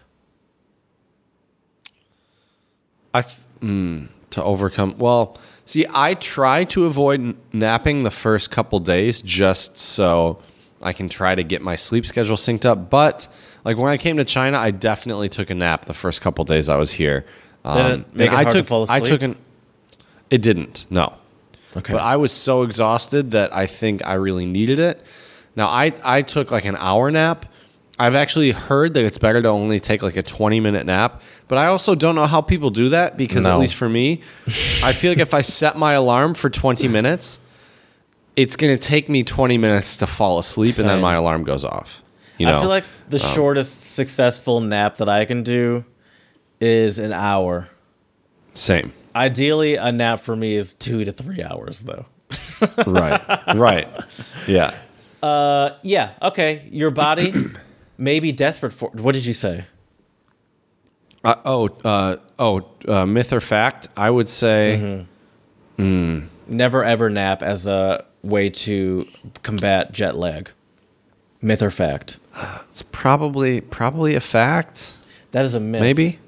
I 3.13 3.21
th- 3.21 3.37
mm, 3.61 4.07
to 4.31 4.43
overcome. 4.43 4.95
Well, 4.97 5.37
see, 5.65 5.85
I 5.89 6.13
try 6.15 6.63
to 6.65 6.85
avoid 6.85 7.35
napping 7.51 8.03
the 8.03 8.11
first 8.11 8.51
couple 8.51 8.79
days 8.79 9.21
just 9.21 9.77
so 9.77 10.41
I 10.81 10.93
can 10.93 11.09
try 11.09 11.35
to 11.35 11.43
get 11.43 11.61
my 11.61 11.75
sleep 11.75 12.05
schedule 12.05 12.35
synced 12.35 12.65
up. 12.65 12.89
But 12.89 13.27
like 13.63 13.77
when 13.77 13.91
I 13.91 13.97
came 13.97 14.17
to 14.17 14.25
China, 14.25 14.57
I 14.57 14.71
definitely 14.71 15.29
took 15.29 15.49
a 15.49 15.55
nap 15.55 15.85
the 15.85 15.93
first 15.93 16.21
couple 16.21 16.43
days 16.45 16.69
I 16.69 16.75
was 16.75 16.91
here. 16.91 17.25
Um, 17.63 17.77
Did 17.77 17.85
it 17.85 18.15
make 18.15 18.27
and 18.27 18.33
it 18.33 18.37
I 18.37 18.43
hard 18.43 18.49
to 18.49 18.53
took, 18.59 18.67
fall 18.67 18.85
I 18.89 18.99
took 18.99 19.21
an. 19.21 19.37
It 20.29 20.41
didn't. 20.41 20.85
No. 20.89 21.13
Okay. 21.75 21.93
But 21.93 22.01
I 22.01 22.17
was 22.17 22.31
so 22.31 22.63
exhausted 22.63 23.31
that 23.31 23.53
I 23.55 23.65
think 23.65 24.05
I 24.05 24.13
really 24.13 24.45
needed 24.45 24.79
it. 24.79 25.03
Now 25.55 25.67
I 25.67 25.93
I 26.03 26.21
took 26.21 26.51
like 26.51 26.65
an 26.65 26.75
hour 26.75 27.09
nap. 27.09 27.45
I've 27.99 28.15
actually 28.15 28.51
heard 28.51 28.95
that 28.95 29.05
it's 29.05 29.19
better 29.19 29.41
to 29.41 29.49
only 29.49 29.79
take 29.79 30.01
like 30.01 30.17
a 30.17 30.23
20 30.23 30.59
minute 30.59 30.85
nap, 30.85 31.21
but 31.47 31.57
I 31.57 31.67
also 31.67 31.93
don't 31.93 32.15
know 32.15 32.25
how 32.25 32.41
people 32.41 32.71
do 32.71 32.89
that 32.89 33.17
because 33.17 33.45
at 33.45 33.55
least 33.57 33.75
for 33.75 33.87
me, 33.87 34.21
I 34.83 34.93
feel 34.93 35.11
like 35.11 35.19
if 35.19 35.33
I 35.33 35.41
set 35.41 35.77
my 35.77 35.93
alarm 35.93 36.33
for 36.33 36.49
20 36.49 36.87
minutes, 36.87 37.39
it's 38.35 38.55
going 38.55 38.75
to 38.75 38.81
take 38.81 39.09
me 39.09 39.23
20 39.23 39.59
minutes 39.59 39.97
to 39.97 40.07
fall 40.07 40.39
asleep 40.39 40.79
and 40.79 40.89
then 40.89 41.01
my 41.01 41.13
alarm 41.13 41.43
goes 41.43 41.63
off. 41.63 42.01
You 42.39 42.47
know. 42.47 42.57
I 42.57 42.61
feel 42.61 42.69
like 42.69 42.85
the 43.09 43.23
um, 43.23 43.33
shortest 43.35 43.83
successful 43.83 44.59
nap 44.59 44.97
that 44.97 45.07
I 45.07 45.25
can 45.25 45.43
do 45.43 45.85
is 46.59 46.97
an 46.97 47.13
hour. 47.13 47.69
same. 48.55 48.91
Ideally, 49.15 49.75
a 49.75 49.91
nap 49.91 50.21
for 50.21 50.35
me 50.35 50.55
is 50.55 50.73
two 50.73 51.05
to 51.05 51.11
three 51.11 51.43
hours, 51.43 51.81
though. 51.81 52.07
Right. 52.87 53.21
right. 53.55 53.87
Yeah. 54.47 54.75
Uh, 55.21 55.77
yeah. 55.83 56.13
Okay. 56.21 56.67
Your 56.71 56.89
body 56.89 57.31
may 58.03 58.19
be 58.19 58.31
desperate 58.31 58.73
for. 58.73 58.89
What 58.89 59.13
did 59.13 59.25
you 59.25 59.33
say? 59.33 59.65
Uh, 61.23 61.35
oh, 61.45 61.69
uh, 61.85 62.17
oh, 62.37 62.65
uh, 62.87 63.05
myth 63.05 63.31
or 63.31 63.39
fact? 63.39 63.87
I 63.95 64.09
would 64.09 64.27
say 64.27 65.05
Never 65.77 66.83
ever 66.83 67.09
nap 67.09 67.41
as 67.41 67.65
a 67.67 68.03
way 68.21 68.49
to 68.49 69.07
combat 69.41 69.91
jet 69.93 70.15
lag. 70.17 70.49
Myth 71.41 71.61
or 71.61 71.71
fact? 71.71 72.19
it's 72.69 72.83
probably 72.83 73.61
probably 73.61 74.15
a 74.15 74.19
fact. 74.19 74.93
That 75.31 75.45
is 75.45 75.53
a 75.55 75.59
myth. 75.59 75.81
Maybe. 75.81 76.19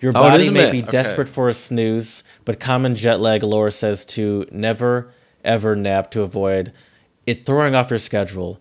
Your 0.00 0.10
Oh, 0.10 0.28
body 0.28 0.48
a 0.48 0.50
may 0.50 0.64
myth. 0.64 0.72
be 0.72 0.82
Okay. 0.82 0.90
desperate 0.90 1.28
for 1.28 1.48
a 1.48 1.54
snooze, 1.54 2.24
but 2.44 2.60
common 2.60 2.94
jet 2.94 3.20
lag 3.20 3.42
lore 3.42 3.70
says 3.70 4.04
to 4.06 4.46
never 4.50 5.12
ever 5.44 5.76
nap 5.76 6.10
to 6.10 6.22
avoid 6.22 6.72
it 7.26 7.46
throwing 7.46 7.74
off 7.74 7.90
your 7.90 7.98
schedule. 7.98 8.60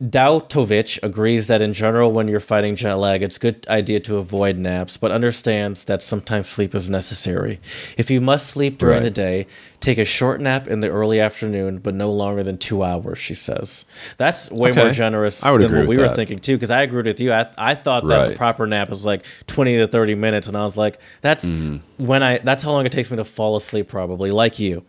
Dautovich 0.00 1.00
agrees 1.02 1.48
that 1.48 1.60
in 1.60 1.72
general, 1.72 2.12
when 2.12 2.28
you're 2.28 2.38
fighting 2.38 2.76
jet 2.76 2.94
lag, 2.94 3.20
it's 3.20 3.36
a 3.36 3.40
good 3.40 3.66
idea 3.68 3.98
to 4.00 4.16
avoid 4.16 4.56
naps, 4.56 4.96
but 4.96 5.10
understands 5.10 5.86
that 5.86 6.02
sometimes 6.02 6.48
sleep 6.48 6.72
is 6.72 6.88
necessary. 6.88 7.58
If 7.96 8.08
you 8.08 8.20
must 8.20 8.46
sleep 8.46 8.78
during 8.78 8.98
Right. 8.98 9.02
the 9.02 9.10
day, 9.10 9.46
take 9.80 9.98
a 9.98 10.04
short 10.04 10.40
nap 10.40 10.68
in 10.68 10.78
the 10.78 10.88
early 10.88 11.18
afternoon, 11.18 11.78
but 11.78 11.94
no 11.94 12.12
longer 12.12 12.44
than 12.44 12.58
two 12.58 12.84
hours, 12.84 13.18
she 13.18 13.34
says. 13.34 13.84
That's 14.18 14.48
way 14.52 14.70
more 14.70 14.90
generous 14.92 15.42
I 15.44 15.50
would 15.50 15.62
than 15.62 15.70
agree 15.72 15.80
what 15.80 15.88
we 15.88 15.96
with 15.98 16.10
were 16.10 16.14
thinking, 16.14 16.38
too, 16.38 16.54
because 16.54 16.70
I 16.70 16.82
agreed 16.82 17.06
with 17.06 17.18
you. 17.18 17.32
I, 17.32 17.48
I 17.58 17.74
thought 17.74 18.06
that 18.06 18.30
the 18.30 18.36
proper 18.36 18.68
nap 18.68 18.92
is 18.92 19.04
like 19.04 19.24
20 19.48 19.78
to 19.78 19.88
30 19.88 20.14
minutes, 20.14 20.46
and 20.46 20.56
I 20.56 20.62
was 20.62 20.76
like, 20.76 21.00
that's 21.22 21.44
Mm-hmm. 21.46 22.04
when 22.06 22.22
I, 22.22 22.38
that's 22.38 22.62
how 22.62 22.70
long 22.70 22.86
it 22.86 22.92
takes 22.92 23.10
me 23.10 23.16
to 23.16 23.24
fall 23.24 23.56
asleep, 23.56 23.88
probably, 23.88 24.30
like 24.30 24.60
you. 24.60 24.84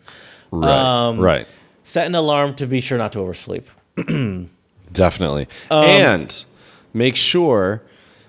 Right. 0.52 0.70
Um, 1.08 1.20
right. 1.20 1.48
Set 1.84 2.06
an 2.06 2.14
alarm 2.14 2.54
to 2.56 2.68
be 2.68 2.80
sure 2.80 3.00
not 3.00 3.12
to 3.14 3.20
oversleep. 3.22 3.68
Definitely. 4.92 5.48
Um, 5.70 5.86
and 5.86 6.46
make 6.94 7.16
sure 7.16 7.82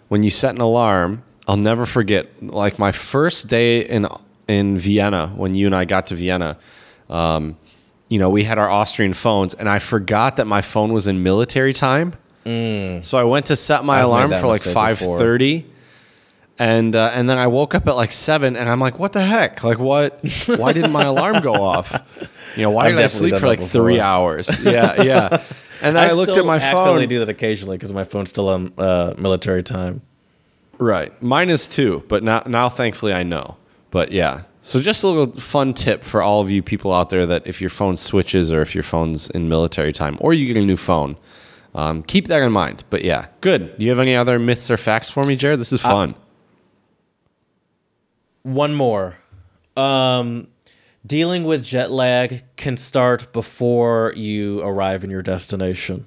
when 0.08 0.22
you 0.22 0.30
set 0.30 0.54
an 0.54 0.60
alarm, 0.60 1.22
I'll 1.48 1.56
never 1.56 1.86
forget 1.86 2.42
like 2.42 2.78
my 2.78 2.92
first 2.92 3.48
day 3.48 3.80
in 3.84 4.06
in 4.48 4.78
Vienna 4.78 5.28
when 5.36 5.54
you 5.54 5.66
and 5.66 5.74
I 5.74 5.84
got 5.84 6.08
to 6.08 6.14
Vienna. 6.14 6.58
Um, 7.08 7.56
you 8.08 8.18
know, 8.18 8.28
we 8.28 8.44
had 8.44 8.58
our 8.58 8.68
Austrian 8.68 9.14
phones 9.14 9.54
and 9.54 9.68
I 9.68 9.78
forgot 9.78 10.36
that 10.36 10.46
my 10.46 10.62
phone 10.62 10.92
was 10.92 11.06
in 11.06 11.22
military 11.22 11.72
time. 11.72 12.14
So 12.44 13.16
I 13.18 13.22
went 13.24 13.46
to 13.46 13.56
set 13.56 13.84
my 13.84 13.98
Mm. 13.98 14.00
I've 14.00 14.04
alarm 14.06 14.30
for 14.40 14.46
like 14.48 14.62
5:30 14.62 15.64
and 16.58 16.96
uh, 16.96 17.10
and 17.14 17.30
then 17.30 17.38
I 17.38 17.46
woke 17.46 17.74
up 17.74 17.86
at 17.86 17.94
like 17.94 18.10
7 18.10 18.56
and 18.56 18.68
I'm 18.68 18.80
like 18.80 18.98
what 18.98 19.12
the 19.12 19.22
heck? 19.22 19.62
Like 19.62 19.78
what 19.78 20.20
why 20.46 20.72
didn't 20.72 20.90
my 20.90 21.04
alarm 21.04 21.42
go 21.42 21.54
off? 21.54 21.94
You 22.56 22.62
know, 22.62 22.70
why 22.70 22.86
I've 22.86 22.96
did 22.96 23.04
I 23.04 23.06
sleep 23.06 23.36
for 23.36 23.46
like 23.46 23.62
3 23.62 24.00
hours? 24.00 24.50
Yeah, 24.64 25.02
yeah. 25.02 25.42
And 25.82 25.96
then 25.96 26.10
I, 26.10 26.12
looked 26.12 26.36
at 26.36 26.44
my 26.44 26.58
phone. 26.58 26.68
accidentally 26.68 27.02
phone. 27.02 27.08
do 27.08 27.18
that 27.20 27.28
occasionally 27.28 27.76
because 27.76 27.92
my 27.92 28.04
phone's 28.04 28.30
still 28.30 28.48
on 28.48 28.72
uh, 28.78 29.14
military 29.18 29.62
time. 29.62 30.02
Right. 30.78 31.20
Mine 31.22 31.50
is 31.50 31.68
too, 31.68 32.04
but 32.08 32.22
now 32.22 32.42
now 32.46 32.68
thankfully 32.68 33.12
I 33.12 33.22
know. 33.22 33.56
But 33.90 34.12
yeah. 34.12 34.42
So 34.62 34.80
just 34.80 35.04
a 35.04 35.08
little 35.08 35.40
fun 35.40 35.72
tip 35.72 36.04
for 36.04 36.22
all 36.22 36.40
of 36.40 36.50
you 36.50 36.62
people 36.62 36.92
out 36.92 37.08
there 37.10 37.24
that 37.26 37.46
if 37.46 37.60
your 37.60 37.70
phone 37.70 37.96
switches 37.96 38.52
or 38.52 38.60
if 38.60 38.74
your 38.74 38.82
phone's 38.82 39.30
in 39.30 39.48
military 39.48 39.92
time 39.92 40.18
or 40.20 40.34
you 40.34 40.46
get 40.46 40.60
a 40.60 40.64
new 40.64 40.76
phone, 40.76 41.16
um, 41.74 42.02
keep 42.02 42.28
that 42.28 42.42
in 42.42 42.52
mind. 42.52 42.84
But 42.90 43.04
yeah, 43.04 43.26
good. 43.40 43.78
Do 43.78 43.84
you 43.84 43.90
have 43.90 43.98
any 43.98 44.14
other 44.14 44.38
myths 44.38 44.70
or 44.70 44.76
facts 44.76 45.08
for 45.08 45.22
me, 45.24 45.36
Jared? 45.36 45.60
This 45.60 45.72
is 45.72 45.80
fun. 45.80 46.14
One 48.42 48.74
more. 48.74 49.16
Um, 49.76 50.48
dealing 51.04 51.44
with 51.44 51.62
jet 51.62 51.90
lag 51.90 52.44
can 52.56 52.76
start 52.76 53.32
before 53.32 54.12
you 54.16 54.60
arrive 54.60 55.04
in 55.04 55.10
your 55.10 55.22
destination. 55.22 56.06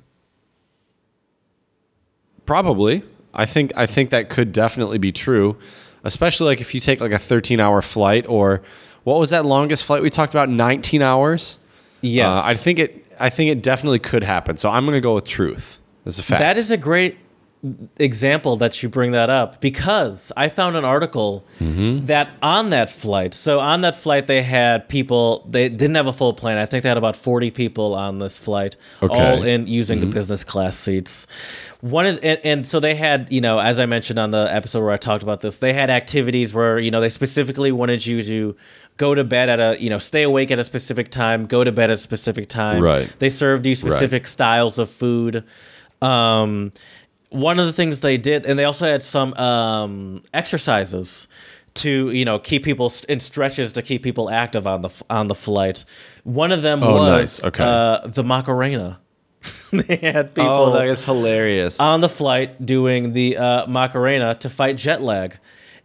Probably. 2.46 3.04
I 3.34 3.46
think 3.46 3.72
I 3.76 3.86
think 3.86 4.12
that 4.12 4.30
could 4.30 4.52
definitely 4.52 4.98
be 4.98 5.12
true, 5.12 5.58
especially 6.04 6.48
like 6.48 6.62
if 6.62 6.74
you 6.74 6.80
take 6.80 7.02
like 7.02 7.12
a 7.12 7.16
13-hour 7.16 7.82
flight 7.82 8.28
or 8.28 8.62
what 9.04 9.20
was 9.20 9.32
that 9.32 9.46
longest 9.46 9.84
flight 9.86 10.02
we 10.02 10.10
talked 10.10 10.34
about? 10.34 10.50
19 10.50 11.02
hours. 11.02 11.58
Yes. 12.02 12.28
Uh, 12.28 12.42
I 12.46 12.54
think 12.54 12.80
it. 12.80 13.00
I 13.20 13.30
think 13.30 13.52
it 13.52 13.62
definitely 13.62 14.00
could 14.00 14.24
happen. 14.24 14.58
So 14.58 14.70
I'm 14.70 14.86
going 14.86 14.96
to 14.96 15.02
go 15.02 15.16
with 15.16 15.26
truth. 15.26 15.80
As 16.06 16.20
a 16.20 16.24
fact. 16.24 16.42
That 16.42 16.58
is 16.58 16.70
a 16.72 16.78
great 16.78 17.18
example 17.98 18.58
that 18.58 18.84
you 18.84 18.90
bring 18.90 19.12
that 19.14 19.30
up 19.30 19.62
because 19.62 20.32
I 20.36 20.50
found 20.50 20.76
an 20.76 20.84
article 20.86 21.46
Mm-hmm. 21.60 22.08
that 22.08 22.30
on 22.42 22.72
that 22.72 22.90
flight, 22.90 23.34
so 23.34 23.60
on 23.60 23.82
that 23.82 23.96
flight, 23.96 24.28
they 24.28 24.42
had 24.42 24.90
people, 24.90 25.46
they 25.50 25.70
didn't 25.70 25.96
have 25.96 26.08
a 26.08 26.14
full 26.14 26.34
plane. 26.34 26.58
I 26.58 26.66
think 26.66 26.84
they 26.84 26.90
had 26.90 26.98
about 26.98 27.16
40 27.16 27.52
people 27.52 27.94
on 27.94 28.20
this 28.20 28.38
flight, 28.38 28.76
Okay. 29.02 29.14
Mm-hmm. 29.16 29.38
all 29.40 29.44
in 29.44 29.68
using 29.68 30.02
the 30.02 30.08
business 30.08 30.44
class 30.44 30.76
seats. 30.78 31.26
One 31.80 32.06
of, 32.06 32.20
and, 32.24 32.40
and 32.44 32.68
so 32.68 32.80
they 32.82 32.96
had, 32.96 33.32
you 33.32 33.40
know, 33.40 33.60
as 33.60 33.80
I 33.80 33.86
mentioned 33.86 34.20
on 34.20 34.32
the 34.32 34.48
episode 34.54 34.82
where 34.82 34.92
I 34.92 34.98
talked 34.98 35.24
about 35.24 35.40
this, 35.42 35.60
they 35.60 35.72
had 35.74 35.90
activities 35.90 36.54
where, 36.54 36.80
you 36.80 36.92
know, 36.92 37.00
they 37.00 37.10
specifically 37.10 37.72
wanted 37.72 38.06
you 38.06 38.24
to 38.24 38.56
go 38.98 39.16
to 39.16 39.24
bed 39.24 39.48
at 39.50 39.60
a, 39.60 39.82
you 39.82 39.90
know, 39.90 40.00
stay 40.00 40.24
awake 40.24 40.52
at 40.52 40.60
a 40.60 40.64
specific 40.66 41.12
time, 41.12 41.46
go 41.46 41.64
to 41.64 41.72
bed 41.72 41.90
at 41.90 41.94
a 41.94 41.98
specific 41.98 42.50
time. 42.50 42.82
Right. 42.82 43.10
They 43.20 43.30
served 43.30 43.66
you 43.66 43.76
specific 43.76 44.28
styles 44.28 44.78
of 44.80 44.90
food. 44.90 45.44
Um, 46.02 46.72
one 47.34 47.60
of 47.60 47.66
the 47.66 47.74
things 47.74 48.00
they 48.00 48.18
did, 48.18 48.46
and 48.46 48.58
they 48.58 48.64
also 48.66 48.86
had 48.86 49.04
some 49.04 49.34
um, 49.36 50.24
exercises 50.34 51.28
to 51.76 52.12
you 52.12 52.24
know 52.26 52.38
keep 52.40 52.64
people 52.64 52.90
st- 52.90 53.10
in 53.10 53.20
stretches 53.20 53.72
to 53.74 53.82
keep 53.82 54.04
people 54.04 54.30
active 54.30 54.68
on 54.68 54.82
the 54.82 54.90
f- 54.90 55.04
on 55.10 55.28
the 55.28 55.36
flight. 55.36 55.86
One 56.24 56.52
of 56.52 56.62
them 56.62 56.84
Oh, 56.84 56.94
was 56.96 57.42
nice. 57.42 57.44
Okay. 57.46 57.64
uh, 57.64 58.08
the 58.08 58.24
Macarena. 58.24 59.00
they 59.74 59.96
had 59.98 60.34
people 60.36 60.50
Oh, 60.50 60.74
that 60.74 60.88
is 60.88 61.04
hilarious. 61.04 61.80
on 61.80 62.00
the 62.00 62.08
flight 62.10 62.66
doing 62.66 63.14
the 63.14 63.38
uh, 63.38 63.68
Macarena 63.68 64.36
to 64.36 64.50
fight 64.50 64.78
jet 64.78 65.02
lag. 65.02 65.38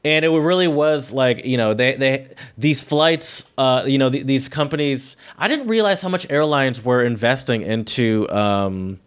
And 0.04 0.24
it 0.24 0.28
really 0.28 0.68
was 0.68 1.10
like 1.10 1.44
you 1.44 1.56
know 1.56 1.74
they 1.74 1.94
they 1.96 2.28
these 2.56 2.80
flights 2.82 3.42
uh, 3.58 3.82
you 3.86 3.98
know 3.98 4.10
th- 4.10 4.26
these 4.26 4.48
companies 4.48 5.16
I 5.38 5.48
didn't 5.48 5.66
realize 5.68 6.00
how 6.02 6.08
much 6.08 6.24
airlines 6.30 6.84
were 6.84 7.02
investing 7.02 7.62
into 7.62 8.28
um, 8.30 9.00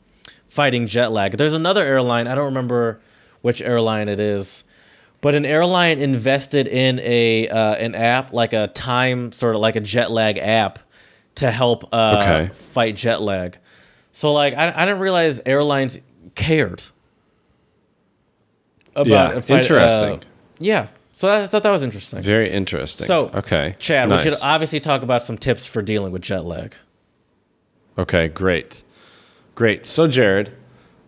fighting 0.52 0.86
jet 0.86 1.14
lag. 1.14 1.38
There's 1.38 1.54
another 1.54 1.82
airline 1.86 2.28
I 2.28 2.36
don't 2.36 2.44
remember 2.46 3.00
which 3.42 3.62
airline 3.62 4.10
it 4.10 4.20
is, 4.20 4.66
but 5.22 5.34
an 5.34 5.46
airline 5.46 6.00
invested 6.00 6.68
in 6.68 7.00
a 7.00 7.48
uh, 7.48 7.76
an 7.76 7.96
app 7.96 8.34
like 8.34 8.52
a 8.52 8.68
time 8.68 9.32
sort 9.32 9.56
of 9.56 9.62
like 9.62 9.78
a 9.78 9.80
jet 9.80 10.12
lag 10.12 10.38
app 10.38 10.78
to 11.36 11.50
help 11.52 11.86
uh, 11.94 12.18
Okay. 12.20 12.54
fight 12.54 12.98
jet 12.98 13.22
lag. 13.22 13.58
So 14.12 14.34
like 14.34 14.54
I, 14.54 14.74
I 14.76 14.86
didn't 14.86 15.00
realize 15.00 15.40
airlines 15.46 16.00
cared 16.36 16.84
about 18.96 19.08
Yeah, 19.36 19.40
fight- 19.40 19.64
interesting. 19.64 20.20
uh, 20.20 20.20
yeah, 20.60 20.88
so 21.14 21.30
I 21.32 21.48
thought 21.48 21.64
that 21.64 21.72
was 21.72 21.82
interesting. 21.82 22.22
Very 22.22 22.52
interesting. 22.52 23.08
So 23.08 23.32
okay, 23.34 23.76
Chad, 23.80 24.10
nice. 24.10 24.26
we 24.26 24.30
should 24.32 24.40
obviously 24.44 24.82
talk 24.82 25.02
about 25.02 25.24
some 25.24 25.38
tips 25.38 25.66
for 25.66 25.82
dealing 25.82 26.12
with 26.12 26.22
jet 26.22 26.44
lag. 26.44 26.76
Okay, 27.98 28.28
great. 28.28 28.84
Great. 29.56 29.86
So, 29.86 30.08
Jared, 30.08 30.56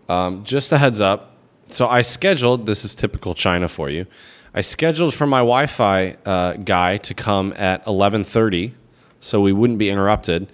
um, 0.10 0.44
just 0.44 0.72
a 0.72 0.78
heads 0.78 1.02
up. 1.02 1.38
So, 1.68 1.88
I 1.88 2.02
scheduled, 2.02 2.66
this 2.66 2.84
is 2.84 2.94
typical 2.94 3.34
China 3.34 3.68
for 3.68 3.90
you. 3.90 4.06
I 4.54 4.62
scheduled 4.62 5.14
for 5.14 5.26
my 5.26 5.40
Wi 5.40 5.66
Fi 5.66 6.18
uh, 6.26 6.54
guy 6.54 6.98
to 6.98 7.14
come 7.14 7.54
at 7.54 7.80
1130 7.88 8.74
so 9.20 9.42
we 9.42 9.54
wouldn't 9.54 9.80
be 9.80 9.90
interrupted. 9.90 10.52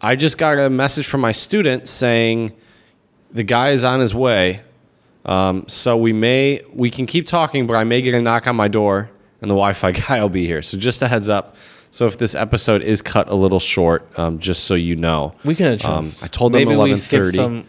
I 0.00 0.14
just 0.14 0.38
got 0.38 0.58
a 0.58 0.68
message 0.68 1.06
from 1.06 1.22
my 1.22 1.32
student 1.32 1.88
saying 1.88 2.52
the 3.32 3.42
guy 3.42 3.70
is 3.70 3.82
on 3.82 4.00
his 4.00 4.14
way. 4.14 4.60
Um, 5.24 5.64
so 5.68 5.96
we 5.96 6.12
may, 6.12 6.60
we 6.72 6.90
can 6.90 7.06
keep 7.06 7.26
talking, 7.26 7.66
but 7.66 7.74
I 7.74 7.84
may 7.84 8.02
get 8.02 8.14
a 8.14 8.20
knock 8.20 8.46
on 8.46 8.54
my 8.54 8.68
door 8.68 9.10
and 9.40 9.50
the 9.50 9.54
Wi 9.54 9.72
Fi 9.72 9.92
guy 10.08 10.20
will 10.20 10.28
be 10.28 10.46
here. 10.46 10.62
So, 10.62 10.76
just 10.76 11.02
a 11.02 11.08
heads 11.08 11.28
up. 11.28 11.56
So, 11.94 12.06
if 12.08 12.18
this 12.18 12.34
episode 12.34 12.82
is 12.82 13.00
cut 13.00 13.28
a 13.28 13.36
little 13.36 13.60
short, 13.60 14.08
um, 14.18 14.40
just 14.40 14.64
so 14.64 14.74
you 14.74 14.96
know. 14.96 15.32
We 15.44 15.54
can 15.54 15.68
adjust. 15.68 16.22
Um, 16.22 16.26
I 16.26 16.26
told 16.26 16.50
them 16.50 16.66
maybe 16.68 16.96
skip 16.96 17.22
11:30. 17.22 17.36
some. 17.36 17.64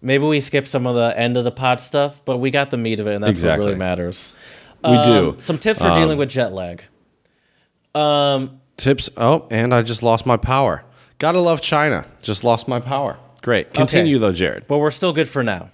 Maybe 0.00 0.24
we 0.24 0.40
skip 0.40 0.68
some 0.68 0.86
of 0.86 0.94
the 0.94 1.18
end 1.18 1.36
of 1.36 1.42
the 1.42 1.50
pod 1.50 1.80
stuff, 1.80 2.20
but 2.24 2.38
we 2.38 2.52
got 2.52 2.70
the 2.70 2.76
meat 2.78 3.00
of 3.00 3.08
it, 3.08 3.14
and 3.16 3.24
that's 3.24 3.32
Exactly. 3.32 3.58
what 3.64 3.66
really 3.70 3.78
matters. 3.80 4.34
We 4.84 4.90
Um, 4.90 5.02
do. 5.04 5.34
Some 5.40 5.58
tips 5.58 5.80
for 5.80 5.92
dealing 5.94 6.16
with 6.16 6.28
jet 6.28 6.52
lag. 6.52 6.84
Um, 7.92 8.60
Tips. 8.76 9.10
Oh, 9.16 9.48
and 9.50 9.74
I 9.74 9.82
just 9.82 10.04
lost 10.04 10.24
my 10.24 10.36
power. 10.36 10.84
Gotta 11.18 11.40
love 11.40 11.60
China. 11.60 12.04
Just 12.22 12.44
lost 12.44 12.68
my 12.68 12.78
power. 12.78 13.16
Great. 13.42 13.74
Continue 13.74 14.20
though, 14.20 14.30
Jared. 14.30 14.68
but 14.68 14.78
we're 14.78 14.92
still 14.92 15.12
good 15.12 15.28
for 15.28 15.42
now. 15.42 15.70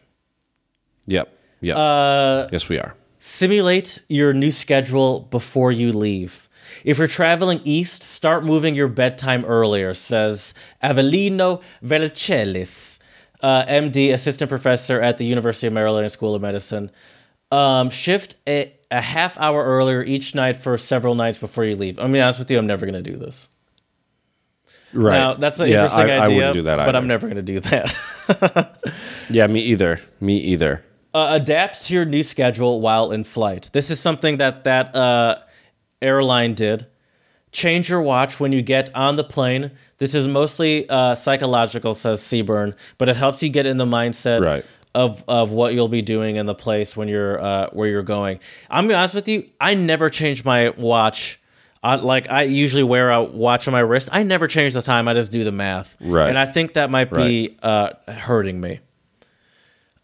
Yep. 1.08 1.28
Yep. 1.60 1.76
Uh, 1.76 2.48
yes, 2.52 2.70
we 2.70 2.78
are. 2.78 2.94
simulate 3.18 3.98
your 4.08 4.32
new 4.32 4.50
schedule 4.50 5.28
before 5.30 5.70
you 5.70 5.92
leave. 5.92 6.43
If 6.84 6.98
you're 6.98 7.06
traveling 7.06 7.60
east, 7.64 8.02
start 8.02 8.44
moving 8.44 8.74
your 8.74 8.88
bedtime 8.88 9.44
earlier, 9.46 9.94
says 9.94 10.52
Avelino 10.82 11.62
Verceles, 11.82 12.98
uh, 13.40 13.64
MD, 13.64 14.12
assistant 14.12 14.48
professor 14.50 15.00
at 15.00 15.16
the 15.18 15.24
University 15.24 15.66
of 15.66 15.72
Maryland 15.72 16.10
School 16.12 16.34
of 16.34 16.42
Medicine. 16.42 16.90
Um, 17.50 17.88
shift 17.90 18.36
a, 18.46 18.72
a 18.90 19.00
half 19.00 19.38
hour 19.38 19.64
earlier 19.64 20.02
each 20.02 20.34
night 20.34 20.56
for 20.56 20.76
several 20.76 21.14
nights 21.14 21.38
before 21.38 21.64
you 21.64 21.74
leave. 21.76 21.98
I'm 21.98 22.12
gonna 22.12 22.22
honest 22.24 22.38
with 22.38 22.50
you, 22.50 22.58
I'm 22.58 22.66
never 22.66 22.84
gonna 22.84 23.00
do 23.02 23.16
this. 23.16 23.48
Right. 24.92 25.16
Now 25.18 25.34
that's 25.34 25.58
an 25.58 25.68
yeah, 25.68 25.84
interesting 25.84 26.10
I, 26.10 26.16
I 26.16 26.22
idea, 26.24 26.36
wouldn't 26.36 26.54
do 26.54 26.62
that 26.62 26.76
but. 26.84 26.94
I'm 26.96 27.06
never 27.08 27.28
gonna 27.28 27.42
do 27.42 27.60
that. 27.60 27.96
Yeah, 29.30 29.46
me 29.46 29.60
either. 29.60 30.00
Me 30.20 30.36
either. 30.36 30.84
uh, 31.14 31.28
adapt 31.40 31.86
to 31.86 31.94
your 31.94 32.04
new 32.04 32.22
schedule 32.22 32.80
while 32.82 33.10
in 33.10 33.24
flight. 33.24 33.70
This 33.72 33.90
is 33.90 33.98
something 33.98 34.36
that 34.36 34.64
that 34.64 34.94
uh, 34.94 35.36
airline 36.04 36.54
did. 36.54 36.86
Change 37.52 37.88
your 37.88 38.02
watch 38.02 38.40
when 38.40 38.50
you 38.52 38.62
get 38.62 38.94
on 38.94 39.16
the 39.16 39.24
plane. 39.24 39.70
This 39.98 40.12
is 40.14 40.26
mostly 40.26 40.88
uh, 40.88 41.14
psychological, 41.14 41.94
says 41.94 42.20
Seaburn, 42.20 42.74
but 42.98 43.08
it 43.08 43.16
helps 43.16 43.42
you 43.42 43.48
get 43.48 43.64
in 43.64 43.76
the 43.78 43.84
mindset 43.86 44.44
Right. 44.44 44.64
of 44.94 45.22
of 45.28 45.52
what 45.52 45.72
you'll 45.74 45.88
be 45.88 46.02
doing 46.02 46.34
in 46.36 46.46
the 46.46 46.54
place 46.54 46.96
when 46.96 47.06
you're 47.08 47.40
uh, 47.40 47.68
where 47.72 47.88
you're 47.88 48.02
going. 48.02 48.40
I'm 48.70 48.84
gonna 48.84 48.88
be 48.88 48.94
honest 48.94 49.14
with 49.14 49.28
you. 49.28 49.48
I 49.60 49.74
never 49.74 50.10
change 50.10 50.44
my 50.44 50.70
watch. 50.70 51.40
On, 51.84 52.02
like 52.02 52.30
I 52.30 52.42
usually 52.44 52.82
wear 52.82 53.10
a 53.10 53.22
watch 53.22 53.68
on 53.68 53.72
my 53.72 53.80
wrist. 53.80 54.08
I 54.10 54.22
never 54.22 54.46
change 54.48 54.72
the 54.72 54.80
time. 54.82 55.06
I 55.06 55.12
just 55.14 55.30
do 55.30 55.44
the 55.44 55.52
math. 55.52 55.96
Right. 56.00 56.30
And 56.30 56.38
I 56.38 56.46
think 56.46 56.72
that 56.74 56.90
might 56.90 57.12
be 57.12 57.58
uh, 57.62 57.90
hurting 58.08 58.58
me. 58.60 58.80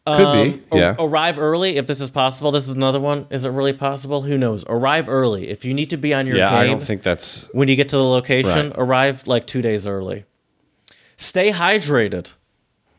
Could 0.07 0.33
be. 0.33 0.63
Ar- 0.73 0.79
Yeah. 0.79 0.97
arrive 0.99 1.39
early 1.39 1.77
if 1.77 1.87
this 1.87 2.01
is 2.01 2.11
possible. 2.11 2.51
This 2.51 2.67
is 2.69 2.75
another 2.75 2.99
one. 2.99 3.27
Is 3.31 3.45
it 3.45 3.51
really 3.51 3.73
possible? 3.75 4.23
Who 4.23 4.37
knows? 4.39 4.65
Arrive 4.67 5.09
early 5.09 5.49
if 5.51 5.65
you 5.65 5.75
need 5.75 5.91
to 5.91 5.97
be 5.97 6.15
on 6.15 6.27
your 6.27 6.37
yeah, 6.37 6.57
I 6.57 6.67
don't 6.67 6.83
think 6.83 7.03
that's 7.03 7.47
when 7.53 7.69
you 7.69 7.77
get 7.77 7.91
to 7.91 7.97
the 7.97 8.05
location. 8.05 8.69
Right. 8.71 8.79
Arrive 8.79 9.27
like 9.27 9.47
two 9.47 9.63
days 9.63 9.87
early. 9.87 10.25
Stay 11.17 11.53
hydrated. 11.53 12.33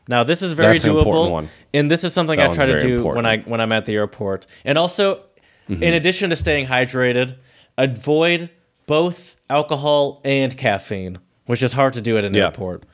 Now 0.08 0.22
this 0.24 0.42
is 0.42 0.52
very 0.54 0.74
That's 0.78 0.84
doable, 0.84 1.30
one. 1.30 1.48
and 1.74 1.90
this 1.90 2.04
is 2.04 2.12
something 2.12 2.36
That 2.38 2.50
I 2.50 2.52
try 2.54 2.66
to 2.66 2.80
do 2.80 2.96
important. 2.96 3.26
Mm-hmm. 3.26 3.50
when 3.50 3.50
I 3.50 3.50
when 3.50 3.60
I'm 3.60 3.72
at 3.72 3.84
the 3.86 3.94
airport. 3.94 4.46
And 4.64 4.78
also, 4.78 5.20
in 5.68 5.94
addition 5.94 6.30
to 6.30 6.36
staying 6.36 6.66
hydrated, 6.66 7.36
avoid 7.76 8.50
both 8.86 9.36
alcohol 9.50 10.20
and 10.24 10.56
caffeine, 10.56 11.18
which 11.46 11.62
is 11.62 11.72
hard 11.72 11.92
to 11.94 12.00
do 12.00 12.16
at 12.18 12.24
an 12.24 12.34
Yeah. 12.34 12.44
airport. 12.46 12.84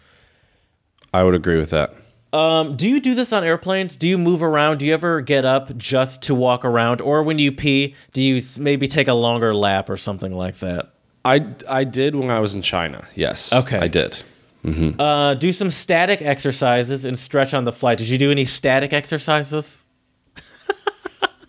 I 1.13 1.23
would 1.25 1.35
agree 1.35 1.59
with 1.59 1.71
that. 1.71 1.95
Um, 2.33 2.77
do 2.77 2.89
you 2.89 3.01
do 3.01 3.15
this 3.15 3.33
on 3.33 3.43
airplanes? 3.43 3.97
Do 3.97 4.07
you 4.07 4.19
move 4.19 4.43
around? 4.43 4.79
Do 4.79 4.87
you 4.87 4.93
ever 4.93 5.21
get 5.21 5.45
up 5.45 5.77
just 5.79 6.23
to 6.23 6.35
walk 6.35 6.65
around, 6.65 7.01
or 7.01 7.23
when 7.23 7.39
you 7.39 7.53
pee, 7.53 7.95
do 8.13 8.21
you 8.21 8.43
maybe 8.59 8.87
take 8.87 9.09
a 9.09 9.15
longer 9.15 9.55
lap 9.55 9.89
or 9.89 9.97
something 9.97 10.33
like 10.33 10.59
that? 10.59 10.93
I 11.25 11.47
I 11.69 11.85
did 11.85 12.15
when 12.15 12.31
I 12.31 12.41
was 12.41 12.55
in 12.55 12.63
China. 12.63 13.07
Yes. 13.15 13.53
Okay. 13.53 13.79
I 13.79 13.89
did. 13.89 14.23
Mm-hmm. 14.65 15.01
Uh, 15.01 15.35
do 15.35 15.53
some 15.53 15.71
static 15.71 16.21
exercises 16.21 17.05
and 17.05 17.19
stretch 17.19 17.55
on 17.55 17.65
the 17.65 17.73
flight. 17.73 17.99
Did 17.99 18.09
you 18.09 18.19
do 18.19 18.31
any 18.31 18.45
static 18.45 18.93
exercises? 18.93 19.85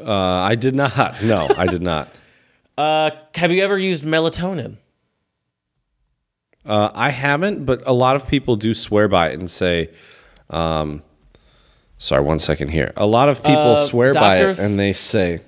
Uh, 0.02 0.14
I 0.14 0.56
did 0.56 0.76
not. 0.76 1.22
No, 1.22 1.50
I 1.58 1.66
did 1.66 1.82
not. 1.82 2.10
Uh, 2.78 3.12
have 3.36 3.52
you 3.52 3.62
ever 3.62 3.78
used 3.78 4.06
melatonin? 4.06 4.78
Uh, 6.66 6.90
I 6.94 7.10
haven't, 7.10 7.66
but 7.66 7.84
a 7.86 7.92
lot 7.92 8.16
of 8.16 8.26
people 8.26 8.56
do 8.56 8.74
swear 8.74 9.10
by 9.10 9.32
it 9.32 9.38
and 9.38 9.52
say, 9.52 9.90
um, 10.50 11.02
sorry, 11.98 12.24
one 12.24 12.40
second 12.40 12.70
here. 12.70 12.92
A 12.98 13.06
lot 13.06 13.30
of 13.30 13.44
people 13.44 13.74
Uh, 13.74 13.86
swear 13.86 14.12
doctors- 14.14 14.58
by 14.58 14.64
it 14.64 14.66
and 14.70 14.80
they 14.80 14.94
say 14.94 15.40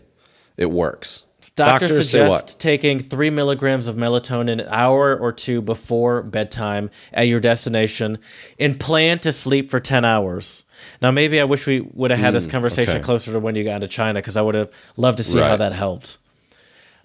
it 0.57 0.69
works. 0.71 1.23
Doctors, 1.57 1.91
say 1.91 2.01
suggest 2.19 2.29
what? 2.29 2.55
taking 2.59 2.99
three 2.99 3.29
milligrams 3.29 3.87
of 3.89 3.95
melatonin 3.97 4.53
an 4.53 4.61
hour 4.69 5.15
or 5.15 5.33
two 5.33 5.61
before 5.61 6.21
bedtime 6.23 6.89
at 7.13 7.23
your 7.23 7.41
destination 7.41 8.19
and 8.57 8.79
plan 8.79 9.19
to 9.19 9.33
sleep 9.33 9.69
for 9.69 9.79
10 9.79 10.05
hours. 10.05 10.63
Now, 11.01 11.11
maybe 11.11 11.41
I 11.41 11.43
wish 11.43 11.67
we 11.67 11.81
would 11.81 12.09
have 12.09 12.19
had 12.21 12.33
this 12.33 12.47
conversation 12.47 12.93
Hmm, 12.93 12.97
okay. 12.99 13.05
closer 13.05 13.33
to 13.33 13.39
when 13.39 13.55
you 13.55 13.65
got 13.65 13.79
to 13.81 13.87
China 13.89 14.19
because 14.19 14.37
I 14.37 14.41
would 14.41 14.55
have 14.55 14.69
loved 14.95 15.17
to 15.17 15.23
see 15.25 15.39
how 15.39 15.57
that 15.57 15.73
helped. 15.73 16.17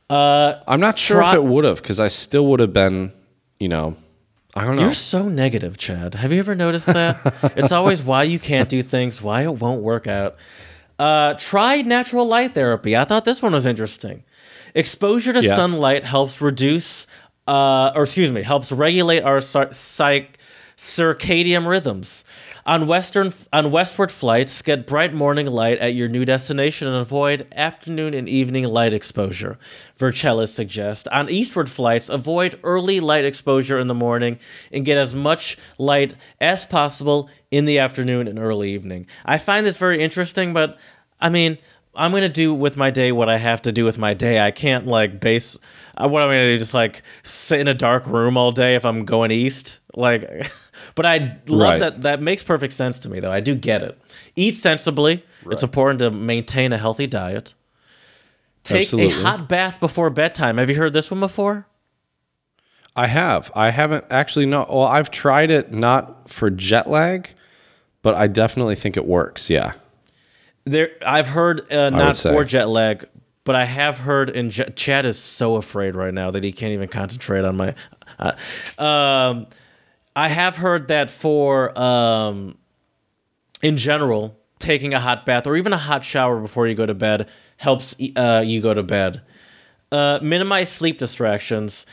Uh, 0.09 0.55
I'm 0.69 0.81
not 0.81 0.97
sure 0.99 1.21
if 1.23 1.35
it 1.35 1.43
would 1.45 1.65
have 1.65 1.83
because 1.83 1.99
I 1.99 2.07
still 2.09 2.47
would 2.47 2.61
have 2.61 2.73
been, 2.73 3.13
you 3.59 3.69
know, 3.69 3.97
I 4.57 4.65
don't 4.65 4.77
know. 4.77 4.83
You're 4.83 4.95
so 4.95 5.29
negative, 5.29 5.77
Chad. 5.77 6.15
Have 6.15 6.33
you 6.33 6.39
ever 6.39 6.55
noticed 6.55 6.87
that? 6.87 7.53
it's 7.57 7.73
always 7.73 8.03
why 8.03 8.23
you 8.23 8.39
can't 8.39 8.69
do 8.69 8.83
things, 8.83 9.21
why 9.21 9.43
it 9.43 9.55
won't 9.57 9.83
work 9.83 10.07
out. 10.07 10.37
Uh, 10.99 11.35
try 11.35 11.83
natural 11.83 12.27
light 12.27 12.55
therapy. 12.55 12.97
I 12.97 13.05
thought 13.05 13.27
this 13.27 13.43
one 13.43 13.53
was 13.53 13.67
interesting. 13.67 14.25
Exposure 14.75 15.33
to 15.35 15.43
Yeah. 15.43 15.57
sunlight 15.57 16.05
helps 16.05 16.41
reduce, 16.41 17.07
uh, 17.47 17.93
or 17.95 18.05
excuse 18.05 18.33
me, 18.33 18.43
helps 18.43 18.73
regulate 18.73 19.23
our 19.23 19.41
psych- 19.43 20.39
circadian 20.77 21.67
rhythms. 21.67 22.25
On 22.67 22.89
western 22.89 23.33
on 23.53 23.71
westward 23.71 24.11
flights, 24.11 24.61
get 24.61 24.89
bright 24.89 25.15
morning 25.15 25.47
light 25.47 25.79
at 25.79 25.95
your 25.95 26.09
new 26.09 26.25
destination 26.25 26.89
and 26.89 26.97
avoid 26.97 27.47
afternoon 27.55 28.13
and 28.13 28.29
evening 28.29 28.65
light 28.65 28.93
exposure. 28.93 29.57
Verceles 29.97 30.49
suggests. 30.49 31.07
On 31.13 31.31
eastward 31.31 31.71
flights, 31.71 32.09
avoid 32.09 32.59
early 32.65 32.99
light 32.99 33.25
exposure 33.25 33.79
in 33.79 33.87
the 33.87 33.95
morning 33.95 34.41
and 34.73 34.85
get 34.85 34.99
as 34.99 35.15
much 35.15 35.57
light 35.79 36.15
as 36.41 36.67
possible 36.67 37.31
in 37.53 37.67
the 37.67 37.79
afternoon 37.79 38.27
and 38.27 38.37
early 38.37 38.73
evening. 38.73 39.07
I 39.25 39.39
find 39.39 39.65
this 39.65 39.77
very 39.77 40.03
interesting, 40.03 40.53
but 40.53 40.77
I 41.21 41.29
mean, 41.29 41.59
I'm 41.97 42.13
gonna 42.13 42.29
do 42.29 42.55
with 42.55 42.77
my 42.77 42.91
day 42.91 43.11
what 43.13 43.29
I 43.29 43.39
have 43.39 43.63
to 43.63 43.73
do 43.73 43.85
with 43.85 43.99
my 43.99 44.15
day. 44.15 44.39
I 44.41 44.51
can't 44.51 44.87
like 44.87 45.19
base. 45.21 45.59
Uh, 45.97 46.09
what 46.09 46.23
am 46.23 46.29
I 46.31 46.35
gonna 46.35 46.47
do? 46.55 46.59
Just 46.59 46.75
like 46.75 47.03
sit 47.23 47.61
in 47.61 47.69
a 47.69 47.75
dark 47.75 48.07
room 48.07 48.37
all 48.37 48.53
day 48.53 48.75
if 48.75 48.85
I'm 48.85 49.05
going 49.05 49.31
east? 49.31 49.81
Like, 49.95 50.51
but 50.95 51.07
I 51.07 51.39
love 51.49 51.71
Right. 51.71 51.79
that. 51.81 52.03
That 52.03 52.23
makes 52.23 52.43
perfect 52.43 52.73
sense 52.75 52.99
to 53.01 53.09
me, 53.11 53.21
though. 53.21 53.33
I 53.33 53.41
do 53.41 53.55
get 53.55 53.83
it. 53.83 53.99
Eat 54.37 54.53
sensibly. 54.55 55.25
It's 55.51 55.63
important 55.63 56.01
to 56.01 56.11
maintain 56.11 56.73
a 56.73 56.79
healthy 56.79 57.07
diet. 57.07 57.55
Take 58.65 58.83
Absolutely. 58.83 59.13
a 59.13 59.23
hot 59.23 59.49
bath 59.49 59.79
before 59.79 60.11
bedtime. 60.11 60.59
Have 60.59 60.69
you 60.69 60.75
heard 60.77 60.93
this 60.93 61.11
one 61.11 61.21
before? 61.21 61.67
I 62.97 63.07
have. 63.07 63.51
I 63.55 63.71
haven't 63.71 64.05
actually. 64.11 64.47
No. 64.47 64.67
Well, 64.69 64.83
I've 64.83 65.11
tried 65.11 65.51
it 65.51 65.71
not 65.73 66.29
for 66.29 66.51
jet 66.51 66.89
lag, 66.89 67.31
but 68.03 68.15
I 68.17 68.27
definitely 68.27 68.75
think 68.75 68.97
it 68.97 69.07
works. 69.07 69.49
Yeah. 69.51 69.75
There, 70.67 70.91
I've 71.07 71.29
heard 71.29 71.73
uh, 71.73 71.91
not 71.91 72.17
for 72.35 72.45
jet 72.45 72.69
lag, 72.69 73.07
but 73.45 73.55
I 73.55 73.65
have 73.65 73.99
heard. 73.99 74.31
And 74.31 74.51
J- 74.51 74.73
Chad 74.75 75.07
is 75.07 75.19
so 75.19 75.57
afraid 75.57 75.95
right 75.95 76.13
now 76.13 76.31
that 76.33 76.45
he 76.45 76.53
can't 76.53 76.73
even 76.73 76.89
concentrate 76.89 77.45
on 77.45 77.57
my. 77.57 77.75
Uh, 78.19 78.33
um, 78.79 79.47
I 80.15 80.29
have 80.29 80.57
heard 80.57 80.89
that 80.89 81.11
for 81.11 81.79
um, 81.79 82.59
in 83.63 83.77
general, 83.77 84.37
taking 84.59 84.93
a 84.95 85.01
hot 85.01 85.25
bath 85.25 85.47
or 85.47 85.57
even 85.57 85.73
a 85.73 85.79
hot 85.79 86.05
shower 86.05 86.41
before 86.41 86.67
you 86.67 86.75
go 86.75 86.87
to 86.87 86.95
bed 86.95 87.29
helps 87.59 87.95
uh, 88.17 88.43
you 88.45 88.61
go 88.61 88.75
to 88.75 88.83
bed. 88.83 89.23
Uh, 89.93 90.19
minimize 90.21 90.69
sleep 90.69 90.99
distractions, 90.99 91.87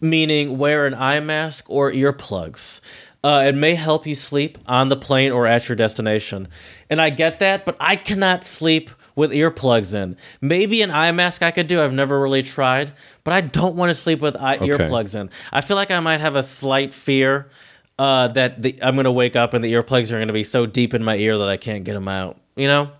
meaning 0.00 0.58
wear 0.58 0.86
an 0.86 0.94
eye 0.94 1.20
mask 1.20 1.64
or 1.68 1.90
earplugs. 1.90 2.80
Uh, 3.22 3.44
it 3.46 3.54
may 3.54 3.74
help 3.74 4.06
you 4.06 4.14
sleep 4.14 4.56
on 4.66 4.88
the 4.88 4.96
plane 4.96 5.30
or 5.30 5.46
at 5.46 5.68
your 5.68 5.76
destination. 5.76 6.48
And 6.88 7.00
I 7.00 7.10
get 7.10 7.38
that, 7.40 7.66
but 7.66 7.76
I 7.78 7.96
cannot 7.96 8.44
sleep 8.44 8.88
with 9.14 9.30
earplugs 9.32 9.92
in. 9.92 10.16
Maybe 10.40 10.80
an 10.80 10.90
eye 10.90 11.12
mask 11.12 11.42
I 11.42 11.50
could 11.50 11.66
do. 11.66 11.82
I've 11.82 11.92
never 11.92 12.18
really 12.18 12.42
tried, 12.42 12.92
but 13.22 13.34
I 13.34 13.42
don't 13.42 13.76
want 13.76 13.90
to 13.90 13.94
sleep 13.94 14.20
with 14.20 14.36
eye- 14.36 14.56
earplugs 14.58 15.14
in. 15.14 15.28
I 15.52 15.60
feel 15.60 15.76
like 15.76 15.90
I 15.90 16.00
might 16.00 16.20
have 16.20 16.34
a 16.36 16.42
slight 16.42 16.94
fear 16.94 17.50
uh, 17.98 18.28
that 18.28 18.62
the, 18.62 18.78
I'm 18.82 18.94
going 18.94 19.04
to 19.04 19.12
wake 19.12 19.36
up 19.36 19.52
and 19.52 19.62
the 19.62 19.74
earplugs 19.74 20.10
are 20.10 20.16
going 20.16 20.28
to 20.28 20.32
be 20.34 20.44
so 20.44 20.64
deep 20.64 20.94
in 20.94 21.04
my 21.04 21.16
ear 21.16 21.36
that 21.36 21.48
I 21.48 21.58
can't 21.58 21.84
get 21.84 21.92
them 21.92 22.08
out. 22.08 22.38
You 22.56 22.68
know, 22.68 22.90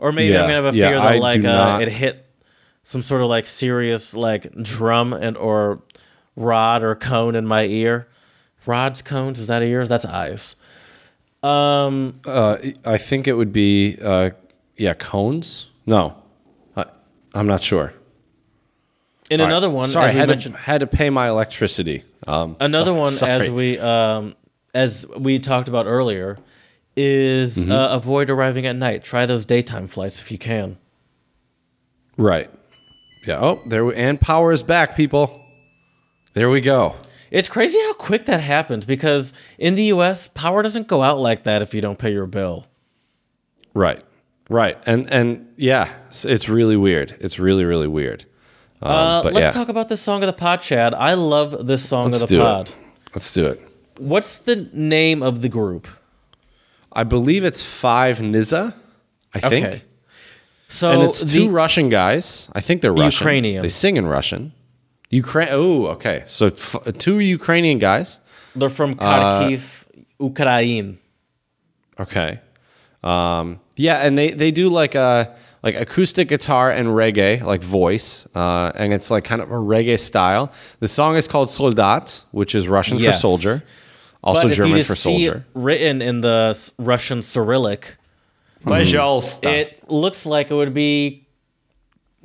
or 0.00 0.10
maybe 0.12 0.32
Yeah, 0.32 0.44
I'm 0.44 0.48
going 0.48 0.62
to 0.62 0.64
have 0.64 0.74
a 0.74 0.78
yeah, 0.78 0.88
fear 0.88 0.98
that 1.00 1.18
like 1.20 1.36
uh, 1.36 1.40
not- 1.42 1.82
it 1.82 1.88
hit 1.90 2.26
some 2.82 3.02
sort 3.02 3.20
of 3.20 3.28
like 3.28 3.46
serious 3.46 4.14
like 4.14 4.50
drum 4.62 5.12
and 5.12 5.36
or 5.36 5.82
rod 6.36 6.82
or 6.82 6.94
cone 6.94 7.34
in 7.34 7.46
my 7.46 7.64
ear. 7.66 8.08
Rods, 8.66 9.02
cones, 9.02 9.38
is 9.38 9.46
that 9.46 9.62
ears? 9.62 9.88
That's 9.88 10.04
eyes. 10.04 10.56
Um, 11.42 12.20
Uh, 12.24 12.56
I 12.84 12.98
think 12.98 13.28
it 13.28 13.34
would 13.34 13.52
be. 13.52 13.96
Uh, 14.02 14.30
yeah, 14.76 14.94
cones. 14.94 15.66
No, 15.86 16.16
I, 16.76 16.84
I'm 17.34 17.46
not 17.46 17.62
sure. 17.62 17.92
In 19.30 19.40
All 19.40 19.46
right. 19.46 19.52
another 19.52 19.70
one, 19.70 19.88
Sorry, 19.88 20.12
we 20.12 20.18
had 20.18 20.40
to 20.40 20.50
had 20.52 20.80
to 20.80 20.86
pay 20.86 21.10
my 21.10 21.28
electricity. 21.28 22.04
Um, 22.26 22.56
another 22.60 22.90
so- 22.92 22.94
one 22.94 23.10
sorry. 23.10 23.32
as 23.46 23.50
we 23.50 23.78
um 23.78 24.34
as 24.74 25.06
we 25.18 25.38
talked 25.38 25.68
about 25.68 25.86
earlier 25.86 26.38
is 26.96 27.56
Mm-hmm. 27.58 27.72
uh, 27.72 27.88
avoid 27.88 28.30
arriving 28.30 28.66
at 28.66 28.74
night. 28.76 29.04
Try 29.04 29.26
those 29.26 29.44
daytime 29.46 29.86
flights 29.88 30.20
if 30.20 30.30
you 30.32 30.38
can. 30.38 30.78
Right. 32.16 32.50
Yeah. 33.26 33.38
Oh, 33.40 33.60
there. 33.66 33.84
We, 33.84 33.94
and 33.94 34.20
power 34.20 34.52
is 34.52 34.62
back, 34.62 34.96
people. 34.96 35.42
There 36.34 36.48
we 36.50 36.60
go. 36.60 36.96
It's 37.36 37.48
crazy 37.48 37.78
how 37.78 37.92
quick 37.94 38.24
that 38.26 38.40
happened 38.40 38.86
because 38.86 39.32
in 39.58 39.74
the 39.74 39.84
U.S., 39.96 40.28
power 40.28 40.62
doesn't 40.62 40.86
go 40.88 41.02
out 41.02 41.18
like 41.18 41.42
that 41.44 41.60
if 41.60 41.74
you 41.74 41.80
don't 41.80 41.98
pay 41.98 42.10
your 42.12 42.26
bill. 42.26 42.66
Right. 43.74 44.02
Right. 44.48 44.78
And 44.86 45.10
and 45.12 45.52
yeah, 45.56 45.92
it's, 46.08 46.24
it's 46.24 46.48
really 46.48 46.76
weird. 46.76 47.14
It's 47.20 47.38
really 47.38 47.64
really 47.64 47.88
weird. 47.88 48.24
Um, 48.80 48.90
Uh, 48.92 49.22
but 49.22 49.32
let's 49.34 49.44
yeah, 49.44 49.50
talk 49.50 49.68
about 49.68 49.88
the 49.88 49.96
song 49.96 50.22
of 50.22 50.28
the 50.28 50.32
pod, 50.32 50.60
Chad. 50.62 50.94
I 50.94 51.14
love 51.14 51.66
this 51.66 51.86
song 51.86 52.06
let's 52.06 52.22
of 52.22 52.28
the 52.28 52.36
do 52.36 52.42
pod. 52.42 52.68
it. 52.68 52.76
Let's 53.14 53.32
do 53.34 53.46
it. 53.46 53.60
What's 53.98 54.38
the 54.38 54.68
name 54.72 55.22
of 55.22 55.42
the 55.42 55.48
group? 55.48 55.88
I 56.92 57.04
believe 57.04 57.44
it's 57.44 57.62
five 57.62 58.18
Nizza. 58.20 58.74
I 59.34 59.40
think. 59.40 59.84
So 60.68 60.90
and 60.90 61.02
it's 61.02 61.20
two 61.24 61.40
the- 61.48 61.48
Russian 61.50 61.88
guys. 61.90 62.48
I 62.54 62.60
think 62.60 62.80
they're 62.82 62.92
Russian. 62.92 63.24
Ukrainian. 63.24 63.62
They 63.62 63.68
sing 63.68 63.96
in 63.96 64.06
Russian. 64.06 64.52
Ukraine. 65.10 65.48
Oh, 65.50 65.86
okay. 65.88 66.24
So 66.26 66.46
f- 66.46 66.76
two 66.98 67.18
Ukrainian 67.20 67.78
guys. 67.78 68.20
they're 68.54 68.70
from 68.70 68.94
Kharkiv, 68.96 69.84
Ukraine. 70.18 70.98
Okay. 71.98 72.40
Um, 73.04 73.60
yeah, 73.76 73.96
and 74.06 74.16
they 74.18 74.30
they 74.30 74.50
do 74.50 74.68
like 74.68 74.94
a 74.94 75.34
like 75.62 75.74
acoustic 75.76 76.28
guitar 76.28 76.70
and 76.70 76.88
reggae, 76.88 77.42
like 77.42 77.62
voice, 77.62 78.26
uh, 78.34 78.72
and 78.74 78.92
it's 78.92 79.10
like 79.10 79.24
kind 79.24 79.40
of 79.42 79.50
a 79.50 79.54
reggae 79.54 79.98
style. 79.98 80.50
The 80.80 80.88
song 80.88 81.16
is 81.16 81.28
called 81.28 81.50
Soldat, 81.50 82.24
which 82.32 82.54
is 82.54 82.68
Russian 82.68 82.98
Yes. 82.98 83.16
for 83.16 83.20
soldier, 83.20 83.62
also 84.24 84.42
but 84.42 84.50
if 84.52 84.56
German 84.56 84.76
you 84.78 84.82
for 84.84 84.94
just 84.94 85.02
see 85.04 85.24
soldier. 85.26 85.38
it 85.54 85.58
written 85.58 86.02
in 86.02 86.20
the 86.20 86.58
Russian 86.78 87.22
Cyrillic, 87.22 87.96
it 88.66 89.90
looks 89.90 90.26
like 90.26 90.50
it 90.50 90.54
would 90.54 90.74
be 90.74 91.25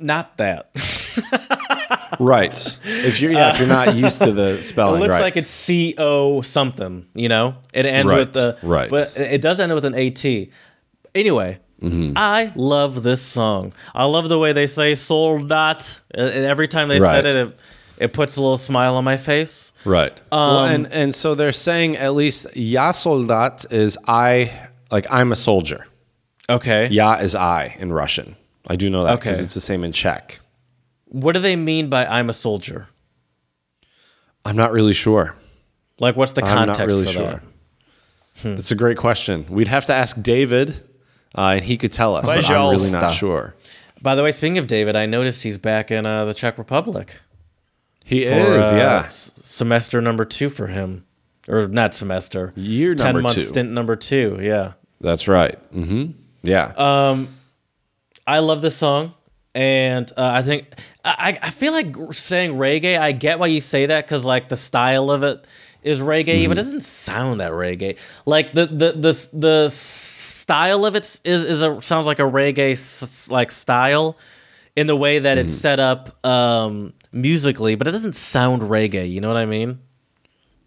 not 0.02 0.36
that. 0.38 0.70
Right. 2.18 2.78
If 2.84 3.20
you're 3.20 3.32
yeah, 3.32 3.52
if 3.52 3.58
you're 3.58 3.68
not 3.68 3.96
used 3.96 4.20
to 4.20 4.32
the 4.32 4.62
spelling, 4.62 4.96
It 5.00 5.00
looks 5.04 5.12
right? 5.12 5.22
like 5.22 5.36
it's 5.36 5.50
C 5.50 5.94
O 5.98 6.42
something, 6.42 7.06
you 7.14 7.28
know? 7.28 7.56
It 7.72 7.86
ends 7.86 8.10
Right, 8.12 8.18
with 8.18 8.32
the 8.34 8.58
right. 8.62 8.90
but 8.90 9.16
it 9.16 9.40
does 9.40 9.60
end 9.60 9.72
with 9.74 9.84
an 9.84 9.94
A 9.94 10.10
T. 10.10 10.50
Anyway, 11.14 11.58
Mm-hmm. 11.82 12.12
I 12.16 12.52
love 12.54 13.02
this 13.02 13.20
song. 13.20 13.72
I 13.92 14.04
love 14.04 14.28
the 14.28 14.38
way 14.38 14.52
they 14.52 14.68
say 14.68 14.94
"soldat." 14.94 16.00
And 16.14 16.30
every 16.44 16.68
time 16.68 16.86
they 16.88 17.00
Right. 17.00 17.10
said 17.10 17.26
it, 17.26 17.36
it, 17.36 17.60
it 17.98 18.12
puts 18.12 18.36
a 18.36 18.40
little 18.40 18.56
smile 18.58 18.94
on 18.94 19.02
my 19.02 19.16
face. 19.16 19.72
Right. 19.84 20.12
well, 20.30 20.64
and 20.64 20.86
and 20.92 21.12
so 21.12 21.34
they're 21.34 21.50
saying 21.50 21.96
at 21.96 22.14
least 22.14 22.46
"Ja 22.56 22.92
soldat" 22.92 23.64
is 23.72 23.98
I 24.06 24.52
like 24.92 25.06
I'm 25.10 25.32
a 25.32 25.36
soldier. 25.36 25.86
Okay. 26.48 26.86
"Ya" 26.88 27.14
is 27.14 27.34
I 27.34 27.74
in 27.80 27.92
Russian. 27.92 28.36
I 28.66 28.76
do 28.76 28.88
know 28.90 29.04
that 29.04 29.16
because 29.18 29.36
Okay. 29.38 29.44
it's 29.44 29.54
the 29.54 29.60
same 29.60 29.84
in 29.84 29.92
Czech. 29.92 30.40
What 31.06 31.32
do 31.32 31.40
they 31.40 31.56
mean 31.56 31.88
by 31.88 32.06
I'm 32.06 32.28
a 32.30 32.32
soldier? 32.32 32.88
I'm 34.44 34.56
not 34.56 34.72
really 34.72 34.92
sure. 34.92 35.34
Like, 35.98 36.16
what's 36.16 36.32
the 36.32 36.42
I'm 36.42 36.48
context 36.66 36.80
not 36.80 36.88
really 36.88 37.06
for 37.06 37.12
sure. 37.12 37.30
that? 38.42 38.56
That's 38.56 38.70
a 38.70 38.74
great 38.74 38.96
question. 38.96 39.46
We'd 39.48 39.68
have 39.68 39.84
to 39.86 39.94
ask 39.94 40.20
David, 40.20 40.70
uh, 41.36 41.54
and 41.56 41.64
he 41.64 41.76
could 41.76 41.92
tell 41.92 42.16
us, 42.16 42.26
but 42.26 42.44
I'm 42.50 42.70
really 42.70 42.90
not 42.90 43.12
sure. 43.12 43.54
By 44.00 44.14
the 44.16 44.22
way, 44.24 44.32
speaking 44.32 44.58
of 44.58 44.66
David, 44.66 44.96
I 44.96 45.06
noticed 45.06 45.44
he's 45.44 45.58
back 45.58 45.90
in 45.92 46.06
uh, 46.06 46.24
the 46.24 46.34
Czech 46.34 46.58
Republic. 46.58 47.20
He 48.04 48.24
for, 48.24 48.32
uh, 48.34 48.58
is, 48.58 48.72
uh, 48.72 48.76
yeah. 48.76 49.02
s- 49.04 49.32
semester 49.36 50.00
number 50.00 50.24
two 50.24 50.48
for 50.48 50.66
him, 50.66 51.04
or 51.46 51.68
not 51.68 51.94
semester. 51.94 52.52
Year 52.56 52.94
number 52.96 53.20
month 53.22 53.40
stint 53.44 53.70
number 53.70 53.94
two. 53.94 54.38
Yeah. 54.40 54.72
That's 55.00 55.28
right. 55.28 55.56
hmm 55.72 56.06
Yeah. 56.42 56.72
Um, 56.76 57.28
I 58.26 58.38
love 58.40 58.62
this 58.62 58.76
song, 58.76 59.14
and 59.54 60.10
uh, 60.16 60.30
I 60.34 60.42
think 60.42 60.66
I, 61.04 61.38
I 61.42 61.50
feel 61.50 61.72
like 61.72 61.94
saying 62.14 62.52
reggae. 62.52 62.98
I 62.98 63.12
get 63.12 63.38
why 63.38 63.48
you 63.48 63.60
say 63.60 63.86
that 63.86 64.04
because 64.06 64.24
like 64.24 64.48
the 64.48 64.56
style 64.56 65.10
of 65.10 65.22
it 65.22 65.44
is 65.82 66.00
reggae, 66.00 66.26
Mm-hmm. 66.26 66.48
but 66.48 66.58
it 66.58 66.62
doesn't 66.62 66.82
sound 66.82 67.40
that 67.40 67.52
reggae. 67.52 67.98
Like 68.26 68.52
the 68.54 68.66
the 68.66 68.92
the 68.92 69.28
the 69.32 69.68
style 69.70 70.84
of 70.86 70.94
it 70.94 71.20
is 71.24 71.44
is 71.44 71.62
a 71.62 71.80
sounds 71.82 72.06
like 72.06 72.18
a 72.20 72.22
reggae 72.22 72.72
s- 72.72 73.30
like 73.30 73.50
style 73.50 74.16
in 74.76 74.86
the 74.86 74.96
way 74.96 75.18
that 75.18 75.36
Mm-hmm. 75.38 75.46
it's 75.46 75.54
set 75.54 75.80
up 75.80 76.24
um, 76.24 76.92
musically, 77.10 77.74
but 77.74 77.86
it 77.88 77.90
doesn't 77.90 78.14
sound 78.14 78.62
reggae. 78.62 79.10
You 79.10 79.20
know 79.20 79.28
what 79.28 79.36
I 79.36 79.46
mean? 79.46 79.80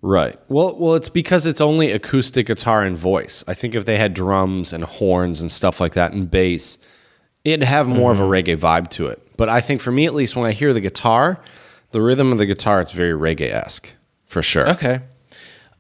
Right. 0.02 0.38
Well, 0.50 0.78
well, 0.78 0.94
it's 0.94 1.10
because 1.10 1.48
it's 1.48 1.62
only 1.62 1.90
acoustic 1.92 2.46
guitar 2.46 2.84
and 2.84 2.96
voice. 2.96 3.44
I 3.48 3.56
think 3.56 3.74
if 3.74 3.86
they 3.86 3.98
had 3.98 4.14
drums 4.14 4.72
and 4.72 4.84
horns 4.84 5.42
and 5.42 5.52
stuff 5.52 5.80
like 5.82 5.94
that 5.94 6.12
and 6.14 6.30
bass, 6.30 6.78
it'd 7.46 7.64
have 7.66 7.88
more 7.88 8.12
of 8.12 8.20
a 8.20 8.24
reggae 8.24 8.58
vibe 8.58 8.90
to 8.92 9.08
it. 9.08 9.22
But 9.38 9.48
I 9.48 9.62
think 9.62 9.80
for 9.80 9.92
me, 9.92 10.06
at 10.06 10.14
least, 10.14 10.36
when 10.36 10.46
I 10.46 10.52
hear 10.52 10.74
the 10.74 10.82
guitar, 10.82 11.40
the 11.92 12.02
rhythm 12.02 12.32
of 12.34 12.38
the 12.38 12.46
guitar, 12.46 12.82
it's 12.82 12.92
very 12.92 13.14
reggae 13.14 13.52
esque 13.54 13.94
for 14.26 14.42
sure. 14.42 14.70
Okay. 14.72 15.00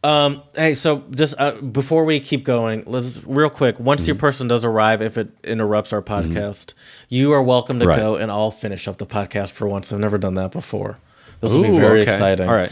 Um, 0.03 0.43
hey, 0.55 0.75
so 0.75 1.03
just 1.11 1.33
uh, 1.39 1.53
before 1.53 2.05
we 2.05 2.19
keep 2.19 2.43
going, 2.43 2.83
let's 2.85 3.23
real 3.25 3.49
quick. 3.49 3.79
Once 3.79 4.01
Mm-hmm. 4.03 4.07
your 4.09 4.15
person 4.17 4.47
does 4.47 4.63
arrive, 4.63 5.01
if 5.01 5.17
it 5.17 5.29
interrupts 5.43 5.91
our 5.93 6.01
podcast, 6.03 6.75
you 7.09 7.31
are 7.31 7.41
welcome 7.41 7.79
to 7.79 7.87
Right. 7.87 7.97
go, 7.97 8.15
and 8.15 8.29
I'll 8.31 8.51
finish 8.51 8.87
up 8.87 8.97
the 8.99 9.07
podcast 9.07 9.51
for 9.51 9.67
once. 9.67 9.91
I've 9.91 9.99
never 9.99 10.19
done 10.19 10.35
that 10.35 10.51
before. 10.51 10.99
This 11.41 11.51
will 11.53 11.63
be 11.63 11.75
very 11.75 12.01
okay. 12.01 12.11
exciting. 12.11 12.47
All 12.47 12.53
right. 12.55 12.71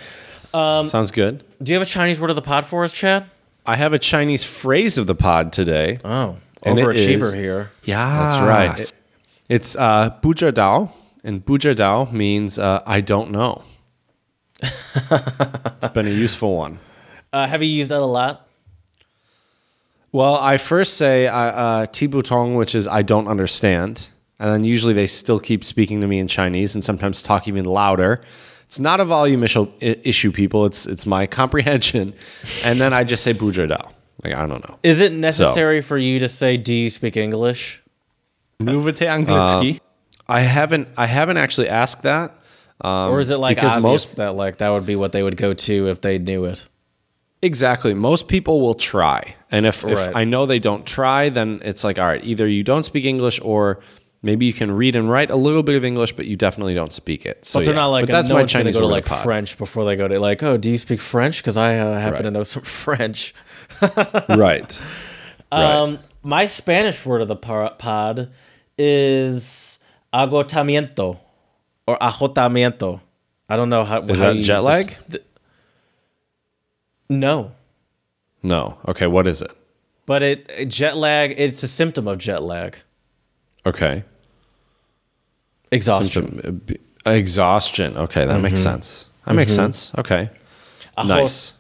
Um, 0.54 0.86
Sounds 0.86 1.10
good. 1.12 1.44
Do 1.64 1.72
you 1.72 1.80
have 1.80 1.88
a 1.88 1.89
Chinese 1.89 2.20
word 2.20 2.30
of 2.30 2.36
the 2.36 2.41
pod 2.44 2.68
for 2.68 2.84
us, 2.84 2.94
Chad? 2.94 3.26
I 3.66 3.78
have 3.78 3.94
a 3.94 4.00
Chinese 4.00 4.44
phrase 4.44 5.00
of 5.00 5.08
the 5.08 5.16
pod 5.16 5.52
today. 5.54 6.00
Oh, 6.06 6.38
And 6.66 6.78
overachiever 6.78 7.22
is- 7.28 7.34
here. 7.34 7.72
Yeah, 7.84 8.28
that's 8.28 8.39
right. 8.41 8.80
It- 8.80 8.93
it's 9.49 9.76
uh, 9.76 10.09
Buja 10.22 10.51
Dao, 10.51 10.89
and 11.24 11.45
Buja 11.45 11.76
Dao 11.76 12.11
means 12.11 12.57
uh, 12.57 12.82
I 12.86 13.01
don't 13.01 13.32
know. 13.32 13.64
it's 14.61 15.88
been 15.93 16.07
a 16.07 16.09
useful 16.09 16.55
one. 16.57 16.80
Uh, 17.32 17.45
have 17.47 17.61
you 17.61 17.70
used 17.70 17.91
that 17.91 17.99
a 17.99 18.05
lot? 18.05 18.47
Well, 20.11 20.36
I 20.38 20.57
first 20.57 20.95
say 20.95 21.28
uh, 21.28 21.36
uh, 21.36 21.86
Tibutong, 21.88 22.55
which 22.57 22.76
is 22.76 22.88
I 22.88 23.01
don't 23.01 23.28
understand. 23.28 24.07
And 24.39 24.49
then 24.51 24.64
usually 24.64 24.93
they 24.93 25.07
still 25.07 25.39
keep 25.39 25.64
speaking 25.64 26.01
to 26.01 26.07
me 26.07 26.20
in 26.20 26.28
Chinese 26.28 26.76
and 26.76 26.84
sometimes 26.84 27.22
talk 27.22 27.47
even 27.47 27.66
louder. 27.66 28.22
It's 28.66 28.80
not 28.80 28.99
a 28.99 29.05
volume 29.05 29.43
issue, 29.43 29.68
issue 29.80 30.32
people. 30.32 30.66
It's 30.66 30.86
it's 30.86 31.05
my 31.05 31.28
comprehension. 31.39 32.14
And 32.64 32.80
then 32.80 32.93
I 32.93 33.03
just 33.03 33.24
say 33.24 33.34
Buja 33.34 33.68
Dao. 33.70 33.91
Like, 34.24 34.34
I 34.34 34.45
don't 34.45 34.68
know. 34.68 34.78
Is 34.84 34.99
it 34.99 35.14
necessary 35.14 35.82
for 35.82 35.97
you 35.97 36.20
to 36.20 36.30
say, 36.30 36.57
"Do 36.57 36.74
you 36.74 36.89
speak 36.89 37.16
English"? 37.18 37.82
Mluvite 38.61 39.07
anglicky? 39.07 39.80
I 40.28 40.41
haven't 40.41 40.88
I 40.97 41.05
haven't 41.07 41.38
actually 41.38 41.70
asked 41.70 42.03
that. 42.03 42.36
Um, 42.82 43.11
or 43.11 43.20
is 43.20 43.30
it 43.30 43.38
like 43.38 43.57
because 43.57 43.78
most 43.78 44.16
that 44.18 44.36
like 44.36 44.57
that 44.57 44.70
would 44.70 44.86
be 44.86 44.95
what 44.95 45.11
they 45.11 45.24
would 45.24 45.38
go 45.38 45.53
to 45.53 45.89
if 45.89 46.01
they 46.01 46.18
knew 46.20 46.45
it? 46.45 46.66
Exactly. 47.41 47.93
Most 47.93 48.28
people 48.28 48.61
will 48.61 48.74
try. 48.74 49.36
And 49.51 49.66
if, 49.66 49.84
Right. 49.84 49.93
if 49.97 50.16
I 50.16 50.24
know 50.24 50.45
they 50.45 50.59
don't 50.59 50.86
try, 50.86 51.28
then 51.28 51.59
it's 51.64 51.84
like, 51.84 51.99
all 51.99 52.05
right, 52.05 52.24
either 52.24 52.47
you 52.47 52.64
don't 52.64 52.84
speak 52.84 53.03
English 53.03 53.39
or 53.43 53.80
maybe 54.22 54.45
you 54.45 54.53
can 54.53 54.72
read 54.72 54.95
and 54.95 55.09
write 55.09 55.30
a 55.30 55.36
little 55.36 55.61
bit 55.61 55.76
of 55.76 55.84
English, 55.84 56.14
but 56.14 56.26
you 56.26 56.38
definitely 56.38 56.74
don't 56.74 56.93
speak 56.93 57.26
it. 57.26 57.43
So 57.45 57.59
But 57.59 57.66
they're 57.66 57.74
yeah. 57.74 57.82
not 57.82 57.88
like 57.88 58.03
but 58.03 58.11
that's 58.11 58.30
no 58.30 58.36
my 58.36 58.41
one's 58.41 58.53
gonna 58.53 58.64
Chinese 58.64 58.76
go 58.76 58.82
to 58.82 58.88
like 58.88 59.11
of. 59.11 59.22
French 59.24 59.57
before 59.57 59.84
they 59.84 59.97
go 59.97 60.07
to 60.07 60.20
like, 60.20 60.41
oh, 60.41 60.55
do 60.55 60.70
you 60.70 60.78
speak 60.78 61.01
French? 61.01 61.39
Because 61.43 61.57
I 61.57 61.78
uh, 61.78 61.99
happen 61.99 62.14
Right. 62.14 62.22
to 62.24 62.32
know 62.32 62.43
some 62.43 62.64
French. 62.86 63.36
Right. 64.30 64.82
Um, 65.52 66.00
my 66.24 66.46
Spanish 66.48 67.06
word 67.06 67.22
of 67.22 67.28
the 67.28 67.36
pod 67.36 68.32
is 68.78 69.80
agotamiento 70.14 71.20
or 71.88 71.98
ajotamiento. 72.00 73.02
I 73.50 73.56
don't 73.56 73.70
know 73.70 73.84
how. 73.84 74.02
Is 74.04 74.20
how 74.20 74.28
that 74.28 74.36
you 74.38 74.44
jet 74.44 74.56
use 74.58 74.64
lag? 74.64 74.98
Th- 75.12 75.24
no, 77.10 77.52
No. 78.42 78.78
Okay. 78.88 79.08
What 79.08 79.28
is 79.28 79.42
it? 79.42 79.52
but 80.06 80.24
it 80.24 80.66
jet 80.70 80.98
lag. 80.98 81.34
It's 81.38 81.62
a 81.64 81.68
symptom 81.68 82.08
of 82.08 82.18
jet 82.18 82.42
lag. 82.42 82.78
Okay. 83.66 84.04
Exhaustion. 85.72 86.42
Symptom- 86.42 86.78
uh, 87.06 87.10
exhaustion. 87.12 87.98
Okay. 87.98 88.26
That 88.26 88.40
makes 88.42 88.62
sense. 88.62 89.06
That 89.26 89.34
makes 89.36 89.54
sense. 89.54 89.92
Okay. 89.98 90.30
Nice. 90.98 91.54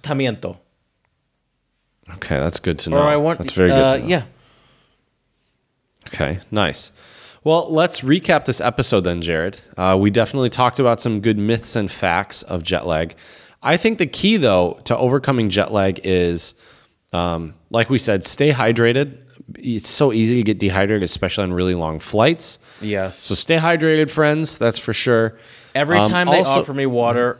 Ajotamiento. 2.07 2.15
Okay. 2.15 2.37
That's 2.39 2.59
good 2.59 2.79
to 2.79 2.89
know. 2.89 2.97
Or 2.97 3.03
I 3.03 3.15
want. 3.17 3.39
that's 3.39 3.51
very 3.53 3.69
good 3.69 3.77
uh, 3.83 3.93
to 3.93 3.99
know. 3.99 4.07
Yeah. 4.07 4.23
Okay, 6.07 6.39
nice. 6.51 6.91
Well, 7.43 7.71
let's 7.71 8.01
recap 8.01 8.45
this 8.45 8.61
episode 8.61 9.01
then, 9.01 9.21
Jared. 9.21 9.59
Uh, 9.77 9.97
we 9.99 10.09
definitely 10.09 10.49
talked 10.49 10.79
about 10.79 11.01
some 11.01 11.21
good 11.21 11.37
myths 11.37 11.75
and 11.75 11.89
facts 11.89 12.41
of 12.43 12.63
jet 12.63 12.85
lag. 12.85 13.15
I 13.61 13.77
think 13.77 13.97
the 13.97 14.05
key, 14.05 14.37
though, 14.37 14.79
to 14.85 14.97
overcoming 14.97 15.49
jet 15.49 15.71
lag 15.71 15.99
is, 16.03 16.53
um, 17.13 17.53
like 17.69 17.89
we 17.89 17.97
said, 17.97 18.23
stay 18.23 18.51
hydrated. 18.51 19.17
It's 19.57 19.89
so 19.89 20.13
easy 20.13 20.35
to 20.35 20.43
get 20.43 20.59
dehydrated, 20.59 21.03
especially 21.03 21.43
on 21.45 21.53
really 21.53 21.75
long 21.75 21.99
flights. 21.99 22.59
Yes. 22.81 23.17
So 23.17 23.35
stay 23.35 23.57
hydrated, 23.57 24.09
friends. 24.09 24.57
That's 24.57 24.77
for 24.77 24.93
sure. 24.93 25.37
Every 25.75 25.97
Um, 25.97 26.09
time 26.09 26.27
they 26.29 26.39
also- 26.39 26.61
offer 26.61 26.73
me 26.73 26.85
water 26.85 27.39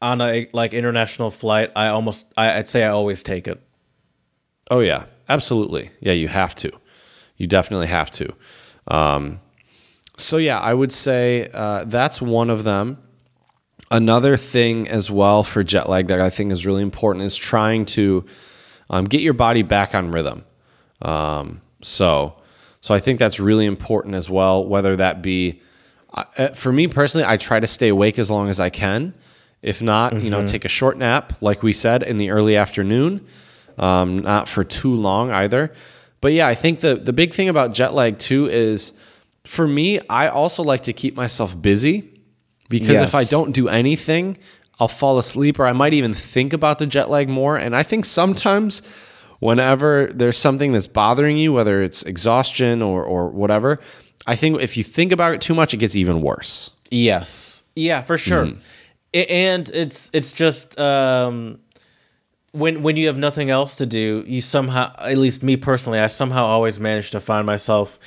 on 0.00 0.20
a 0.20 0.48
like 0.52 0.74
international 0.74 1.30
flight, 1.30 1.70
I 1.74 1.88
almost 1.88 2.26
I, 2.36 2.58
I'd 2.58 2.68
say 2.68 2.84
I 2.84 2.88
always 2.88 3.22
take 3.22 3.46
it. 3.48 3.60
Oh 4.70 4.80
yeah, 4.80 5.06
absolutely. 5.28 5.90
Yeah, 6.00 6.12
you 6.12 6.28
have 6.28 6.54
to. 6.56 6.72
You 7.36 7.46
definitely 7.46 7.88
have 7.88 8.10
to. 8.12 8.32
Um, 8.88 9.40
so 10.16 10.36
yeah, 10.36 10.58
I 10.58 10.72
would 10.74 10.92
say 10.92 11.48
uh, 11.52 11.84
that's 11.84 12.20
one 12.22 12.50
of 12.50 12.64
them. 12.64 12.98
Another 13.90 14.36
thing 14.36 14.88
as 14.88 15.10
well 15.10 15.44
for 15.44 15.62
jet 15.62 15.88
lag 15.88 16.06
that 16.08 16.20
I 16.20 16.30
think 16.30 16.52
is 16.52 16.64
really 16.64 16.82
important 16.82 17.24
is 17.24 17.36
trying 17.36 17.84
to 17.86 18.24
um, 18.88 19.04
get 19.04 19.20
your 19.20 19.34
body 19.34 19.62
back 19.62 19.94
on 19.94 20.10
rhythm. 20.10 20.44
Um, 21.02 21.60
so, 21.82 22.36
so 22.80 22.94
I 22.94 23.00
think 23.00 23.18
that's 23.18 23.38
really 23.40 23.66
important 23.66 24.14
as 24.14 24.30
well. 24.30 24.64
Whether 24.64 24.96
that 24.96 25.20
be 25.22 25.60
uh, 26.14 26.48
for 26.50 26.72
me 26.72 26.86
personally, 26.86 27.26
I 27.26 27.36
try 27.36 27.60
to 27.60 27.66
stay 27.66 27.88
awake 27.88 28.18
as 28.18 28.30
long 28.30 28.48
as 28.48 28.60
I 28.60 28.70
can. 28.70 29.14
If 29.62 29.80
not, 29.80 30.20
you 30.20 30.30
know, 30.30 30.44
take 30.46 30.64
a 30.64 30.68
short 30.68 30.96
nap, 30.98 31.34
like 31.40 31.62
we 31.62 31.72
said, 31.72 32.02
in 32.02 32.18
the 32.18 32.30
early 32.30 32.56
afternoon. 32.56 33.26
Um, 33.78 34.20
not 34.20 34.48
for 34.48 34.64
too 34.64 34.94
long 34.94 35.30
either. 35.30 35.72
But 36.20 36.32
yeah, 36.32 36.46
I 36.46 36.54
think 36.54 36.80
the 36.80 36.94
the 36.94 37.12
big 37.12 37.34
thing 37.34 37.48
about 37.48 37.74
jet 37.74 37.94
lag 37.94 38.18
too 38.18 38.46
is, 38.46 38.92
for 39.44 39.66
me, 39.66 40.00
I 40.08 40.28
also 40.28 40.62
like 40.62 40.82
to 40.84 40.92
keep 40.92 41.16
myself 41.16 41.60
busy 41.60 42.10
because 42.68 43.00
if 43.00 43.14
I 43.14 43.24
don't 43.24 43.52
do 43.52 43.68
anything, 43.68 44.38
I'll 44.78 44.88
fall 44.88 45.18
asleep 45.18 45.58
or 45.58 45.66
I 45.66 45.72
might 45.72 45.92
even 45.94 46.14
think 46.14 46.52
about 46.52 46.78
the 46.78 46.86
jet 46.86 47.10
lag 47.10 47.28
more. 47.28 47.56
And 47.56 47.76
I 47.76 47.82
think 47.82 48.04
sometimes 48.04 48.82
whenever 49.40 50.10
there's 50.14 50.38
something 50.38 50.72
that's 50.72 50.86
bothering 50.86 51.36
you, 51.36 51.52
whether 51.52 51.82
it's 51.82 52.02
exhaustion 52.04 52.80
or, 52.82 53.04
or 53.04 53.28
whatever, 53.28 53.80
I 54.26 54.36
think 54.36 54.60
if 54.60 54.76
you 54.76 54.84
think 54.84 55.12
about 55.12 55.34
it 55.34 55.40
too 55.40 55.54
much, 55.54 55.74
it 55.74 55.78
gets 55.78 55.96
even 55.96 56.22
worse. 56.22 56.70
Yes. 56.90 57.62
Yeah, 57.74 58.02
for 58.02 58.16
sure. 58.16 58.46
Mm-hmm. 58.46 58.58
And 59.14 59.68
it's 59.70 60.10
it's 60.14 60.32
just 60.32 60.78
um, 60.78 61.58
when 62.52 62.82
when 62.82 62.96
you 62.96 63.06
have 63.08 63.16
nothing 63.18 63.50
else 63.50 63.76
to 63.76 63.86
do, 63.86 64.24
you 64.26 64.40
somehow, 64.40 64.94
at 64.98 65.16
least 65.18 65.42
me 65.42 65.56
personally, 65.56 65.98
I 65.98 66.06
somehow 66.06 66.44
always 66.44 66.78
manage 66.78 67.10
to 67.12 67.20
find 67.20 67.46
myself 67.46 67.98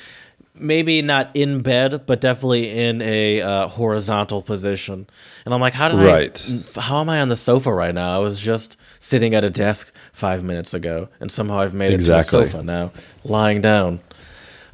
maybe 0.58 1.02
not 1.02 1.30
in 1.34 1.60
bed, 1.60 2.06
but 2.06 2.18
definitely 2.20 2.70
in 2.70 3.02
a 3.02 3.42
uh, 3.42 3.68
horizontal 3.68 4.40
position. 4.40 5.06
And 5.44 5.52
I'm 5.52 5.60
like, 5.60 5.74
how 5.74 5.88
did 5.90 5.98
Right. 5.98 6.52
I? 6.76 6.80
How 6.80 7.00
am 7.02 7.10
I 7.10 7.20
on 7.20 7.28
the 7.28 7.36
sofa 7.36 7.70
right 7.72 7.94
now? 7.94 8.14
I 8.16 8.18
was 8.18 8.40
just 8.40 8.78
sitting 8.98 9.34
at 9.34 9.44
a 9.44 9.50
desk 9.50 9.92
five 10.12 10.42
minutes 10.42 10.72
ago, 10.72 11.08
and 11.20 11.30
somehow 11.30 11.58
I've 11.60 11.74
made 11.74 11.90
it 11.90 11.94
Exactly. 11.94 12.38
to 12.40 12.44
the 12.46 12.50
sofa 12.52 12.62
now, 12.64 12.90
lying 13.24 13.60
down. 13.60 14.00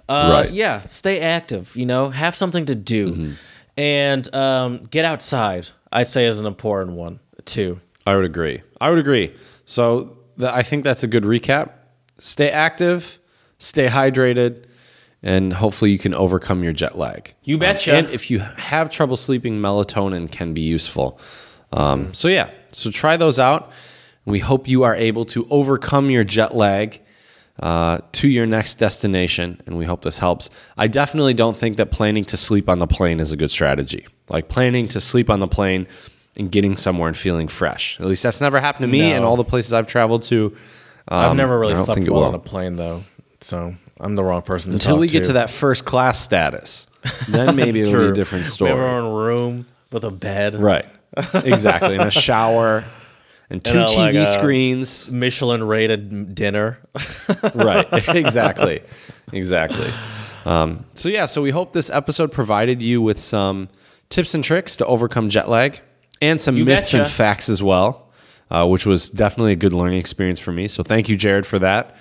Uh, 0.09 0.29
Right. 0.33 0.51
Yeah, 0.53 0.85
stay 0.87 1.19
active. 1.21 1.75
You 1.77 1.87
know, 1.87 2.11
have 2.11 2.37
something 2.37 2.65
to 2.67 2.75
do, 2.77 3.11
Mm-hmm. 3.13 3.33
and 3.77 4.35
um, 4.35 4.85
get 4.91 5.05
outside. 5.05 5.69
I'd 5.91 6.09
say 6.09 6.27
is 6.27 6.39
an 6.41 6.47
important 6.47 6.97
one 6.97 7.19
too. 7.45 7.81
I 8.07 8.15
would 8.17 8.25
agree. 8.25 8.63
I 8.81 8.91
would 8.91 8.99
agree. 8.99 9.33
So 9.65 10.17
the, 10.37 10.55
I 10.55 10.63
think 10.63 10.85
that's 10.85 11.03
a 11.03 11.07
good 11.09 11.25
recap. 11.25 11.71
Stay 12.19 12.51
active, 12.51 13.19
stay 13.59 13.89
hydrated, 13.89 14.65
and 15.23 15.53
hopefully 15.53 15.91
you 15.91 15.99
can 15.99 16.15
overcome 16.15 16.63
your 16.65 16.73
jet 16.73 16.99
lag. 16.99 17.35
You 17.45 17.57
Um, 17.57 17.61
betcha. 17.61 17.95
and 17.95 18.09
if 18.11 18.31
you 18.31 18.41
have 18.41 18.91
trouble 18.91 19.17
sleeping, 19.17 19.61
melatonin 19.61 20.31
can 20.31 20.53
be 20.53 20.61
useful. 20.63 21.19
Um, 21.73 22.13
so 22.13 22.29
yeah, 22.29 22.51
so 22.73 22.91
try 22.91 23.17
those 23.17 23.39
out. 23.39 23.71
We 24.25 24.39
hope 24.39 24.69
you 24.69 24.83
are 24.85 24.95
able 24.95 25.25
to 25.27 25.47
overcome 25.51 26.11
your 26.11 26.23
jet 26.25 26.55
lag 26.55 27.01
uh, 27.61 27.99
to 28.13 28.29
your 28.29 28.47
next 28.47 28.77
destination, 28.77 29.61
and 29.67 29.77
we 29.77 29.85
hope 29.85 30.03
this 30.03 30.19
helps. 30.19 30.51
I 30.77 30.87
definitely 30.89 31.35
don't 31.35 31.57
think 31.57 31.77
that 31.79 31.91
planning 31.91 32.25
to 32.27 32.37
sleep 32.37 32.69
on 32.69 32.79
the 32.79 32.87
plane 32.87 33.21
is 33.21 33.33
a 33.33 33.37
good 33.37 33.51
strategy. 33.51 34.07
Like 34.29 34.49
planning 34.49 34.87
to 34.87 35.01
sleep 35.01 35.29
on 35.31 35.41
the 35.41 35.49
plane 35.49 35.87
and 36.37 36.51
getting 36.51 36.77
somewhere 36.77 37.09
and 37.09 37.17
feeling 37.17 37.49
fresh. 37.49 37.99
At 38.01 38.07
least 38.07 38.23
that's 38.23 38.41
never 38.41 38.61
happened 38.61 38.85
to 38.85 38.89
me 38.89 39.11
No. 39.11 39.17
and 39.17 39.25
all 39.25 39.37
the 39.37 39.45
places 39.45 39.73
I've 39.73 39.87
traveled 39.87 40.23
to. 40.25 40.57
I've 41.09 41.31
Um, 41.33 41.37
never 41.37 41.59
really 41.59 41.77
slept 41.77 42.09
well 42.09 42.25
on 42.25 42.35
a 42.35 42.39
plane 42.39 42.77
though, 42.77 43.03
so 43.41 43.75
I'm 44.01 44.15
the 44.17 44.23
wrong 44.25 44.43
person 44.43 44.71
to 44.73 44.77
Until 44.77 44.97
we 44.99 45.09
get 45.09 45.25
to 45.25 45.35
that 45.35 45.51
first 45.51 45.85
class 45.85 46.19
status, 46.21 46.87
then 47.29 47.55
maybe 47.57 47.81
it'll 47.81 47.93
be 47.93 47.99
a 47.99 48.01
True. 48.07 48.15
different 48.15 48.45
We 48.45 48.51
story. 48.51 48.71
have 48.71 48.79
our 48.81 49.01
own 49.01 49.13
room 49.13 49.67
with 49.91 50.05
a 50.05 50.11
bed, 50.11 50.55
Right. 50.55 50.87
Exactly. 51.35 51.97
And 51.97 52.05
a 52.05 52.11
shower 52.29 52.85
and 53.51 53.63
two 53.63 53.79
And 53.81 53.83
a, 53.91 53.93
TV 53.93 54.23
a- 54.23 54.27
screens. 54.27 55.11
Michelin 55.11 55.63
rated 55.65 56.35
dinner. 56.35 56.79
right. 57.55 57.87
Exactly. 58.09 58.81
Exactly. 59.33 59.91
Um, 60.47 60.87
so, 60.95 61.09
yeah, 61.09 61.27
so 61.27 61.43
we 61.43 61.51
hope 61.51 61.73
this 61.75 61.91
episode 61.91 62.33
provided 62.33 62.81
you 62.81 63.03
with 63.03 63.19
some 63.19 63.69
tips 64.09 64.35
and 64.35 64.43
tricks 64.43 64.77
to 64.79 64.87
overcome 64.87 65.29
jet 65.29 65.49
lag 65.51 65.81
and 66.23 66.41
some 66.41 66.57
You 66.57 66.65
myths 66.65 66.93
betcha. 66.93 67.03
and 67.05 67.13
facts 67.13 67.51
as 67.51 67.63
well, 67.63 68.11
uh, 68.51 68.67
which 68.67 68.87
was 68.87 69.11
definitely 69.11 69.53
a 69.53 69.57
good 69.57 69.75
learning 69.75 69.99
experience 69.99 70.39
for 70.39 70.53
me. 70.53 70.69
So, 70.69 70.83
thank 70.83 71.11
you, 71.11 71.17
Jared, 71.17 71.45
for 71.45 71.59
that. 71.59 71.97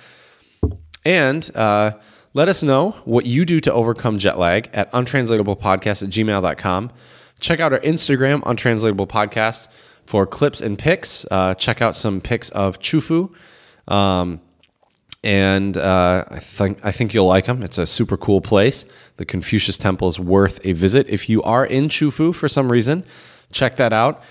And 1.04 1.50
uh, 1.54 1.92
let 2.32 2.48
us 2.48 2.62
know 2.62 2.92
what 3.04 3.26
you 3.26 3.44
do 3.44 3.60
to 3.60 3.72
overcome 3.72 4.18
jet 4.18 4.38
lag 4.38 4.70
at 4.72 4.90
untranslatablepodcast 4.92 6.02
at 6.04 6.08
gmail.com. 6.10 6.90
Check 7.40 7.60
out 7.60 7.72
our 7.72 7.80
Instagram, 7.80 8.42
Untranslatable 8.46 9.08
Podcast, 9.08 9.66
for 10.06 10.26
clips 10.26 10.60
and 10.60 10.78
pics. 10.78 11.26
Uh, 11.30 11.54
check 11.54 11.82
out 11.82 11.96
some 11.96 12.20
pics 12.20 12.50
of 12.50 12.78
Qufu. 12.78 13.30
Um, 13.88 14.40
and 15.24 15.76
uh, 15.76 16.24
I 16.30 16.38
think 16.38 16.78
I 16.84 16.90
think 16.92 17.14
you'll 17.14 17.26
like 17.26 17.46
them. 17.46 17.62
It's 17.62 17.78
a 17.78 17.86
super 17.86 18.16
cool 18.16 18.40
place. 18.40 18.84
The 19.18 19.24
Confucius 19.24 19.76
Temple 19.78 20.08
is 20.08 20.18
worth 20.18 20.60
a 20.64 20.72
visit 20.72 21.08
if 21.08 21.28
you 21.28 21.42
are 21.42 21.64
in 21.64 21.88
Qufu 21.88 22.34
for 22.34 22.48
some 22.48 22.70
reason. 22.70 23.04
Check 23.52 23.76
that 23.76 23.92
out. 23.92 24.22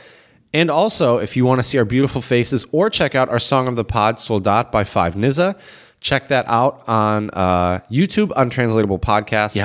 And 0.53 0.69
also, 0.69 1.17
if 1.17 1.37
you 1.37 1.45
want 1.45 1.59
to 1.59 1.63
see 1.63 1.77
our 1.77 1.85
beautiful 1.85 2.21
faces 2.21 2.65
or 2.71 2.89
check 2.89 3.15
out 3.15 3.29
our 3.29 3.39
song 3.39 3.67
of 3.67 3.75
the 3.77 3.85
pod, 3.85 4.19
Soldat 4.19 4.71
by 4.71 4.83
5'nizza, 4.83 5.57
check 6.01 6.27
that 6.27 6.45
out 6.47 6.83
on 6.89 7.29
uh, 7.31 7.79
YouTube, 7.89 8.33
Untranslatable 8.35 8.99
Podcast. 8.99 9.55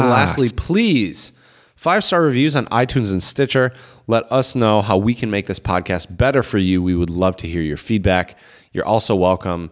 And 0.00 0.10
lastly, 0.10 0.50
please, 0.54 1.32
five 1.76 2.04
star 2.04 2.20
reviews 2.20 2.56
on 2.56 2.66
iTunes 2.66 3.10
and 3.12 3.22
Stitcher. 3.22 3.72
Let 4.06 4.30
us 4.30 4.54
know 4.54 4.82
how 4.82 4.98
we 4.98 5.14
can 5.14 5.30
make 5.30 5.46
this 5.46 5.58
podcast 5.58 6.14
better 6.14 6.42
for 6.42 6.58
you. 6.58 6.82
We 6.82 6.94
would 6.94 7.10
love 7.10 7.36
to 7.36 7.48
hear 7.48 7.62
your 7.62 7.78
feedback. 7.78 8.36
You're 8.72 8.84
also 8.84 9.16
welcome 9.16 9.70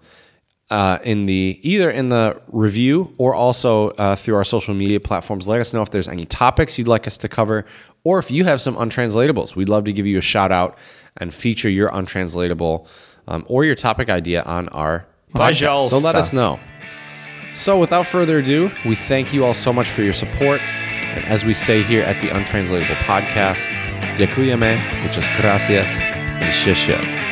uh, 0.71 0.99
in 1.05 1.27
the 1.27 1.61
either 1.63 1.91
in 1.91 2.09
the 2.09 2.41
review 2.49 3.15
or 3.19 3.35
also 3.35 3.91
uh, 3.91 4.17
through 4.17 4.37
our 4.37 4.45
social 4.45 4.73
media 4.73 5.01
platforms. 5.01 5.47
Let 5.47 5.61
us 5.61 5.75
know 5.75 5.83
if 5.83 5.91
there's 5.91 6.09
any 6.09 6.25
topics 6.25 6.79
you'd 6.79 6.89
like 6.89 7.07
us 7.07 7.19
to 7.19 7.29
cover, 7.29 7.67
or 8.05 8.19
if 8.19 8.31
you 8.31 8.45
have 8.45 8.61
some 8.61 8.77
untranslatables. 8.77 9.55
We'd 9.55 9.69
love 9.69 9.85
to 9.85 9.93
give 9.93 10.07
you 10.07 10.19
a 10.19 10.23
shout 10.23 10.53
out 10.53 10.77
and 11.17 11.33
feature 11.33 11.69
your 11.69 11.89
untranslatable 11.89 12.87
um, 13.29 13.45
or 13.49 13.65
your 13.65 13.75
topic 13.75 14.09
idea 14.09 14.43
on 14.43 14.69
our 14.71 15.07
podcast. 15.35 15.91
So 15.91 15.99
let 15.99 16.15
us 16.15 16.33
know. 16.33 16.59
So 17.55 17.79
without 17.79 18.07
further 18.07 18.39
ado, 18.39 18.71
we 18.87 18.95
thank 18.95 19.33
you 19.33 19.45
all 19.45 19.55
so 19.55 19.73
much 19.73 19.89
for 19.89 20.03
your 20.03 20.15
support. 20.15 20.61
And 20.63 21.25
as 21.27 21.45
we 21.45 21.53
say 21.53 21.83
here 21.83 22.03
at 22.03 22.21
the 22.23 22.29
Untranslatable 22.29 22.95
Podcast, 23.05 23.67
Yakuyame, 24.17 24.79
which 25.05 25.19
is 25.19 25.25
gracias 25.39 25.87
and 25.87 26.55
shishya. 26.55 27.32